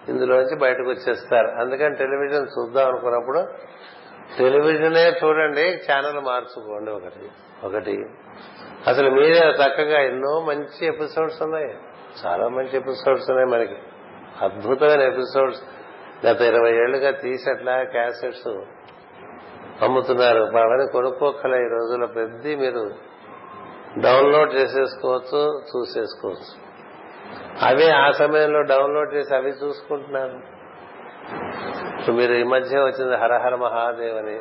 [0.08, 1.46] ఇందులోంచి బయటకు వచ్చేస్తారు.
[1.48, 3.46] అందుకని టెలివిజన్ చూద్దాం అనుకున్నప్పుడు
[4.38, 7.30] టెలివిజనే చూడండి ఛానల్ మార్చుకోండి ఒకటి.
[7.64, 8.06] ఒకటి.
[8.86, 11.78] అసలు మీరే చక్కగా ఎన్నో మంచి ఎపిసోడ్స్ ఉన్నాయి.
[12.26, 13.76] చాలా మంచి ఎపిసోడ్స్ ఉన్నాయి మనకి.
[14.42, 15.62] అద్భుతమైన ఎపిసోడ్స్.
[16.26, 18.48] గత ఇరవై ఏళ్ళుగా తీసట్లా క్యాసెట్స్
[19.82, 20.42] అమ్ముతున్నారు.
[20.42, 22.06] అవన్నీ కొనుక్కోకలే ఈ రోజుల్లో.
[22.06, 22.90] ప్రతి మీరు
[23.98, 26.65] డౌన్లోడ్ చేసేసుకోవచ్చు చూసేసుకోవచ్చు.
[27.62, 30.56] అవే ఆ సమయంలో డౌన్లోడ్ చేసి అవి చూసుకుంటున్నారు
[32.12, 34.40] మీరు ఈ మధ్య వచ్చింది హరహర మహాదేవ్ అని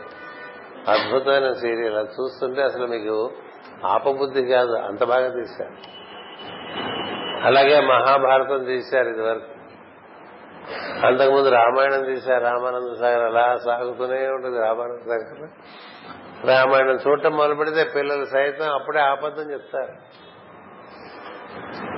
[0.91, 1.95] అద్భుతమైన సీరియల్.
[1.95, 3.31] అది చూస్తుంటే అసలు మీకు
[3.85, 4.71] ఆపబుద్ధి కాదు.
[4.71, 5.73] అంత బాగా తీశారు.
[7.47, 9.55] అలాగే మహాభారతం తీశారు ఇదివరకు.
[11.05, 12.43] అంతకుముందు రామాయణం తీశారు.
[12.43, 15.49] రామానంద సాగర్ అలా సాగుతూనే ఉంటుంది రామానంద సాగర్
[16.47, 20.24] రామాయణం చూడటం మొదలు పెడితే పిల్లలు సైతం అప్పుడే ఆపద్దం చెప్తారు.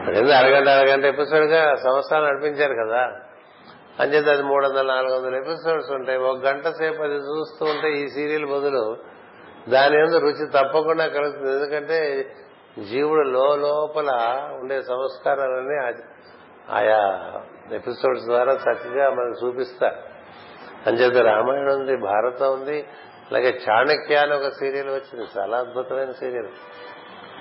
[0.08, 3.12] అదేంది అరగంట అరగంట ఎపిసోడ్గా సంవత్సరాలు నడిపించారు కదా.
[4.00, 6.18] అంచేత అది మూడు వందల నాలుగు వందల ఎపిసోడ్స్ ఉంటాయి.
[6.18, 8.98] ఒక గంట సేపు అది చూస్తూ ఉంటే ఈ సీరియల్ బదులు
[9.70, 11.52] దాని ఎందు రుచి తప్పకుండా కలుగుతుంది.
[11.52, 12.28] ఎందుకంటే
[12.90, 14.10] జీవుడు లో లోపల
[14.62, 16.04] ఉండే సంస్కారాలన్నీ
[16.70, 17.32] ఆయా
[17.74, 19.96] ఎపిసోడ్స్ ద్వారా చక్కగా మనకు చూపిస్తారు
[20.90, 22.88] అంచేత రామాయణం ఉంది భారతం ఉంది
[23.32, 25.26] అలాగే చాణక్య అని ఒక సీరియల్ వచ్చింది.
[25.40, 26.48] చాలా అద్భుతమైన సీరియల్.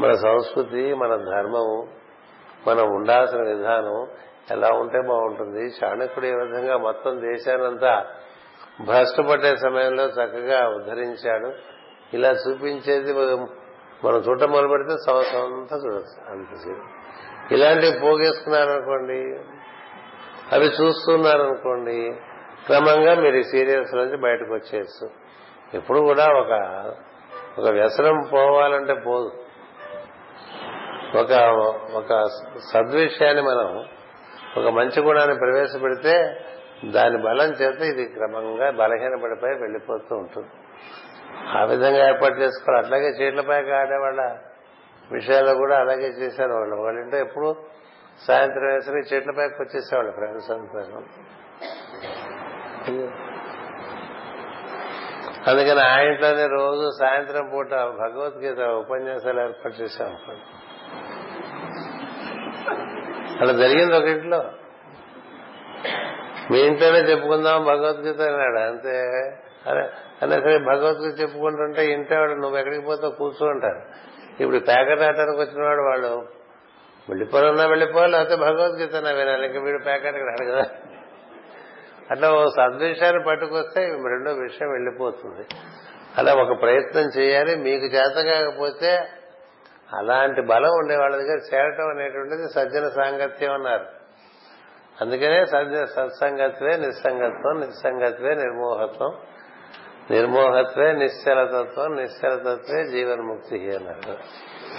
[0.01, 1.89] మన సంస్కృతి మన ధర్మము
[2.69, 4.07] మనం ఉండాల్సిన విధానం
[4.51, 5.75] ఎలా ఉంటే బాగుంటుంది.
[5.85, 8.07] చాణక్యుడు ఈ విధంగా మొత్తం దేశానంతా
[8.81, 11.53] భ్రష్టు సమయంలో చక్కగా ఉద్ధరించాడు.
[12.14, 13.12] ఇలా చూపించేది
[14.05, 16.85] మనం చూడటం మొదలు పెడితే సంవత్సరం అంతా చూడొచ్చు అంతసేపు.
[17.55, 19.41] ఇలాంటివి పోగేసుకున్నారనుకోండి
[20.53, 22.17] అవి చూస్తున్నారనుకోండి
[22.67, 25.09] క్రమంగా మీరు ఈ సీరియల్స్ నుంచి బయటకు వచ్చేస్తూ
[25.75, 26.53] ఎప్పుడు కూడా ఒక
[27.59, 29.33] ఒక వ్యసనం పోవాలంటే పోదు.
[31.17, 31.33] ఒక
[31.95, 32.25] ఒక
[32.73, 33.85] సద్విషయాన్ని మనం
[34.57, 36.41] ఒక మంచి గుణాన్ని ప్రవేశపెడితే
[36.85, 40.49] దాని బలం చేత ఇది క్రమంగా బలహీనపడిపోయి వెళ్ళిపోతూ ఉంటుంది.
[41.59, 42.85] ఆ విధంగా ఏర్పాటు చేసుకోవాలి.
[42.85, 44.39] అట్లాగే చీట్లపై ఆడేవాళ్ళ
[45.12, 46.77] విషయాల్లో కూడా అలాగే చేశారు వాళ్ళు.
[46.77, 47.57] వాళ్ళంటే ఎప్పుడు
[48.27, 50.81] సాయంత్రం వేసరికి చెట్లపైకి వచ్చేసేవాళ్ళు ఫ్రెండ్స్ అంతా.
[55.47, 60.17] అందుకని ఆ ఇంట్లోనే రోజు సాయంత్రం పూట భగవద్గీత ఉపన్యాసాలు ఏర్పాటు చేశాం.
[63.41, 64.45] అలా జరిగింది ఒక ఇంట్లో.
[66.51, 68.99] మీ ఇంట్లోనే చెప్పుకుందాం భగవద్గీత అన్నాడు అంతే.
[69.66, 69.89] అదే
[70.22, 73.82] అనేసరి భగవద్గీత చెప్పుకుంటుంటే ఇంటేవాడు నువ్వు ఎక్కడికి పోతావు కూర్చో అంటారు.
[74.43, 76.28] ఇప్పుడు ప్యాకెట్ ఆటానికి వచ్చిన వాడు వాళ్ళు
[77.09, 79.47] వెళ్ళిపోవాలన్నా వెళ్ళిపోవాలి లేకపోతే భగవద్గీత వినాలి.
[79.47, 80.64] ఇంకా వీడు ప్యాకెట్ రాడు కదా.
[82.11, 85.47] అట్లా ఓ సద్విషయాన్ని పట్టుకొస్తే రెండో విషయం వెళ్ళిపోతుంది.
[86.18, 87.57] అలా ఒక ప్రయత్నం చేయాలి.
[87.57, 89.09] మీకు చేత కాకపోతే
[89.93, 93.87] అలాంటి బలం ఉండేవాళ్ళ దగ్గర చేరటం అనేటువంటిది సజ్జన సాంగత్యం అన్నారు.
[95.01, 99.16] అందుకనే సజ్జ సత్సంగత్వే నిస్సంగత్వం నిస్సంగత్వే నిర్మోహత్వం
[100.11, 104.12] నిర్మోహత్వే నిశ్చలతత్వం నిశ్చలతత్వే జీవన్ముక్తి అన్నారు.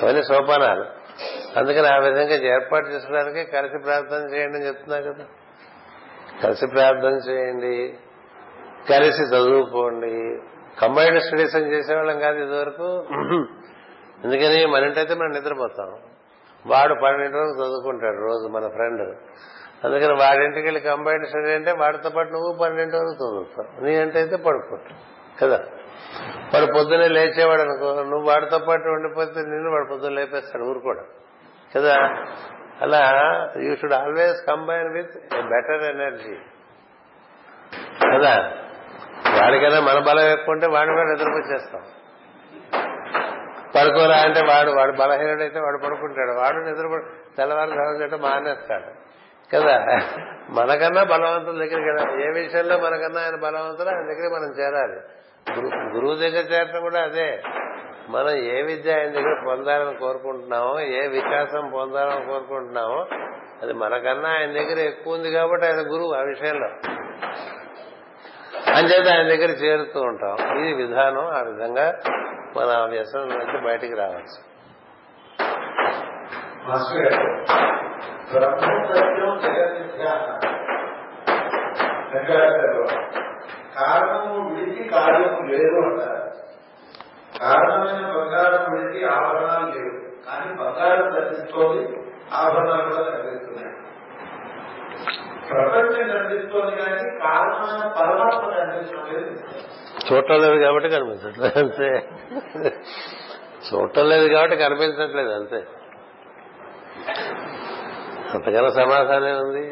[0.05, 0.85] అవన్నీ సోపానాలు.
[1.59, 5.25] అందుకని ఆ విధంగా ఏర్పాటు చేసుకోవడానికి కలిసి ప్రార్థన చేయండి అని చెప్తున్నా కదా.
[6.43, 7.97] కలిసి ప్రార్థన చేయండి
[8.89, 10.41] కలిసి చదువుకోండి.
[10.81, 13.05] కంబైన్డ్ స్టడీస్ అని చేసేవాళ్ళం కాదు ఇదివరకు.
[14.25, 15.91] ఎందుకని మన ఇంటైతే మనం నిద్రపోతాం.
[16.65, 19.17] వాడు పన్నెండు వరకు చదువుకుంటాడు రోజు మన ఫ్రెండ్.
[19.85, 23.85] అందుకని వాడింటికి వెళ్ళి కంబైన్డ్ స్టడీ అంటే వాడితో పాటు నువ్వు పన్నెండు వరకు చదువుతావు.
[23.85, 25.17] నీ అంటే పడుకుంటావు.
[25.41, 25.65] కదా?
[26.53, 31.01] వాడు పొద్దున్నే లేచేవాడు అనుకో నువ్వు వాడితో పాటు ఉండిపోతే నిన్ను వాడు పొద్దున లేపేస్తాడు ఊరుకోడు
[31.75, 31.95] కదా?
[32.81, 33.09] అలా
[33.61, 36.35] you should always combine with a better energy
[38.13, 38.51] కదా?
[39.41, 41.81] వాడికైనా మన బలం ఎక్కువ ఉంటే వాడిని కూడా నిద్రపోచేస్తాం
[43.75, 46.31] పడుకోరా అంటే వాడు వాడు బలహీనుడైతే వాడు పడుకుంటాడు.
[46.31, 49.07] వాడు నిద్ర తెల్లవారు స్నానం మానేస్తాడు.
[49.55, 49.85] కదా?
[50.49, 52.23] మనకన్నా బలవంతుల దగ్గర కదా?
[52.23, 54.99] ఏ విషయంలో మనకన్నా ఆయన బలవంతులు ఆయన దగ్గర మనం చేరాలి.
[55.95, 57.41] గురువు దగ్గర చేరటం కూడా అదే.
[58.09, 63.05] మనం ఏ విద్య ఆయన దగ్గర పొందాలని కోరుకుంటున్నామో ఏ వికాసం పొందాలని కోరుకుంటున్నామో
[63.63, 66.67] అది మనకన్నా ఆయన దగ్గర ఎక్కువ ఉంది కాబట్టి ఆయన గురువు ఆ విషయంలో.
[68.73, 70.57] అంచేత ఆయన దగ్గర చేరుతూ ఉంటాం.
[70.57, 71.25] ఇది విధానం.
[71.25, 71.99] ఆ విధంగా
[72.55, 74.39] మన ఆ వ్యసనం నుంచి బయటికి రావచ్చు.
[83.75, 86.23] కారణము విడిచి కార్యము లేదు అంటారు
[87.39, 89.93] కారణమైన బంగారం విడిచి ఆభరణాలు లేవు.
[90.25, 91.83] కానీ బంగారం తగ్గిస్తోంది
[92.33, 93.66] ఆభరణాలు కూడా తగ్గిస్తున్నాయి
[95.49, 99.31] ప్రపంచం కనిపిస్తోంది కానీ కారణమైన పరమాత్మ కనిపిస్తలేదు
[100.07, 101.89] చూడలేదు కాబట్టి కనిపించట్లేదు అంతే.
[103.69, 105.59] చూడలేదు కాబట్టి కనిపించట్లేదు అంతే.
[108.33, 109.65] అంతకన్నా సమాధానం ఉంది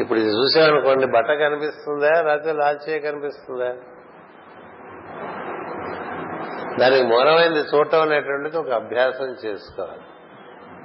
[0.00, 2.22] ఇప్పుడు ఇది చూసామనుకోండి బట్ట కనిపిస్తుందా?
[2.22, 3.68] లేకపోతే లాల్చే కనిపిస్తుందా?
[6.80, 10.04] దానికి మూలమైంది చూడటం అనేటువంటిది ఒక అభ్యాసం చేసుకోవాలి.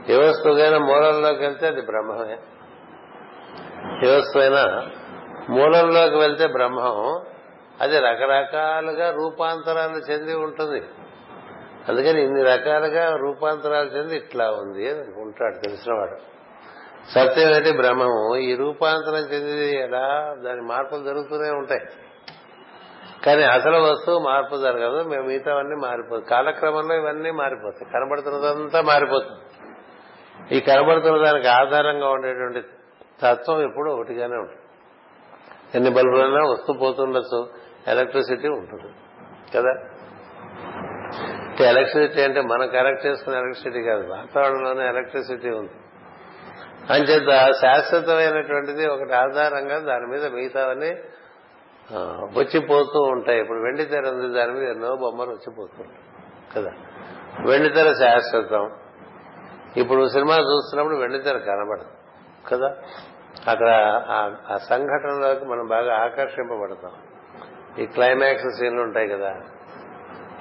[0.09, 2.38] ఏ వస్తువుకైనా మూలంలోకి వెళ్తే అది బ్రహ్మమే.
[4.05, 4.21] ఏ
[5.49, 7.21] మూలంలోకి వెళ్తే బ్రహ్మం
[7.81, 10.83] అది రకరకాలుగా రూపాంతరాలు చెంది ఉంటుంది.
[11.89, 16.39] అందుకని ఇన్ని రకాలుగా రూపాంతరాలు చెంది ఇట్లా ఉంది అని అనుకుంటాడు తెలిసినవాడు
[17.09, 20.35] సత్యం అంటే బ్రహ్మము ఈ రూపాంతరం చెంది ఎలా?
[20.45, 21.81] దాని మార్పులు జరుగుతూనే ఉంటాయి.
[23.25, 27.91] కానీ అసలు వస్తువు మార్పు జరగదు మేము మిగతావన్నీ మారిపోతుంది కాలక్రమంలో ఇవన్నీ మారిపోతాయి.
[27.93, 29.39] కనబడుతున్నదంతా మారిపోతుంది.
[30.57, 32.61] ఈ కనబడుతున్న దానికి ఆధారంగా ఉండేటువంటి
[33.22, 34.61] తత్వం ఎప్పుడు ఒకటిగానే ఉంటుంది.
[35.76, 37.49] ఎన్ని బల్బులైనా వస్తూ పోతుండొచ్చు.
[37.88, 38.93] ఎలక్ట్రిసిటీ ఉంటుంది.
[39.55, 39.72] కదా?
[41.65, 44.07] ఎలక్ట్రిసిటీ అంటే మనం కరెక్ట్ చేసుకున్న ఎలక్ట్రిసిటీ కాదు.
[44.07, 45.72] వాతావరణంలోనే ఎలక్ట్రిసిటీ ఉంది.
[46.89, 50.97] అంచేత శాశ్వతమైనటువంటిది ఒకటి ఆధారంగా దాని మీద మిగతావన్నీ
[52.38, 53.39] వచ్చిపోతూ ఉంటాయి.
[53.39, 55.99] ఇప్పుడు వెండి తెర ఉంది దాని మీద ఎన్నో బొమ్మలు వచ్చిపోతుంటాయి
[56.55, 56.72] కదా?
[57.49, 58.72] వెండి తెర శాశ్వతం.
[59.78, 61.99] ఇప్పుడు సినిమా చూస్తున్నప్పుడు వెండి తెర కనబడదు.
[62.54, 62.76] కదా?
[63.47, 63.70] అక్కడ
[64.52, 66.91] ఆ సంఘటనలోకి మనం బాగా ఆకర్షింపబడతాం.
[67.80, 69.36] ఈ క్లైమాక్స్ సీన్లు ఉంటాయి కదా.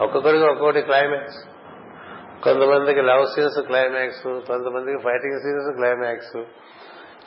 [0.01, 1.37] ఒక్కొక్కరికి ఒక్కొక్కటి క్లైమాక్స్
[2.45, 6.45] కొంతమందికి లవ్ సీన్స్ క్లైమాక్స్ కొంతమందికి ఫైటింగ్ సీన్స్ క్లైమాక్స్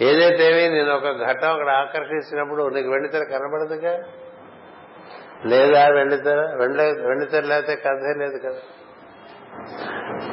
[0.03, 3.99] ఏదైతేవి నేను ఒక ఘట్టం అక్కడ ఆకర్షించినప్పుడు నీకు వెండితెర కనబడదుగా?
[5.45, 6.39] లేదా వెండితెర?
[7.07, 8.59] వెండితెర లేకపోతే కథే లేదు కదా.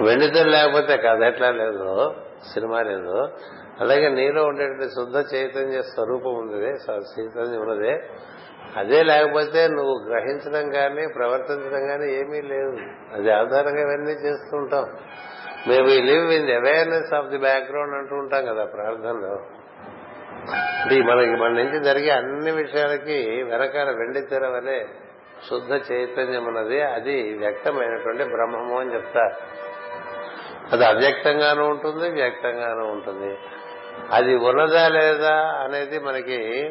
[0.05, 2.15] వెండితెర లేకపోతే కథ ఎట్లా లేదు
[2.55, 3.29] సినిమా లేదు.
[3.81, 6.73] అలాగే నీలో ఉండేటువంటి శుద్ధ చైతన్య స్వరూపం ఉన్నదే
[7.21, 8.03] చైతన్యం ఉన్నదే.
[8.77, 12.77] అదే లేకపోతే నువ్వు గ్రహించడం కానీ ప్రవర్తించడం కానీ ఏమీ లేదు
[13.13, 14.87] అది ఆధారంగా ఇవన్నీ చేస్తూ ఉంటాం
[15.69, 19.35] మేము ఈ live in the awareness of the background అంటూ ఉంటాం కదా ప్రార్థనలో.
[20.83, 24.85] అంటే మనకి మన నుంచి జరిగే అన్ని విషయాలకి వెనకాల వెండి తెర వలె
[25.51, 29.35] శుద్ధ చైతన్యం ఉన్నది అది వ్యక్తమైనటువంటి బ్రహ్మము అని చెప్తారు.
[30.73, 33.39] అది అవ్యక్తంగానూ ఉంటుంది వ్యక్తంగానూ ఉంటుంది.
[34.13, 36.71] అది ఉన్నదా లేదా అనేది మనకి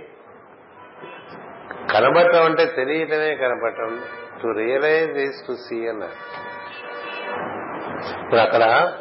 [1.94, 4.02] కనబడటం అంటే తెలియటమే కనబడటం
[4.44, 6.48] to realise is to see అన్నారు
[8.24, 8.94] ఇప్పుడు అక్కడ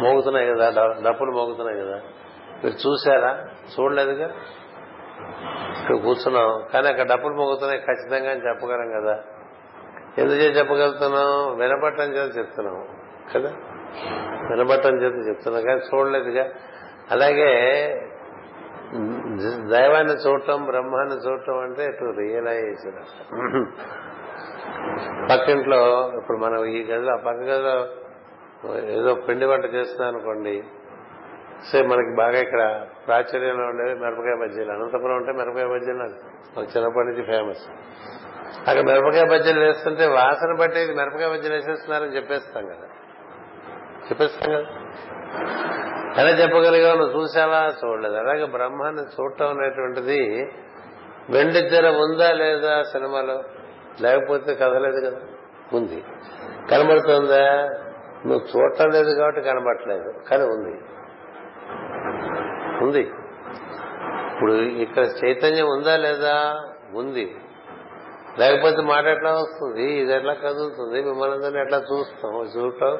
[0.00, 0.70] మోగుతున్నాయి కదా
[1.04, 1.96] డప్పులు మోగుతున్నాయి కదా.
[2.64, 3.44] మీరు చూసారా
[3.80, 4.24] చూడలేదుగా?
[5.80, 6.64] ఇక్కడ కూర్చున్నాం.
[6.72, 9.22] కానీ అక్కడ డప్పులు మోగుతున్నాయి ఖచ్చితంగా అని చెప్పగలం కదా.
[10.18, 11.58] ఎందుచేత చెప్పగలుగుతున్నాం?
[11.58, 12.88] వినపట్టం చేత చెప్తున్నాం
[13.34, 13.48] కదా.
[14.50, 15.62] వినపట్టం చేత చెప్తున్నాం.
[15.62, 16.50] కానీ చూడలేదుగా?
[17.10, 17.50] అలాగే
[19.70, 22.86] దైవాన్ని చూడటం బ్రహ్మాన్ని చూడటం అంటే టు రియలైజ్
[25.30, 27.74] పక్కింట్లో ఇప్పుడు మనం ఈ గదిలో ఆ పక్క గదిలో
[28.98, 30.62] ఏదో పిండి వంట చేస్తున్నాం అనుకోండి
[31.70, 32.62] సే మనకి బాగా ఇక్కడ
[33.06, 34.72] ప్రాచుర్యంలో ఉండేది మిరపకాయ బజ్జీలు.
[34.72, 36.16] అనంతపురం ఉంటే మిరపకాయ బజ్జీలు నాకు
[36.56, 37.64] మాకు చిన్నప్పటి నుంచి ఫేమస్
[38.68, 42.86] అక్కడ మిరపకాయ బజ్జీలు వేస్తుంటే వాసన బట్టి మిరపకాయ బజ్జీలు వేసేస్తున్నారని చెప్పేస్తాం కదా.
[44.08, 44.66] చెప్పేస్తాం కదా.
[46.18, 48.16] ఎలా చెప్పగలిగావు నువ్వు చూసావా చూడలేదు.
[48.16, 50.52] అలాగే బ్రహ్మాన్ని చూడటం అనేటువంటిది
[51.30, 53.42] వెండి ఉందా లేదా సినిమాలో?
[54.00, 55.20] లేకపోతే కదలేదు కదా?
[55.72, 56.04] ఉంది.
[56.70, 57.68] కనబడుతుందా?
[58.26, 60.80] నువ్వు చూడటం లేదు కాబట్టి కనబడట్లేదు కానీ ఉంది.
[62.84, 63.10] ఉంది.
[64.34, 66.62] ఇప్పుడు ఇక్కడ చైతన్యం ఉందా లేదా?
[66.94, 67.36] ఉంది.
[68.38, 69.84] లేకపోతే మాట ఎట్లా వస్తుంది?
[69.84, 71.02] ఇది ఎట్లా కదులుతుంది?
[71.02, 72.42] మిమ్మల్ని ఎట్లా చూస్తాం?
[72.56, 72.98] చూడటం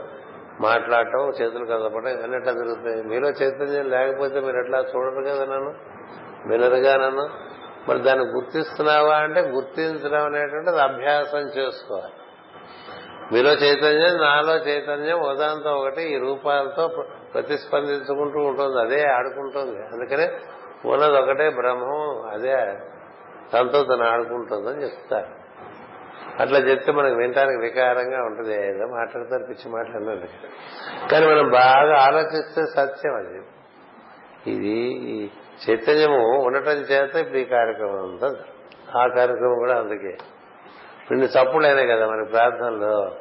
[0.60, 3.02] మాట్లాడటం చేతులు కదపడం ఇవన్నీ ఎట్లా జరుగుతాయి?
[3.02, 5.74] మీలో చైతన్యం లేకపోతే మీరు ఎట్లా చూడరు కదా నన్ను?
[6.48, 7.54] వినరుగా నన్ను?
[7.88, 12.12] మరి దాన్ని గుర్తిస్తున్నావా అంటే గుర్తించడం అనేటువంటిది అభ్యాసం చేసుకోవాలి.
[13.32, 16.88] మీలో చైతన్యం నాలో చైతన్యం ఉదాంతో ఒకటి ఈ రూపాలతో
[17.34, 18.80] ప్రతిస్పందించుకుంటూ ఉంటుంది.
[18.80, 19.86] అదే ఆడుకుంటుంది.
[19.86, 20.40] అందుకనే
[20.84, 22.78] ఉన్నది ఒకటే బ్రహ్మం అదే
[23.52, 25.43] తనతో తను ఆడుకుంటుందని చెప్తారు.
[26.40, 28.68] అట్లా చెప్తే మనకు వినటానికి వికారంగా ఉంటుంది.
[28.68, 30.26] ఏదో మాట్లాడతారు పిచ్చి మాట్లాడలేదు
[31.08, 33.42] కానీ మనం బాగా ఆలోచిస్తే సత్యం అది.
[34.50, 35.30] ఇది
[35.70, 38.36] చైతన్యము ఉండటం చేత ఇప్పుడు ఈ కార్యక్రమం అంతా
[39.00, 40.16] ఆ కార్యక్రమం కూడా అందుకే.
[41.10, 43.16] ఇన్ని చప్పుళ్ళు అయినాయి కదా మన ప్రార్థనలో.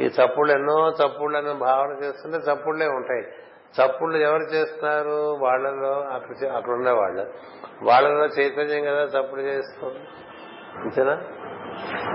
[0.00, 3.24] ఈ చప్పుళ్ళు ఎన్నో చప్పుళ్ళని భావన చేస్తుంటే చప్పుళ్ళే ఉంటాయి.
[3.82, 5.38] చప్పుళ్ళు ఎవరు చేస్తున్నారు?
[5.40, 7.26] వాళ్ళలో అక్కడ అక్కడ ఉన్న వాళ్ళు.
[7.82, 9.98] వాళ్ళలో చైతన్యం కదా చప్పుడు చేస్తుంది
[10.76, 11.22] అంతేనా?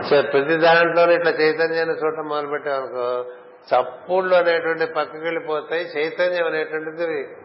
[0.09, 3.26] సో ప్రతి దాంట్లోనే ఇట్లా చైతన్యాన్ని చూడటం మొదలుపెట్టామనుకో
[3.72, 7.36] చప్పుళ్ళు అనేటువంటి పక్కకి వెళ్ళిపోతాయి చైతన్యం అనేటువంటిది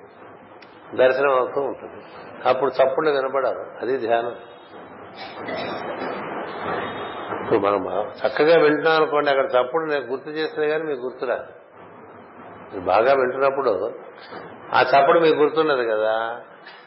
[0.94, 2.04] దర్శనం అవుతూ ఉంటుంది.
[2.48, 4.36] అప్పుడు చప్పుళ్ళు వినపడరు అది ధ్యానం.
[7.42, 11.36] ఇప్పుడు మనం చక్కగా వింటున్నాం అనుకోండి అక్కడ చప్పుడు నేను గుర్తు చేస్తే కానీ మీకు గుర్తురా.
[12.72, 13.92] మీరు బాగా వింటున్నప్పుడు
[14.74, 16.40] ఆ చప్పుడు మీకు గుర్తున్నది కదా.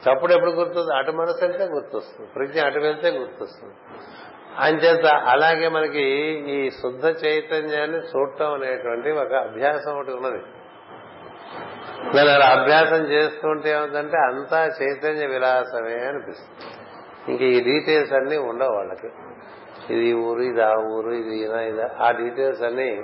[0.07, 2.29] చప్పుడు ఎప్పుడు గుర్తుంది అటు మనసు వెళ్తే గుర్తొస్తుంది.
[2.29, 3.75] ప్రజ్ఞ అటు వెళ్తే గుర్తొస్తుంది.
[4.61, 6.03] అంచేత అలాగే మనకి
[6.47, 10.43] ఈ శుద్ధ చైతన్యాన్ని చూడటం అనేటువంటి ఒక అభ్యాసం ఒకటి ఉన్నది.
[12.15, 16.71] నేను అలా అభ్యాసం చేస్తుంటే ఏమిటంటే అంతా చైతన్య విలాసమే అనిపిస్తుంది.
[17.31, 19.09] ఇంక ఈ డీటెయిల్స్ అన్ని ఉండవు వాళ్ళకి.
[19.93, 23.03] ఇది ఈ ఊరు ఇది ఆ ఊరు ఇది ఈయన ఇది ఆ డీటెయిల్స్ అన్ని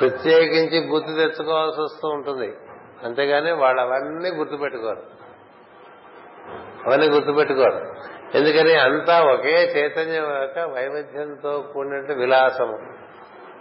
[0.00, 2.56] ప్రత్యేకించి గుర్తు తెచ్చుకోవాల్సి వస్తూ ఉంటుంది.
[3.04, 5.02] అంతేగాని వాళ్ళు అవన్నీ గుర్తుపెట్టుకోరు.
[6.86, 8.17] అవన్నీ గుర్తుపెట్టుకోరు.
[8.34, 12.78] ఎందుకని అంతా ఒకే చైతన్యం యొక్క వైవిధ్యంతో కూడినట్టు విలాసము.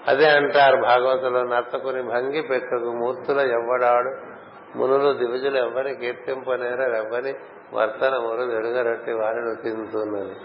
[0.07, 4.38] అదే అంటారు భాగవతంలో నర్తకుని భంగి పెక్కకు మూర్తుల ఎవ్వడాడు
[4.78, 7.36] మునులు దివిజులు ఎవ్వరి కీర్తింపలేరు ఎవ్వరి
[7.74, 10.36] వర్తనములు వెలుగరట్టి వారిని తింటున్నది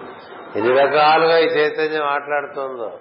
[0.58, 2.92] ఎన్ని రకాలుగా ఈ చైతన్యం మాట్లాడుతుందో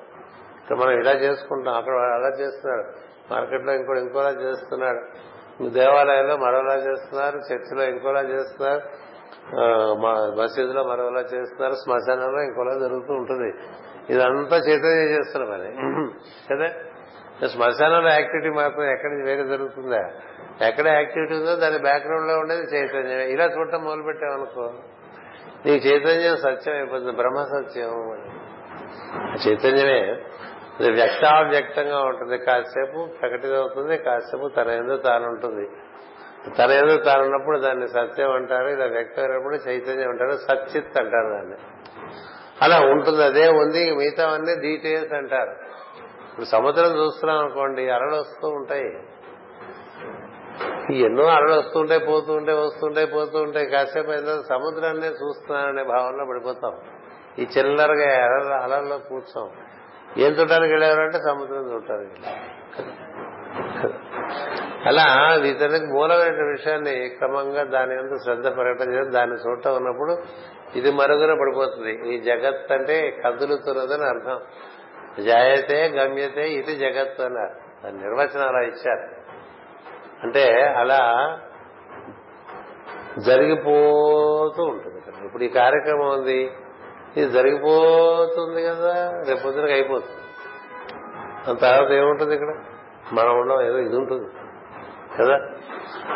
[0.60, 2.86] ఇక్కడ మనం ఇలా చేసుకుంటాం అక్కడ అలా చేస్తున్నాడు
[3.34, 5.02] మార్కెట్లో ఇంకోటి ఇంకోలా చేస్తున్నాడు
[5.70, 8.82] దేవాలయంలో మరోలా చేస్తున్నారు చర్చిలో ఇంకోలా చేస్తున్నారు
[10.40, 13.54] మసీదులో మరోలా చేస్తున్నారు శ్మశానంలో ఇంకోలా జరుగుతూ ఉంటుంది.
[14.10, 15.68] ఇదంతా చైతన్యం చేస్తున్న పని
[16.52, 16.74] కదా?
[17.48, 20.10] శ్మశానంలో యాక్టివిటీ మాత్రం ఎక్కడ వేరే జరుగుతుందా?
[20.68, 24.74] ఎక్కడ యాక్టివిటీ ఉందో దాని బ్యాక్గ్రౌండ్లో ఉండేది చైతన్యం ఇలా చూడటం మొదలు పెట్టామనుకో
[25.66, 28.14] నీ చైతన్యం సత్యం అయిపోతుంది బ్రహ్మ సత్యం
[29.48, 30.22] చైతన్యమే.
[30.80, 32.38] అది వ్యక్తావ్యక్తంగా ఉంటుంది.
[32.38, 35.70] కాసేపు ప్రకటితమవుతుంది కాసేపు తన ఎందు తానుంటుంది.
[36.50, 41.58] తన ఏదో తాను ఉన్నప్పుడు దాన్ని సత్యం అంటారు ఇలా వ్యక్తమైనప్పుడు చైతన్యం అంటారు సచ్చిత్ అంటారు దాన్ని.
[42.62, 45.52] అలా ఉంటుంది అదే ఉంది మిగతావన్నీ డీటెయిల్స్ అంటారు.
[46.30, 49.00] ఇప్పుడు సముద్రం చూస్తున్నాం అనుకోండి అరలు వస్తూ ఉంటాయి.
[50.98, 56.74] ఎన్నో అరలు వస్తుంటాయి పోతుంటాయి వస్తుంటాయి పోతుంటాయి కాసేపు అయిన సముద్రాన్నే చూస్తున్నాననే భావనలో పడిపోతాం.
[57.40, 58.24] ఈ చిల్లరగా
[58.64, 59.50] అలల్లో కూర్చోం.
[60.18, 62.22] ఏం చూడడానికి వెళ్ళేవారంటే సముద్రం చూడటానికి
[64.86, 70.18] అలా ఇతనికి మూలమైన విషయాన్ని క్రమంగా దాని అంతా శ్రద్ధ పెరగటం చేసి దాన్ని చూడటం ఉన్నప్పుడు
[70.76, 72.16] ఇది మరుగున పడిపోతుంది.
[72.16, 74.40] ఈ జగత్ అంటే కదులుతున్నదని అర్థం.
[75.24, 77.56] జాయతే గమ్యతే ఇది జగత్ అన్నారు.
[77.84, 79.16] దాని నిర్వచనం అలా ఇచ్చారు.
[80.24, 81.40] అంటే అలా
[83.20, 86.52] జరిగిపోతూ ఉంటుంది ఇప్పుడు ఈ కార్యక్రమం ఉంది.
[87.18, 89.24] ఇది జరిగిపోతుంది కదా.
[89.28, 90.22] రేపు పొద్దునకి అయిపోతుంది.
[91.48, 92.54] అంత తర్వాత ఏముంటుంది ఇక్కడ?
[93.14, 94.28] మనం ఉండడం ఏదో ఇది ఉంటుంది.
[95.20, 95.36] కదా?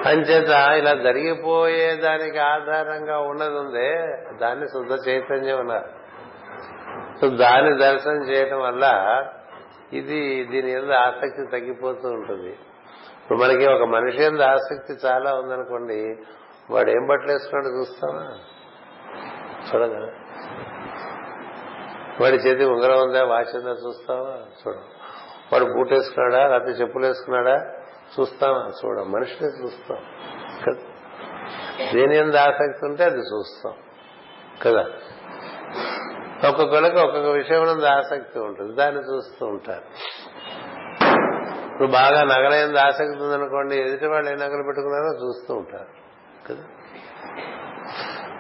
[0.06, 5.90] అంచేత ఇలా జరిగిపోయే దానికి ఆధారంగా ఉన్నది ఉందే దాన్ని శుద్ధ చైతన్యం అన్నారు.
[7.22, 9.26] సో దాన్ని దర్శనం చేయటం వల్ల
[9.94, 12.50] ఇది దీని మీద ఆసక్తి తగ్గిపోతూ ఉంటుంది.
[13.24, 16.18] ఇప్పుడు మనకి ఒక మనిషి మీద ఆసక్తి చాలా ఉందనుకోండి
[16.70, 18.38] వాడు ఏం బట్టలు వేసుకున్నాడు చూస్తావా?
[19.74, 20.00] చూడగా
[22.22, 23.24] వాడి చేతి ఉంగరం ఉందా?
[23.24, 23.72] వాచ్ ఉందా?
[23.72, 24.34] చూస్తావా?
[24.34, 24.76] చూడ
[25.54, 27.72] వాడు బూట్ వేసుకున్నాడా లేకపోతే చెప్పులు వేసుకున్నాడా
[28.20, 29.00] చూస్తాం చూడ.
[29.00, 29.98] మనిషిని చూస్తాం.
[30.68, 30.78] కదా
[31.94, 33.74] దేని ఎంత ఆసక్తి ఉంటే అది చూస్తాం.
[34.64, 34.86] కదా?
[36.50, 38.76] ఒక్కొక్కరికి ఒక్కొక్క విషయం ఆసక్తి ఉంటుంది.
[38.76, 39.82] దాన్ని చూస్తూ ఉంటారు.
[41.72, 45.88] ఇప్పుడు బాగా నగలైంది ఆసక్తి ఉందనుకోండి ఎదుటి వాళ్ళు ఏ నగలు పెట్టుకున్నారో చూస్తూ ఉంటారు.
[46.50, 46.64] కదా?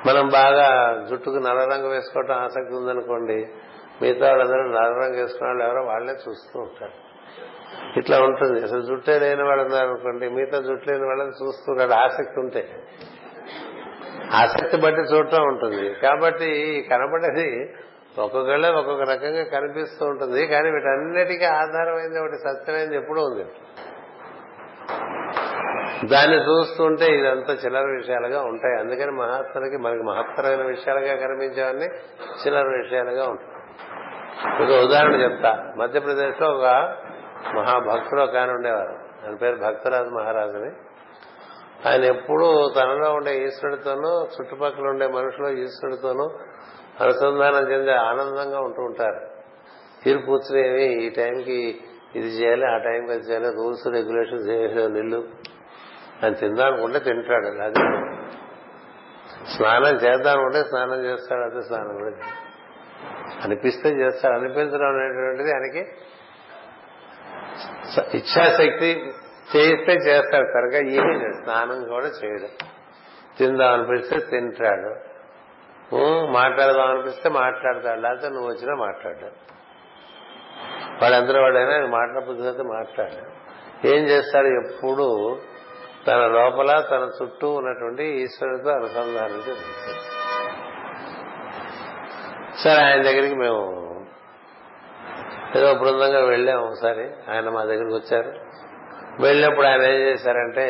[0.08, 3.47] మనం బాగా జుట్టుకు నల్ల రంగు వేసుకోవటం ఆసక్తి ఉందనుకోండి
[4.01, 7.05] మిగతా వాళ్ళందరూ నల్ల రంగు వేసుకున్న వాళ్ళు ఎవరో వాళ్ళే చూస్తూ ఉంటారు.
[7.99, 8.63] ఇట్లా ఉంటుంది.
[8.63, 12.69] అసలు జుట్టే లేని వాళ్ళు ఉన్నారనుకోండి మిగతా జుట్టు లేని వాళ్ళని చూస్తున్నాడు ఆసక్తి ఉంటే.
[14.33, 15.93] ఆసక్తి బట్టి చూడటం ఉంటుంది.
[15.93, 17.73] కాబట్టి కనబడేది
[18.19, 20.47] ఒక్కొక్కళ్ళే ఒక్కొక్క రకంగా కనిపిస్తూ ఉంటుంది.
[20.47, 23.45] కానీ వీటన్నిటికీ ఆధారమైంది ఒకటి సత్యమైంది ఎప్పుడూ ఉంది.
[26.07, 28.79] దాన్ని చూస్తుంటే ఇదంతా చిల్లర విషయాలుగా ఉంటాయి.
[28.79, 31.85] అందుకని మహాత్ములకి మనకి మహత్తరమైన విషయాలుగా కనిపించేవన్నీ
[32.47, 33.55] చిల్లర విషయాలుగా ఉంటాయి.
[34.43, 35.73] ఒక ఉదాహరణ చెప్తా.
[35.77, 36.95] మధ్యప్రదేశ్లో ఒక
[37.55, 38.95] మహాభక్తుడు ఒక ఆయన ఉండేవారు.
[39.25, 40.71] ఆయన పేరు భక్తరాజు మహారాజుని.
[41.89, 46.29] ఆయన ఎప్పుడూ తనలో ఉండే ఈశ్వరుడితోనూ చుట్టుపక్కల ఉండే మనుషులు ఈశ్వరుడితోనూ
[47.01, 49.29] అనుసంధానం చెందే ఆనందంగా ఉంటూ ఉంటారు.
[50.03, 51.79] తీరు కూర్చునేవి ఈ టైంకి
[52.15, 55.23] ఇది చేయాలి ఆ టైంకి అది చేయాలి రూల్స్ రెగ్యులేషన్స్ ఏమి నిల్లు
[56.23, 57.63] అని తిందానుకుంటే తింటాడు.
[57.63, 57.75] అది
[59.57, 62.11] స్నానం చేద్దామనుకుంటే స్నానం చేస్తాడు అదే స్నానం కూడా
[63.43, 65.79] అనిపిస్తే చేస్తాడు అనిపించడం అనేటువంటిది ఆయనకి
[68.17, 69.13] ఇచ్ఛాశక్తి
[69.55, 70.45] చేయిస్తే చేస్తాడు.
[70.45, 72.67] కనుక ఏమీ స్నానం కూడా చేయడం.
[73.38, 74.95] తిందాం అనిపిస్తే తింటాడు.
[76.31, 77.99] మాట్లాడదాం అనిపిస్తే మాట్లాడతాడు.
[77.99, 79.55] లేకపోతే నువ్వు వచ్చినా మాట్లాడాడు.
[81.01, 83.45] వాళ్ళందరూ వాడైనా మాట్లాడబుద్ధి మాట్లాడు.
[83.88, 84.47] ఏం చేస్తాడు?
[84.47, 85.39] ఎప్పుడు
[86.07, 89.55] తన లోపల తన చుట్టూ ఉన్నటువంటి ఈశ్వరుడితో అనుసంధానం
[92.64, 93.86] సరే ఆయన దగ్గరికి మేము
[95.56, 97.32] ఏదో బృందంగా వెళ్ళాము ఒకసారి.
[97.32, 98.34] ఆయన మా దగ్గరికి వచ్చారు.
[99.22, 100.66] వెళ్ళినప్పుడు ఆయన ఏం చేశారంటే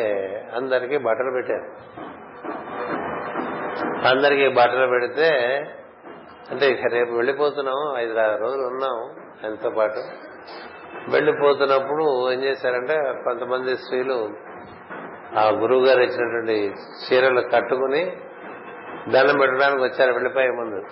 [0.54, 1.66] అందరికీ బట్టలు పెట్టారు.
[4.08, 5.30] అందరికీ బట్టలు పెడితే
[6.50, 8.94] అంటే ఇక రేపు వెళ్ళిపోతున్నాం ఐదు ఆరు రోజులు ఉన్నాం
[9.44, 10.00] ఆయనతో పాటు.
[11.10, 14.30] వెళ్ళిపోతున్నప్పుడు ఏం చేశారంటే కొంతమంది స్త్రీలు
[15.38, 16.74] ఆ గురువు గారు ఇచ్చినటువంటి
[17.06, 18.16] చీరలు కట్టుకుని
[19.08, 20.84] దండం పెట్టడానికి వచ్చారు వెళ్ళిపోయే ముందు.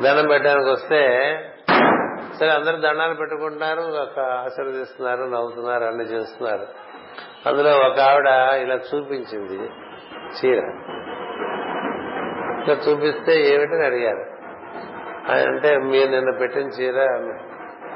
[0.00, 1.00] దండం పెట్టడానికి వస్తే
[2.40, 6.66] సరే అందరు దండాలు పెట్టుకుంటున్నారు ఒక ఆశీర్వదిస్తున్నారు నవ్వుతున్నారు అన్ని చేస్తున్నారు.
[7.48, 8.26] అందులో ఒక ఆవిడ
[8.62, 9.70] ఇలా చూపించింది
[10.36, 10.58] చీర.
[12.60, 14.36] ఇట్లా చూపిస్తే ఏమిటని అడిగారు.
[15.32, 16.94] ఆయన అంటే మీరు నిన్న పెట్టిన చీర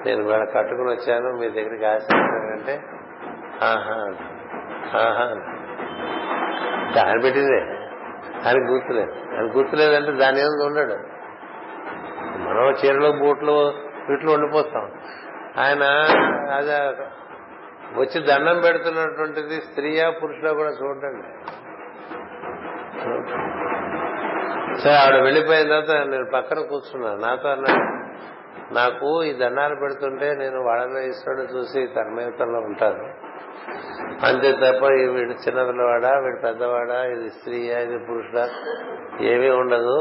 [0.06, 2.82] నేను వేళ కట్టుకుని వచ్చాను మీ దగ్గరికి ఆశిస్తానంటే
[3.62, 4.14] ఆహా
[5.00, 5.24] ఆహా
[7.06, 7.60] ఆయన పెట్టిందే.
[8.48, 9.12] ఆయన గుర్తులేదు.
[9.12, 11.19] ఆయన గుర్తులేదంటే దాని ఏమి ఉండడు.
[12.60, 13.54] మనం చీరలు బూట్లు
[14.08, 14.84] వీటిలో ఉండిపోతాం.
[15.58, 15.84] ఆయన
[16.56, 16.72] అది
[18.00, 21.28] వచ్చి దండం పెడుతున్నటువంటిది స్త్రీయా పురుషులా కూడా చూడండి.
[24.82, 27.86] సరే ఆవిడ వెళ్ళిపోయిన తర్వాత నేను పక్కన కూర్చున్నాను నాతో అన్నాడు
[28.74, 33.04] నాకు ఈ దండాలు పెడుతుంటే నేను వాళ్ళలో ఈశ్వరుడు చూసి తన్మయతంలో ఉంటాను.
[34.28, 34.84] అంతే తప్ప
[35.14, 38.48] వీడు చిన్న పిల్లవాడా వీడు పెద్దవాడా ఇది స్త్రీయా ఇది పురుషుడా
[39.20, 39.98] ఏమీ ఉండదు.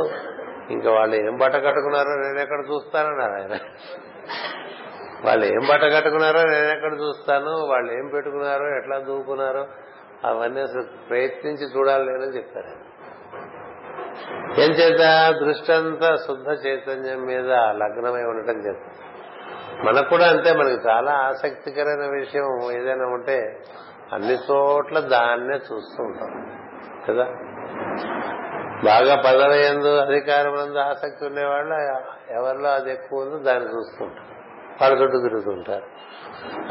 [0.69, 3.57] ఇంకా వాళ్ళు ఏం బట్ట కట్టుకున్నారో నేను ఎక్కడ చూస్తానన్నారు ఆయన.
[5.25, 9.67] వాళ్ళు ఏం బట్ట కట్టుకున్నారో నేను ఎక్కడ చూస్తాను వాళ్ళు ఏం పెట్టుకున్నారో ఎట్లా దూకున్నారో
[10.25, 12.89] అవన్నీ అసలు ప్రయత్నించి చూడాలి లేదని చెప్పారు
[14.61, 15.01] ఏం చేత
[15.45, 18.77] దృష్టి అంతా శుద్ధ చైతన్యం మీద లగ్నమై ఉండటం చేత
[19.85, 23.59] మనకు కూడా అంతే మనకి చాలా ఆసక్తికరమైన విషయం ఏదైనా ఉంటే
[24.13, 26.31] అన్ని చోట్ల దాన్నే చూస్తూ ఉంటాం.
[27.07, 27.25] కదా?
[28.83, 31.73] బాగా పదవి ఎందు అధికారం ఎందు ఆసక్తి ఉండేవాళ్ళు
[32.33, 34.39] ఎవరిలో అది ఎక్కువ ఉందో దాన్ని చూస్తుంటారు.
[34.81, 35.83] వాళ్ళ చుట్టూ తిరుగుతుంటారు.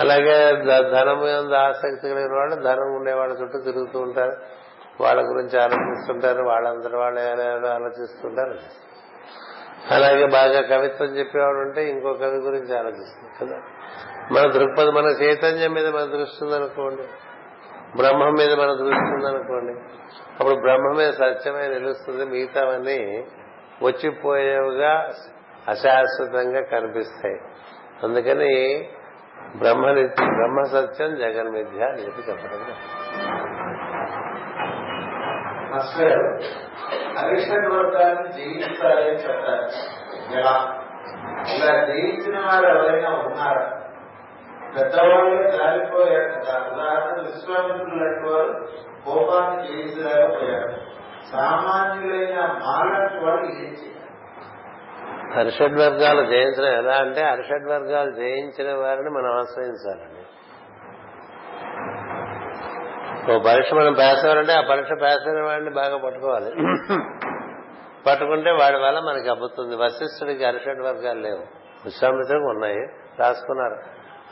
[0.01, 4.33] అలాగే ధనం ఎందు ఆసక్తి కలిగిన వాళ్ళు ధనం ఉండే వాళ్ళ చుట్టూ తిరుగుతూ ఉంటారు.
[5.01, 6.43] వాళ్ళ గురించి ఆలోచిస్తుంటారు.
[6.43, 8.55] వాళ్ళందరూ వాళ్ళు ఏదో ఆలోచిస్తుంటారు.
[9.95, 13.63] అలాగే బాగా కవిత్వం చెప్పేవాడు ఉంటే ఇంకో కవి గురించి ఆలోచిస్తుంది కదా.
[14.33, 17.03] మన దృక్పథం మన చైతన్యం మీద మన దృష్టి ఉందనుకోండి.
[17.97, 19.81] బ్రహ్మం మీద మన దృష్టి ఉందనుకోండి.
[20.41, 23.27] అప్పుడు బ్రహ్మమే సత్యమై నిలుస్తుంది మిగతావన్నీ
[23.83, 25.13] వచ్చిపోయేవిగా
[25.69, 27.41] అశాశ్వతంగా కనిపిస్తాయి.
[28.03, 28.85] అందుకని
[29.57, 32.61] బ్రహ్మ బ్రహ్మ సత్యం జగన్మిథ్య అని చెప్పి చెప్పడం
[35.71, 36.43] మాస్టర్
[41.57, 43.81] ఇలా జయించిన వారు ఎవరైనా ఉన్నారా?
[44.77, 46.59] పెద్దవాళ్ళు జారిపోయారు కదా.
[46.73, 48.69] ఉదాహరణ విశ్వామిత్రులు లాంటి వారు
[49.09, 50.73] కోపాన్ని జయించలేకపోయారు
[51.33, 53.99] సామాన్యులైన మాలాంటి వాళ్ళు ఏం చేయాలి?
[55.41, 60.25] అరిషడ్ వర్గాలు జయించడం ఎలా అంటే అరిషడ్ వర్గాలు జయించిన వారిని మనం ఆశ్రయించాలండి.
[63.33, 66.51] ఓ పరీక్ష మనం పాస్ అవ్వాలంటే ఆ పరీక్ష పాస్ అయిన వాడిని బాగా పట్టుకోవాలి.
[68.07, 69.77] పట్టుకుంటే వాడి వల్ల మనకి అబ్బుతుంది.
[69.77, 71.43] వశిష్ఠుడికి అరిషడ్ వర్గాలు లేవు.
[71.85, 72.79] విశ్వామిత్రుడికి ఉన్నాయి.
[73.19, 73.77] రాసుకున్నారు.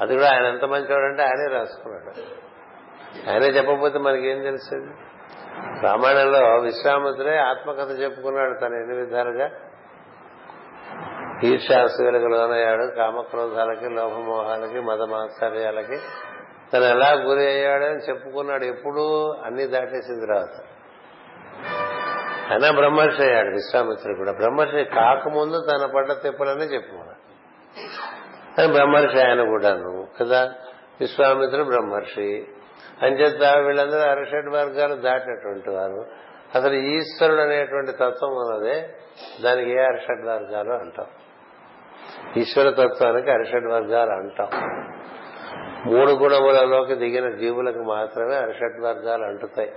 [0.01, 2.46] అది కూడా ఆయన ఎంత మంచివాడంటే ఆయనే రాసుకున్నాడు.
[3.31, 4.93] ఆయనే చెప్పకపోతే మనకేం తెలుస్తుంది?
[5.83, 9.51] రామాయణంలో విశ్వామిత్రుడే ఆత్మకథ చెప్పుకున్నాడు తన ఎన్ని విధాలుగా?
[11.45, 15.99] ఈర్ష్యాసూయలకు లోనయ్యాడు కామక్రోధాలకి లోభమోహాలకి మదమాత్సర్యాలకి.
[16.73, 20.63] తను ఎలా గురి అయ్యాడని చెప్పుకున్నాడు ఎప్పుడూ అన్ని దాటేసిన తర్వాత.
[22.51, 24.33] అయినా బ్రహ్మర్షి అయ్యాడు విశ్వామిత్రుడు కూడా.
[24.33, 27.27] బ్రహ్మర్షి కాకముందు తన పడ్డ తెప్పులన్నీ చెప్పుకున్నాడు.
[28.61, 30.53] అని బ్రహ్మర్షి ఆయన కూడాను కదా?
[31.01, 32.47] విశ్వామిత్రుడు బ్రహ్మర్షి.
[33.03, 36.07] అంచేత వీళ్ళందరూ అరిషడ్ వర్గాలు దాటినటువంటి వారు.
[36.55, 38.95] అసలు ఈశ్వరుడు అనేటువంటి తత్వం ఉన్నదే
[39.45, 41.07] దానికి ఏ అరిషడ్ వర్గాలు అంటాం.
[42.37, 44.49] ఈశ్వర తత్వానికి అరిషడ్ వర్గాలు అంటాం.
[45.87, 49.73] మూడు గుణములలోకి దిగిన జీవులకు మాత్రమే అరిషడ్ వర్గాలు అంటుతాయి.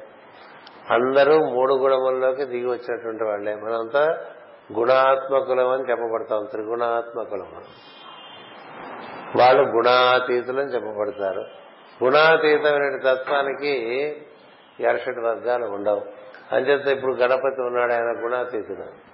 [0.91, 3.55] అందరూ మూడు గుణముల్లోకి దిగి వచ్చినటువంటి వాళ్ళే.
[3.55, 4.25] మనంతా
[4.79, 6.45] గుణాత్మకులం అని చెప్పబడతాం.
[6.51, 7.47] త్రిగుణాత్మకులం
[9.35, 11.45] వాళ్ళు గుణాతీతులని చెప్పబడతారు.
[12.03, 13.73] గుణాతీతమైన తత్వానికి
[14.79, 14.85] ఈ
[15.19, 16.01] వర్గాలు ఉండవు.
[16.51, 19.09] అంచేత ఇప్పుడు గణపతి ఉన్నాడు ఆయన గుణాతీతుడు.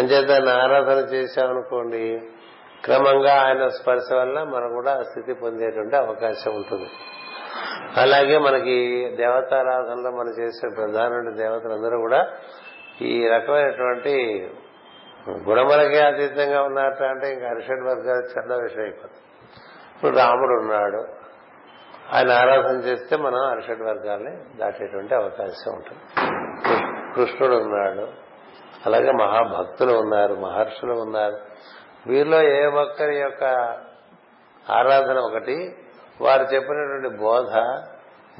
[0.00, 2.20] అంచేత ఆయన ఆరాధన చేశామనుకోండి
[2.84, 6.90] క్రమంగా ఆయన స్పర్శ వల్ల మనం కూడా స్థితి పొందేటువంటి అవకాశం ఉంటుంది.
[7.96, 12.32] అలాగే మనకి దేవతారాధనలో మనం చేసే ప్రధాన దేవతలందరూ కూడా
[13.02, 14.14] ఈ రకమైనటువంటి
[15.30, 19.22] గుణములకే అతీతంగా ఉన్నారట అంటే ఇంకా అరిషడ్ వర్గాలు చిన్న విషయం అయిపోతుంది
[19.96, 21.25] ఇప్పుడు రాముడు ఉన్నాడు
[22.14, 26.00] ఆయన ఆరాధన చేస్తే మనం అరిషడ్ వర్గాల్ని దాటేటువంటి అవకాశం ఉంటుంది.
[27.14, 28.08] కృష్ణుడు ఉన్నాడు.
[28.86, 31.36] అలాగే మహాభక్తులు ఉన్నారు మహర్షులు ఉన్నారు.
[32.06, 33.44] వీరిలో ఏ ఒక్కరి యొక్క
[34.70, 35.76] ఆరాధన ఒకటి
[36.20, 37.56] వారు చెప్పినటువంటి బోధ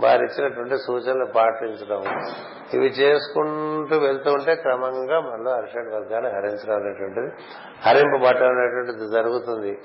[0.04, 2.04] వారు ఇచ్చినటువంటి సూచనలు పాటించడం.
[2.74, 7.42] ఇవి చేసుకుంటూ వెళ్తూ ఉంటే క్రమంగా మనలో అరిషడ్ వర్గాలు హరించడం అనేటువంటిది
[7.86, 9.78] హరింపబడటం అనేటువంటిది జరుగుతుంది.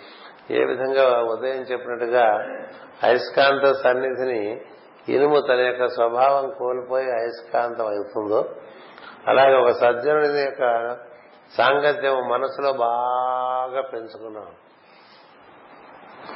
[0.52, 2.26] ఏ విధంగా ఉదయం చెప్పినట్టుగా
[3.04, 4.62] అయస్కాంత సన్నిధిని
[5.08, 8.50] ఇనుము తన యొక్క స్వభావం కోల్పోయి అయస్కాంతం అవుతుందో
[9.28, 10.64] అలాగే ఒక సజ్జనుడి యొక్క
[11.58, 14.48] సాంగత్యం మనసులో బాగా పెంచుకున్నాం.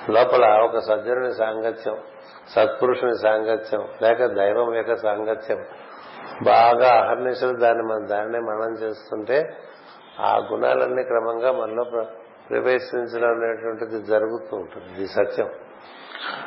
[0.10, 1.98] లోపల ఒక సజ్జనుని సాంగత్యం
[2.56, 5.66] సత్పురుషుని సాంగత్యం లేక దైవం యొక్క సాంగత్యం
[6.44, 9.38] బాగా అహర్నిశలు దాన్ని మన దాన్నే మనం చేస్తుంటే
[10.20, 11.84] ఆ గుణాలన్నీ క్రమంగా మనలో
[12.50, 14.94] ప్రవేశించడం అనేటువంటిది జరుగుతూ ఉంటుంది.
[14.98, 15.50] ఇది సత్యం.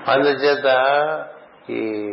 [0.09, 0.67] అందుచేత
[1.71, 2.05] ఈ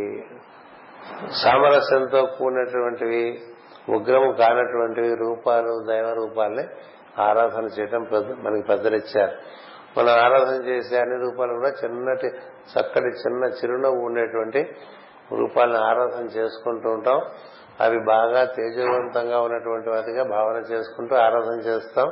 [1.44, 3.42] సామరస్యంతో కూడినటువంటివి
[3.90, 6.68] ఉగ్రము కానటువంటివి రూపాలు దైవ రూపాలని
[7.22, 9.32] ఆరాధన చేయటం పెద్ద- మనకి పెద్దలు ఇచ్చారు
[9.98, 12.28] మనం ఆరాధన చేసే అన్ని రూపాలు కూడా చిన్నటి
[12.72, 14.76] చక్కటి చిన్న చిరునవ్వు ఉండేటువంటి
[15.32, 17.22] రూపాలను ఆరాధన చేసుకుంటూ ఉంటాం.
[17.82, 22.12] అవి బాగా తేజవంతంగా ఉన్నటువంటి వాటిగా భావన చేసుకుంటూ ఆరాధన చేస్తాం.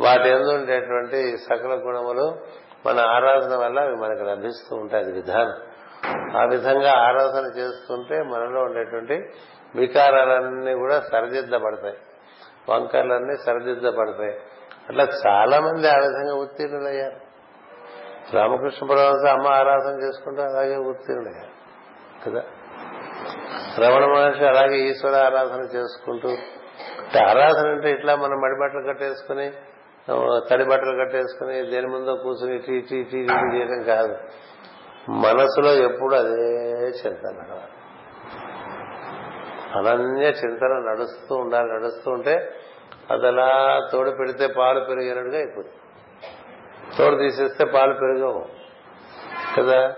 [0.00, 2.38] వాటి ఎందు ఉండేటువంటి సకల గుణములు
[2.86, 5.04] మన ఆరాధన వల్ల అవి మనకు లభిస్తూ ఉంటాయి.
[5.04, 5.54] అది విధానం.
[6.36, 9.30] ఆ విధంగా ఆరాధన చేస్తుంటే మనలో ఉండేటువంటి
[9.74, 11.96] వికారాలన్నీ కూడా సరిదిద్దబడతాయి.
[12.68, 14.38] వంకర్లన్నీ సరిదిద్దబడతాయి.
[14.88, 17.16] అట్లా చాలా మంది ఆ విధంగా ఉత్తీర్ణులయ్యారు.
[18.36, 21.54] రామకృష్ణ పరమహంస అమ్మ ఆరాధన చేసుకుంటూ అలాగే ఉత్తీర్ణులయ్యారు.
[22.26, 22.42] కదా?
[23.78, 26.28] రమణ మహర్షి అలాగే ఈశ్వర ఆరాధన చేసుకుంటూ
[27.28, 29.52] ఆరాధన అంటే ఇట్లా మనం మడిబట్టలు కట్టేసుకుని
[30.50, 34.16] తడి బట్టలు కట్టేసుకుని దేని ముందో కూర్చుని ఇటు ఇటు ఇటు ఇటు చేయడం కాదు.
[35.10, 37.58] మనసులో ఎప్పుడు అదే చింతన.
[39.78, 42.52] అనన్య చింతన నడుస్తూ ఉండాలి నడుస్తూ ఉంటే
[43.10, 45.72] అది అలా తోడు పెడితే పాలు పెరిగినట్టుగా అయిపోతుంది.
[46.98, 48.44] తోడు తీసేస్తే పాలు పెరగవు.
[49.58, 49.88] కదా?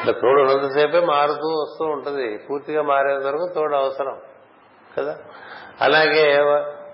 [0.00, 2.38] ఇట్లా తోడు ఉన్నంతసేపే మారుతూ వస్తూ ఉంటుంది.
[2.50, 4.20] పూర్తిగా మారేంత వరకు తోడు అవసరం.
[4.98, 5.16] కదా?
[5.80, 6.40] అలాగే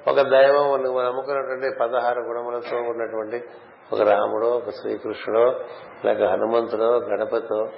[0.09, 3.45] ఒక దైవం నువ్వు నమ్ముకున్నటువంటి పదహారు గుణములతో ఉన్నటువంటి
[3.93, 5.61] ఒక రాముడో ఒక శ్రీకృష్ణుడో
[6.05, 7.69] లేక హనుమంతుడో గణపతో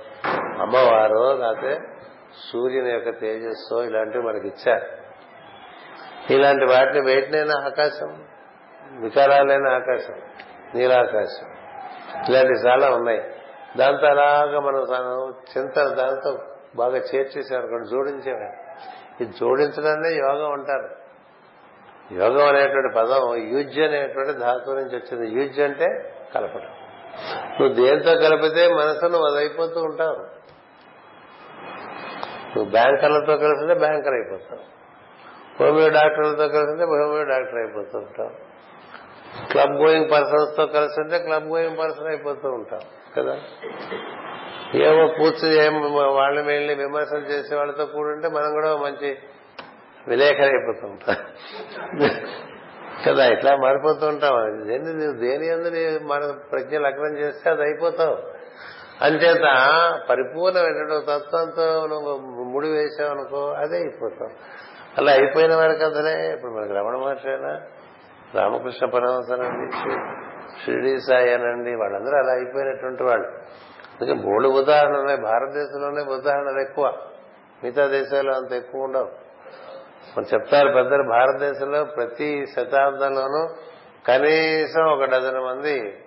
[0.61, 1.79] అమ్మవారో లేకపోతే
[2.53, 4.87] సూర్యుని యొక్క తేజస్సో ఇలాంటివి మనకి ఇచ్చారు.
[6.33, 8.25] ఇలాంటి వాటిని వేటినైనా ఆకాశం
[9.01, 10.15] వికారాలైన ఆకాశం
[10.75, 11.47] నీలాకాశం
[12.29, 13.35] ఇలాంటివి చాలా ఉన్నాయి.
[13.77, 14.81] దాంతో అలాగా మనం
[15.59, 16.39] చింతన దాంతో
[16.77, 18.83] బాగా చేర్చేసామనుకోండి జోడించేవాడు.
[19.23, 21.02] ఇది జోడించడాన్నే యోగం అంటారు.
[22.13, 25.41] యోగం అనేటువంటి పదం యుజ్ అనేటువంటి ధాతువు నుంచి వచ్చింది.
[25.41, 26.69] యుజ్ అంటే కలపడం
[27.61, 30.43] నువ్వు దేంతో కలిపితే మనసు నువ్వు అయిపోతూ ఉంటావు.
[32.57, 34.73] నువ్వు బ్యాంకర్లతో కలిసితే బ్యాంకర్ అయిపోతావు.
[35.61, 38.53] హోమియో డాక్టర్లతో కలిసితే హోమియో డాక్టర్ అయిపోతూ ఉంటావు.
[39.53, 42.81] క్లబ్ గోయింగ్ పర్సన్స్తో కలిసి ఉంటే క్లబ్ గోయింగ్ పర్సన్ అయిపోతూ ఉంటాం
[43.17, 43.39] కదా?
[44.75, 49.19] ఏమో పూర్తి ఏం వాళ్ళని వెళ్ళి విమర్శలు చేసే వాళ్ళతో కూడుంటే మనం కూడా మంచి
[50.09, 51.13] విలేఖరు అయిపోతూ
[53.09, 54.67] కదా ఇట్లా మారిపోతూ ఉంటాం.
[54.67, 58.19] దేని నువ్వు దేని అందరి మన ప్రజ్ఞ లగ్నం చేస్తే అది అయిపోతావు.
[59.05, 59.47] అంచేత
[60.11, 64.31] పరిపూర్ణమైన తత్వంతో నువ్వు ముడి వేసావు అనుకో అదే అయిపోతావు
[64.99, 67.61] అలా అయిపోయిన వారికి అసలే ఇప్పుడు మనకి రమణ మహర్షి అయినా
[68.35, 69.73] రామకృష్ణ పరమహంసనండి
[70.65, 73.27] షిరిడి సాయి అనండి వాళ్ళందరూ అలా అయిపోయినటువంటి వాళ్ళు.
[73.93, 76.93] అందుకే మూడు ఉదాహరణలు ఉన్నాయి భారతదేశంలోనే ఉదాహరణలు ఎక్కువ.
[77.65, 79.22] మిగతా దేశాల్లో అంత ఎక్కువ ఉండవు.
[80.19, 83.55] మనం చెప్తారు పెద్దలు భారతదేశంలో ప్రతి శతాబ్దంలోనూ
[84.09, 85.99] కనీసం ఒక డజన్ మంది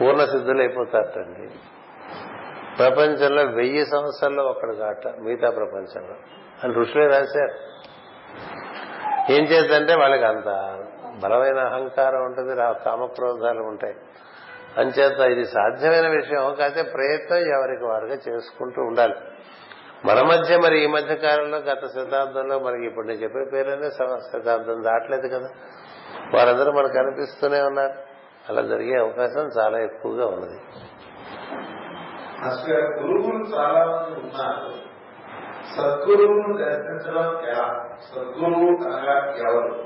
[0.00, 1.50] పూర్ణ సిద్ధులు అయిపోతారటండి
[2.76, 6.14] ప్రపంచంలో వెయ్యి సంవత్సరాల్లో ఒకడు కాట మిగతా ప్రపంచంలో.
[6.64, 7.76] అని ఋషులే రాశారు.
[9.32, 10.78] ఏం చేద్దంటే వాళ్ళకి అంత
[11.22, 13.94] బలమైన అహంకారం ఉంటుంది రా- కామక్రోధాలు ఉంటాయి.
[14.78, 19.14] అంచేత ఇది సాధ్యమైన విషయం కాకపోతే ప్రయత్నం ఎవరికి వారుగా చేసుకుంటూ ఉండాలి.
[20.06, 25.28] మన మధ్య మరి ఈ మధ్య కాలంలో గత శతాబ్దంలో మనకి ఇప్పుడు నేను చెప్పే పేరునే శతాబ్దం దాటలేదు
[25.28, 25.48] కదా.
[26.34, 27.92] వారందరూ మనకు కనిపిస్తూనే ఉన్నారు.
[28.48, 30.58] అలా జరిగే అవకాశం చాలా ఎక్కువగా ఉన్నది.
[32.44, 34.86] అసలు గురువులు చాలా మంది ఉన్నారు.
[35.76, 37.84] సద్గురువును దర్శించడం ఎలా?
[38.14, 39.84] సద్గురువు అనగా ఎవరు?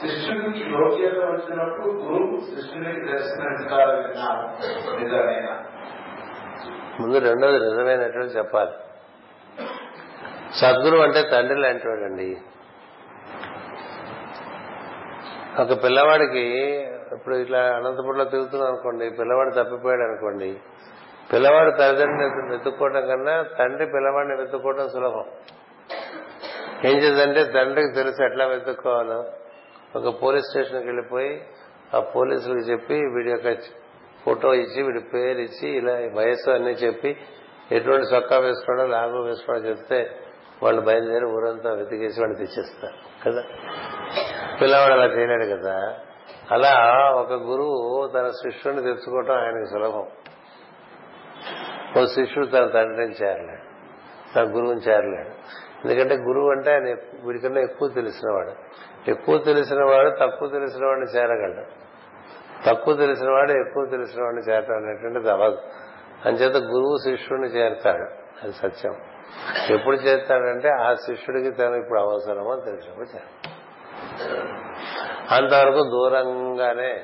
[0.00, 4.46] శిష్యునికి యోగ్యత వచ్చినప్పుడు గురువు శిష్యునికి దర్శించాలి విన్నారు
[5.00, 5.64] నిజమేనా?
[7.00, 8.70] ముందు రెండోది నిజమైనటువంటి చెప్పాలి.
[10.60, 12.36] సద్గురు అంటే తండ్రి లాంటి వాడండి
[15.60, 16.44] ఒక పిల్లవాడికి
[17.14, 20.60] ఇప్పుడు ఇట్లా అనంతపురంలో తిరుగుతున్నాం అనుకోండి పిల్లవాడు తప్పిపోయాడు అనుకోండి
[21.32, 25.24] పిల్లవాడు తల్లిదండ్రుని వెతుక్కోవడం కన్నా తండ్రి పిల్లవాడిని వెతుక్కోవడం సులభం.
[26.84, 29.24] ఏం చేద్దంటే తండ్రికి తెలిసి ఎట్లా వెతుక్కోవాలో.
[29.96, 31.42] ఒక పోలీస్ స్టేషన్కి వెళ్ళిపోయి
[31.94, 33.54] ఆ పోలీసులకు చెప్పి వీడి యొక్క
[34.24, 37.16] ఫోటో ఇచ్చి వీడి పేరు ఇచ్చి ఇలా వయస్సు అన్ని చెప్పి
[37.72, 39.98] ఎటువంటి చొక్కా వేసుకోవడం లాగు వేసుకోవడం చెప్తే
[40.62, 43.42] వాళ్ళు బయలుదేరి ఊరంతా వెతికేసి వాళ్ళు తెచ్చేస్తారు కదా?
[44.60, 45.98] పిల్లవాడు అలా చేయలేడు కదా?
[46.50, 50.06] అలా ఒక గురువు తన శిష్యుని తెచ్చుకోవటం ఆయనకు సులభం.
[51.98, 53.74] ఓ శిష్యుడు తన తండ్రిని చేరలేడు
[54.34, 55.28] తన గురువుని చేరలేడు.
[55.86, 58.52] ఎందుకంటే గురువు అంటే ఆయన వీడికన్నా ఎక్కువ తెలిసినవాడు.
[59.10, 61.66] ఎక్కువ తెలిసినవాడు తక్కువ తెలిసిన వాడిని చేరగలడు.
[62.66, 65.58] తక్కువ తెలిసినవాడు ఎక్కువ తెలిసిన వాడిని చేరటం అనేటువంటిది అవ్వదు.
[66.26, 68.04] అంచేత గురువు శిష్యుడిని చేరతాడు.
[68.44, 68.94] అది సత్యం.
[69.70, 73.08] ఎప్పుడు చేస్తాడంటే ఆ శిష్యుడికి తను ఇప్పుడు అవసరమో అని తెలిసినప్పుడు
[75.34, 77.02] అంతవరకు దూరంగానే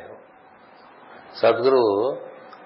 [1.36, 2.18] సద్గురువు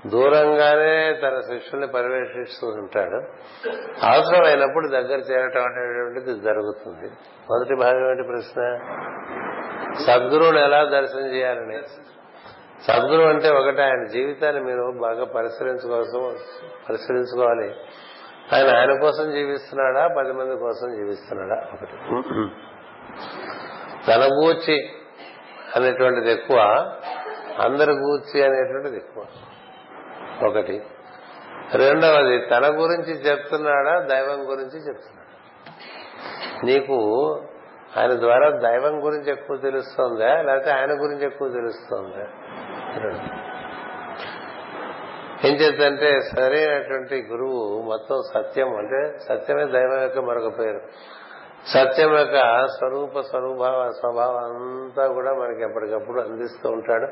[0.07, 3.17] దూరంగానే తన శిష్యుల్ని పర్యవేక్షిస్తూ ఉంటాడు.
[4.07, 7.11] అవసరమైనప్పుడు దగ్గర చేరటం అనేటువంటిది జరుగుతుంది.
[7.51, 8.79] మొదటి భాగం ఏంటి ప్రశ్న?
[10.07, 11.83] సద్గురువుని ఎలా దర్శనం చేయాలని?
[12.85, 16.37] సద్గురువు అంటే ఒకటి ఆయన జీవితాన్ని మీరు బాగా పరిశీలించుకోసం
[16.89, 17.75] పరిశీలించుకోవాలి.
[18.53, 20.09] ఆయన ఆయన కోసం జీవిస్తున్నాడా?
[20.19, 21.63] పది మంది కోసం జీవిస్తున్నాడా?
[21.73, 21.93] ఒకటి.
[24.07, 24.91] తన గూర్చి
[25.77, 26.59] అనేటువంటిది ఎక్కువ
[27.61, 29.27] అందరి గూర్చి అనేటువంటిది ఎక్కువ.
[30.47, 30.83] ఒకటి.
[31.75, 34.01] రెండవది తన గురించి చెప్తున్నాడా?
[34.01, 35.25] దైవం గురించి చెప్తున్నాడా?
[36.65, 36.97] నీకు
[37.97, 40.43] ఆయన ద్వారా దైవం గురించి ఎక్కువ తెలుస్తోందా?
[40.43, 42.27] లేకపోతే ఆయన గురించి ఎక్కువ తెలుస్తోందా?
[42.97, 43.54] రెండు.
[45.47, 50.81] ఏం చేద్దంటే సరైనటువంటి గురువు మొత్తం సత్యం అంటే సత్యమే దైవం యొక్క మరొక పేరు.
[51.67, 57.09] సత్యం యొక్క స్వరూప స్వరూభావ స్వభావం అంతా కూడా మనకి ఎప్పటికప్పుడు అందిస్తూ ఉంటాడు.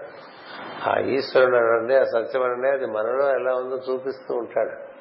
[0.90, 4.92] ఆ ఈశ్వరుడు అనండి ఆ సత్యం అనండి అది మనలో ఎలా ఉందో చూపిస్తూ ఉంటాడు.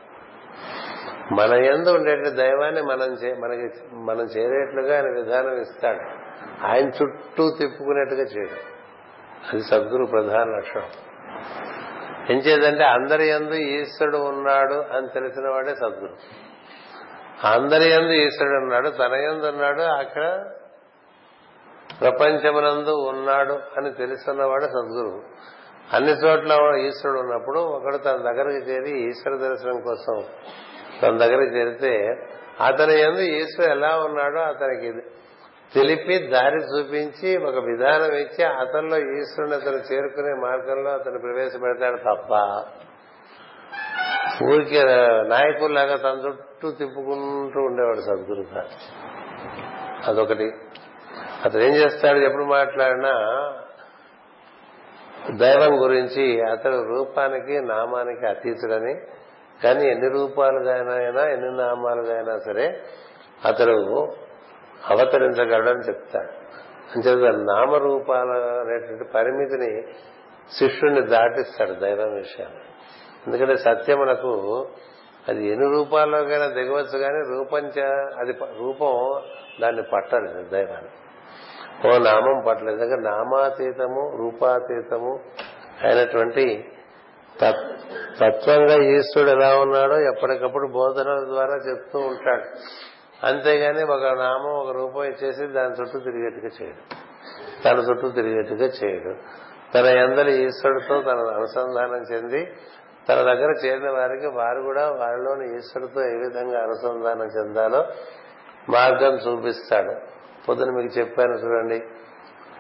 [1.34, 6.00] మన ఎందు ఉండే దైవాన్ని మనం చే- మనకి మనం చేరేట్లుగా ఆయన విధానం ఇస్తాడు.
[6.66, 8.82] ఆయన చుట్టూ తిప్పుకునేట్టుగా చేయడు.
[9.54, 10.84] అది సద్గురు ప్రధాన లక్షణం.
[12.32, 16.16] ఎంచేదంటే అందరి ఎందు ఈశ్వరుడు ఉన్నాడు అని తెలిసిన వాడే సద్గురు.
[17.48, 20.26] అందరి ఎందు ఈశ్వరుడు ఉన్నాడు తన ఎందు ఉన్నాడు అక్కడ
[22.02, 25.22] ప్రపంచమునందు ఉన్నాడు అని తెలుసున్నవాడు సద్గురు.
[25.94, 30.24] అన్ని చోట్ల ఈశ్వరుడు ఉన్నప్పుడు ఒకడు తన దగ్గరికి చేరి ఈశ్వర దర్శనం కోసం
[31.02, 31.94] తన దగ్గరికి చేరితే
[32.66, 34.88] అతని ఎందు ఈశ్వరుడు ఎలా ఉన్నాడో అతనికి
[35.74, 42.34] తెలిపి దారి చూపించి ఒక విధానం ఇచ్చి అతనిలో ఈశ్వరుని అతను చేరుకునే మార్గంలో అతను ప్రవేశపెడతాడు తప్ప
[44.44, 44.84] ఊరికి
[45.30, 48.46] నాయకుల్లాగా తన చుట్టూ తిప్పుకుంటూ ఉండేవాడు సద్గురు
[50.08, 50.52] అదొకటి.
[51.46, 52.20] అతను ఏం చేస్తాడు?
[52.20, 53.12] ఎప్పుడు మాట్లాడినా
[55.36, 58.94] దైవం గురించి అతడు రూపానికి నామానికి అతీతుడని
[59.64, 62.82] కానీ ఎన్ని రూపాలుగా అయినా ఎన్ని నామాలుగా అయినా సరే
[63.46, 64.08] అతడు
[64.90, 66.42] అవతరించగలడని చెప్తాడు.
[66.96, 68.30] అంచేత నామరూపాల
[68.60, 69.94] అనేటువంటి పరిమితిని
[70.54, 72.60] శిష్యుణ్ణి దాటిస్తాడు దైవం విషయాన్ని
[73.28, 74.68] ఎందుకంటే సత్యమునకు
[75.30, 77.72] అది ఎన్ని రూపాల్లోకైనా దిగవచ్చు కానీ రూపం
[78.20, 79.22] అది రూపం
[79.62, 80.90] దాన్ని పట్టలేదు దైవాన్ని.
[81.88, 82.82] ఓ నామం పట్టలేదు.
[82.82, 85.20] ఎందుకంటే నామాతీతము రూపాతీతము
[85.84, 86.72] అయినటువంటి
[87.42, 87.78] తత్-
[88.22, 92.44] తత్వంగా ఈశ్వరుడు ఎలా ఉన్నాడో ఎప్పటికప్పుడు బోధనల ద్వారా చెప్తూ ఉంటాడు.
[93.24, 96.96] అంతేగాని ఒక నామం ఒక రూపం ఇచ్చేసి దాని చుట్టూ తిరిగేట్టుగా చేయడు.
[97.64, 99.16] తన చుట్టూ తిరిగేట్టుగా చేయడు.
[99.74, 102.54] తన ఎందరి ఈశ్వరుడితో తన అనుసంధానం చెంది
[103.10, 107.86] తన దగ్గర చేరిన వారికి వారు కూడా వారిలోని ఈశ్వరుడితో ఏ విధంగా అనుసంధానం చెందాలో
[108.70, 109.96] మార్గం చూపిస్తాడు.
[110.48, 111.84] పొద్దున మీకు చెప్పాను చూడండి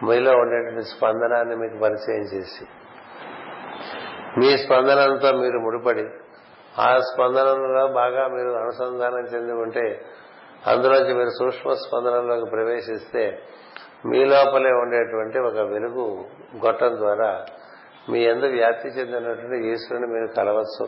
[0.03, 2.65] మీలో ఉండేటువంటి స్పందనాన్ని మీకు పరిచయం చేసి.
[4.39, 6.07] మీ స్పందనంతో మీరు ముడిపడి
[6.81, 10.05] ఆ స్పందనలో బాగా మీరు అనుసంధానం చెంది ఉంటే
[10.67, 13.39] అందులోంచి మీరు సూక్ష్మ స్పందనలోకి ప్రవేశిస్తే
[14.05, 16.25] మీ లోపలే ఉండేటువంటి ఒక వెలుగు
[16.65, 17.45] గొట్టం ద్వారా
[18.09, 20.85] మీ ఎందు వ్యాప్తి చెందినటువంటి ఈశ్వరుని మీరు కలవచ్చు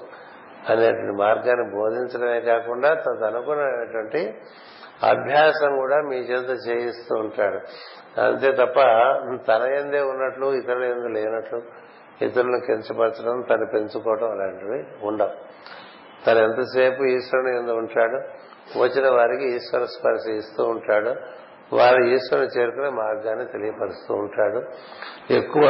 [0.69, 4.33] అనేటువంటి మార్గాన్ని బోధించడమే కాకుండా తను అనుకున్నటువంటి
[5.03, 7.59] అభ్యాసం కూడా మీ చేత చేయిస్తూ ఉంటాడు.
[8.21, 8.79] అంతే తప్ప
[9.47, 11.61] తన ఎందే ఉన్నట్లు ఇతరుల ఎందు లేనట్లు
[12.21, 15.31] ఇతరులను కించపరచడం తను పెంచుకోవడం అలాంటివి ఉండవు.
[16.27, 18.19] తను ఎంతసేపు ఈశ్వరుని ఎందు ఉంటాడు
[18.77, 21.15] వచ్చిన వారికి ఈశ్వర స్పర్శ ఇస్తూ ఉంటాడు.
[21.75, 24.63] వారి ఈశ్వరుని చేరుకునే మార్గాన్ని తెలియపరుస్తూ ఉంటాడు.
[25.33, 25.63] ఎక్కువ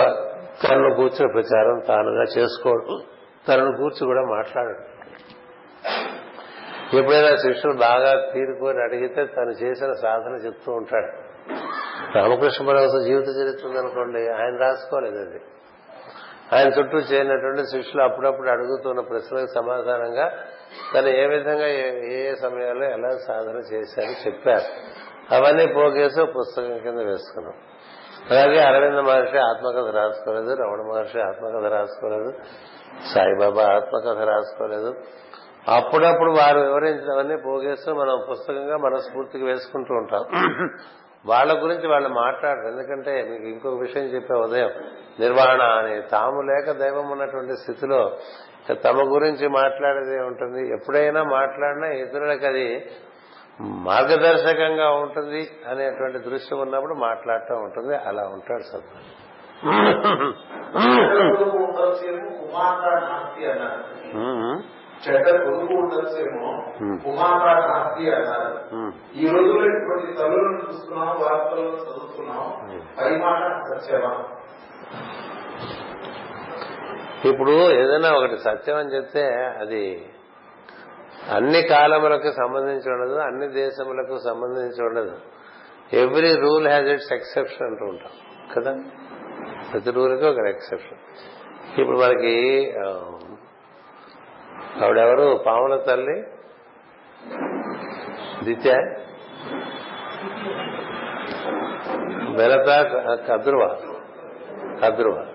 [0.63, 3.01] తనను కూర్చుని ప్రచారం తానుగా చేసుకోడు.
[3.47, 4.93] తనను కూర్చు కూడా మాట్లాడడు.
[6.97, 11.33] ఎప్పుడైనా శిష్యులు బాగా తీరుకొని అడిగితే తను చేసిన సాధన చెప్తూ ఉంటాడు.
[12.17, 15.41] రామకృష్ణ పరమహంస జీవిత చరిత్ర ఉందనుకోండి ఆయన రాసుకోలేదు అది.
[16.53, 20.37] ఆయన చుట్టూ చేరినటువంటి శిష్యులు అప్పుడప్పుడు అడుగుతున్న ప్రశ్నలకు సమాధానంగా
[20.95, 24.93] తను ఏ విధంగా ఏ- ఏ సమయాల్లో ఎలా సాధన చేశారో చెప్పారు.
[25.35, 27.53] అవన్నీ పోగేసి పుస్తకం కింద వేసుకున్నాం.
[28.31, 32.33] అలాగే అరవింద మహర్షి ఆత్మకథ రాసుకోలేదు రమణ మహర్షి ఆత్మకథ రాసుకోలేదు
[33.13, 34.95] సాయిబాబా ఆత్మకథ రాసుకోలేదు.
[35.67, 40.25] అప్పుడప్పుడు వారు వివరించినవన్నీ పోగేస్తూ మనం పుస్తకంగా మన స్ఫూర్తికి వేసుకుంటూ ఉంటాం.
[41.25, 42.67] వాళ్ళ గురించి వాళ్ళు మాట్లాడరు.
[42.67, 44.69] ఎందుకంటే మీకు ఇంకొక విషయం చెప్పే ఉదయం.
[45.19, 48.17] నిర్వహణ అని తాము లేక దైవం ఉన్నటువంటి స్థితిలో
[48.71, 50.73] తమ గురించి మాట్లాడేది ఉంటుంది.
[50.73, 52.91] ఎప్పుడైనా మాట్లాడినా ఇతరులకు అది
[53.61, 57.95] మార్గదర్శకంగా ఉంటుంది అనేటువంటి దృశ్యం ఉన్నప్పుడు మాట్లాడటం ఉంటుంది.
[57.95, 59.23] అలా ఉంటాడు సద్గురు
[65.07, 66.51] చెడ్డ ఉండొచ్చేమో
[67.65, 68.83] నాస్తి అన్నారు.
[69.15, 72.45] ఈ రోజుల్లో ఇటువంటి తల్లులను చూస్తున్నాం వార్తలను చదువుతున్నాం
[73.69, 74.23] సత్యమా?
[77.25, 80.05] ఇప్పుడు ఏదైనా ఒకటి సత్యం అని చెప్తే అది
[81.31, 85.17] అన్ని కాలములకు సంబంధించి ఉండదు అన్ని దేశములకు సంబంధించి ఉండదు.
[85.93, 88.11] Every rule has its exception అంటూ ఉంటాం
[88.55, 88.83] కదా?
[89.71, 90.97] ప్రతి రూల్కి ఒక ఎక్సెప్షన్
[91.79, 92.73] ఇప్పుడు మనకి
[94.83, 95.43] ఆవిడెవరు?
[95.45, 96.23] పాముల తల్లి?
[98.43, 98.73] దిత్య?
[102.37, 102.85] బెలత
[103.27, 103.77] కద్రువ.
[104.83, 105.32] కద్రువ.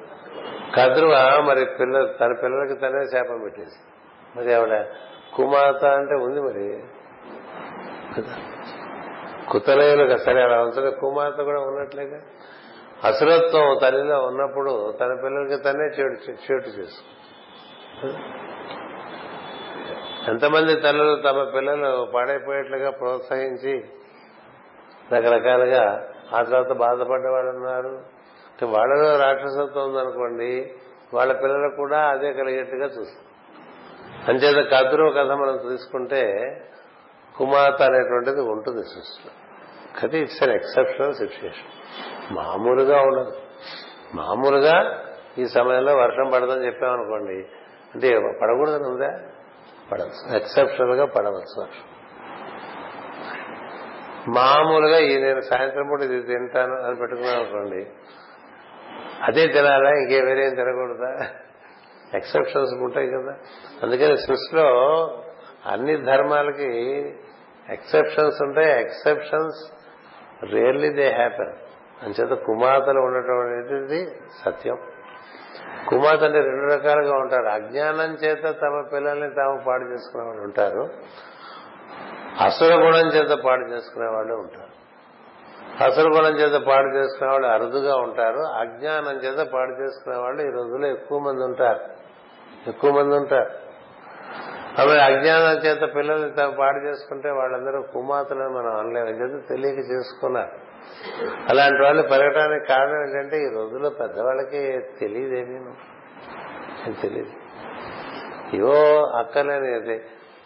[0.76, 1.44] కద్రువ?
[1.48, 3.76] మరి పిల్ల తన పిల్లలకి తనే శాపం పెట్టేసి.
[4.36, 4.84] మరి ఆవిడ
[5.34, 6.82] కుమార్త అంటే ఉంది మరి.
[8.16, 10.16] కదా?
[10.16, 12.20] సరే అలా ఉంచడం కుమార్తె కూడా ఉన్నట్లేగా?
[13.04, 17.02] అసలత్వం తల్లిలో ఉన్నప్పుడు తన పిల్లలకి తనే చేటు చేటు చేసు.
[20.30, 23.84] ఎంతమంది తల్లులు తమ పిల్లలు పాడైపోయేట్లుగా ప్రోత్సహించి
[25.12, 28.17] రకరకాలుగా ఆ తర్వాత బాధపడ్డ వాళ్ళు ఉన్నారు.
[28.66, 30.74] వాళ్ళలో రాక్షసత్వం ఉందనుకోండి
[31.14, 33.28] వాళ్ళ పిల్లలకు కూడా అదే కలిగేట్టుగా చూస్తారు.
[34.30, 36.44] అంచేత కదురు కథ మనం తీసుకుంటే
[37.36, 39.32] కుమార్తె అనేటువంటిది ఉంటుంది సృష్టిలో.
[40.00, 41.68] కానీ ఇట్స్ అన్ ఎక్సెప్షనల్ సిచ్యుయేషన్.
[42.32, 43.32] మామూలుగా ఉండదు.
[44.14, 45.04] మామూలుగా
[45.38, 47.48] ఈ సమయంలో వర్షం పడదని చెప్పామనుకోండి
[47.94, 49.20] అంటే పడకూడదని ఉందా?
[49.92, 50.36] పడవచ్చు.
[50.36, 51.84] ఎక్సెప్షనల్గా పడవచ్చు వర్షం.
[54.34, 57.86] మామూలుగా ఈ నేను సాయంత్రం పూట ఇది తింటాను అని పెట్టుకున్నాను అనుకోండి
[59.22, 59.90] అదే తినాలా?
[59.90, 61.26] ఇంకే వేరేం తినకూడదా?
[62.14, 63.36] ఎక్సెప్షన్స్ ఉంటాయి కదా.
[63.82, 64.66] అందుకని సృష్టిలో
[65.66, 66.98] అన్ని ధర్మాలకి
[67.68, 68.80] ఎక్సెప్షన్స్ ఉంటాయి.
[68.80, 69.72] ఎక్సెప్షన్స్
[70.52, 71.52] రియర్లీ దే హ్యాపన్
[72.02, 74.06] అంచేత కుమార్తెలు ఉండటం అనేది
[74.44, 74.78] సత్యం.
[75.88, 77.46] కుమార్తె అంటే రెండు రకాలుగా ఉంటారు.
[77.46, 80.88] అజ్ఞానం చేత తమ పిల్లల్ని తాము పాడు చేసుకునే వాళ్ళు ఉంటారు.
[82.44, 84.67] అసుర గుణం చేత పాడు చేసుకునే వాళ్ళు ఉంటారు.
[85.84, 88.38] అసలు గుణం చేత పాడు చేసుకునే వాళ్ళు అరుదుగా ఉంటారు.
[88.38, 91.80] అజ్ఞానం చేత పాడు చేసుకునే వాళ్ళు ఈ రోజుల్లో ఎక్కువ మంది ఉంటారు.
[92.68, 93.50] ఎక్కువ మంది ఉంటారు.
[94.78, 99.08] అవి అజ్ఞానం చేత పిల్లలు తాము పాడు చేసుకుంటే వాళ్ళందరూ కుమార్తెలను మనం అనలేము.
[99.08, 100.68] చేత తెలియక చేసుకున్నారు.
[101.48, 105.58] అలాంటి వాళ్ళు పెరగడానికి కారణం ఏంటంటే ఈ రోజుల్లో పెద్దవాళ్ళకి తెలియదేమీ
[107.02, 107.30] తెలియదు.
[108.56, 110.00] ఇవో అక్కర్లేని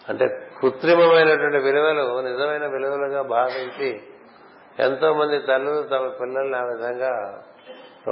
[0.09, 4.01] అంటే కృత్రిమమైనటువంటి విలువలు నిజమైన విలువలుగా భావించి
[4.79, 7.13] ఎంతో మంది తల్లులు తమ పిల్లల్ని ఆ విధంగా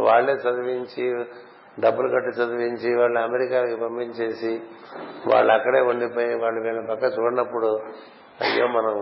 [0.00, 1.04] వాళ్ళే చదివించి
[1.80, 4.52] డబ్బులు కట్టి చదివించి వాళ్ళని అమెరికాకి పంపించేసి
[5.26, 7.70] వాళ్ళు అక్కడే ఉండిపోయి వాళ్ళు వీళ్ళ పక్క చూడనప్పుడు
[8.40, 8.94] అయ్యో మనం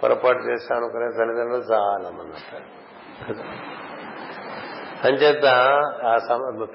[0.00, 2.38] పొరపాటు చేస్తాం అనుకునే తల్లిదండ్రులు చాలా మంది
[5.04, 5.46] అంచేత
[6.04, 6.14] ఆ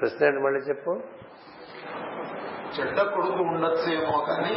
[0.00, 0.92] ప్రశ్న ఏంటి మళ్ళీ చెప్పు?
[2.76, 4.54] చెడ్డ కొడుకు ఉండొచ్చేమో కానీ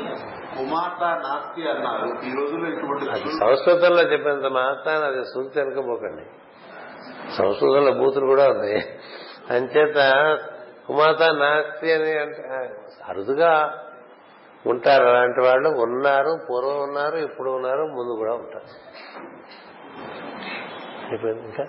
[0.57, 2.05] కుమార్తె నాస్తి అన్నారు.
[2.05, 6.25] ఈ రోజుల్లో ఇటువంటి సంస్కృతంలో చెప్పినంత మాత్రాన్ని అది సూచి వెనుకపోకండి
[7.37, 8.99] సంస్కృతంలో బూతులు కూడా ఉన్నాయి.
[9.49, 9.95] అంచేత
[10.87, 12.43] కుమాత నాస్తి అని అంటే
[13.09, 13.83] అరుదుగా
[14.65, 15.05] ఉంటారు.
[15.07, 18.67] అలాంటి వాళ్ళు ఉన్నారు పూర్వం ఉన్నారు ఇప్పుడు ఉన్నారు ముందు కూడా ఉంటారు.
[21.27, 21.63] ఇంకా?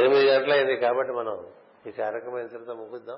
[0.00, 1.38] ఎనిమిది గంటలైంది కాబట్టి మనం
[1.86, 3.16] ఈ కార్యక్రమం ఇంతటితో ముగిద్దాం.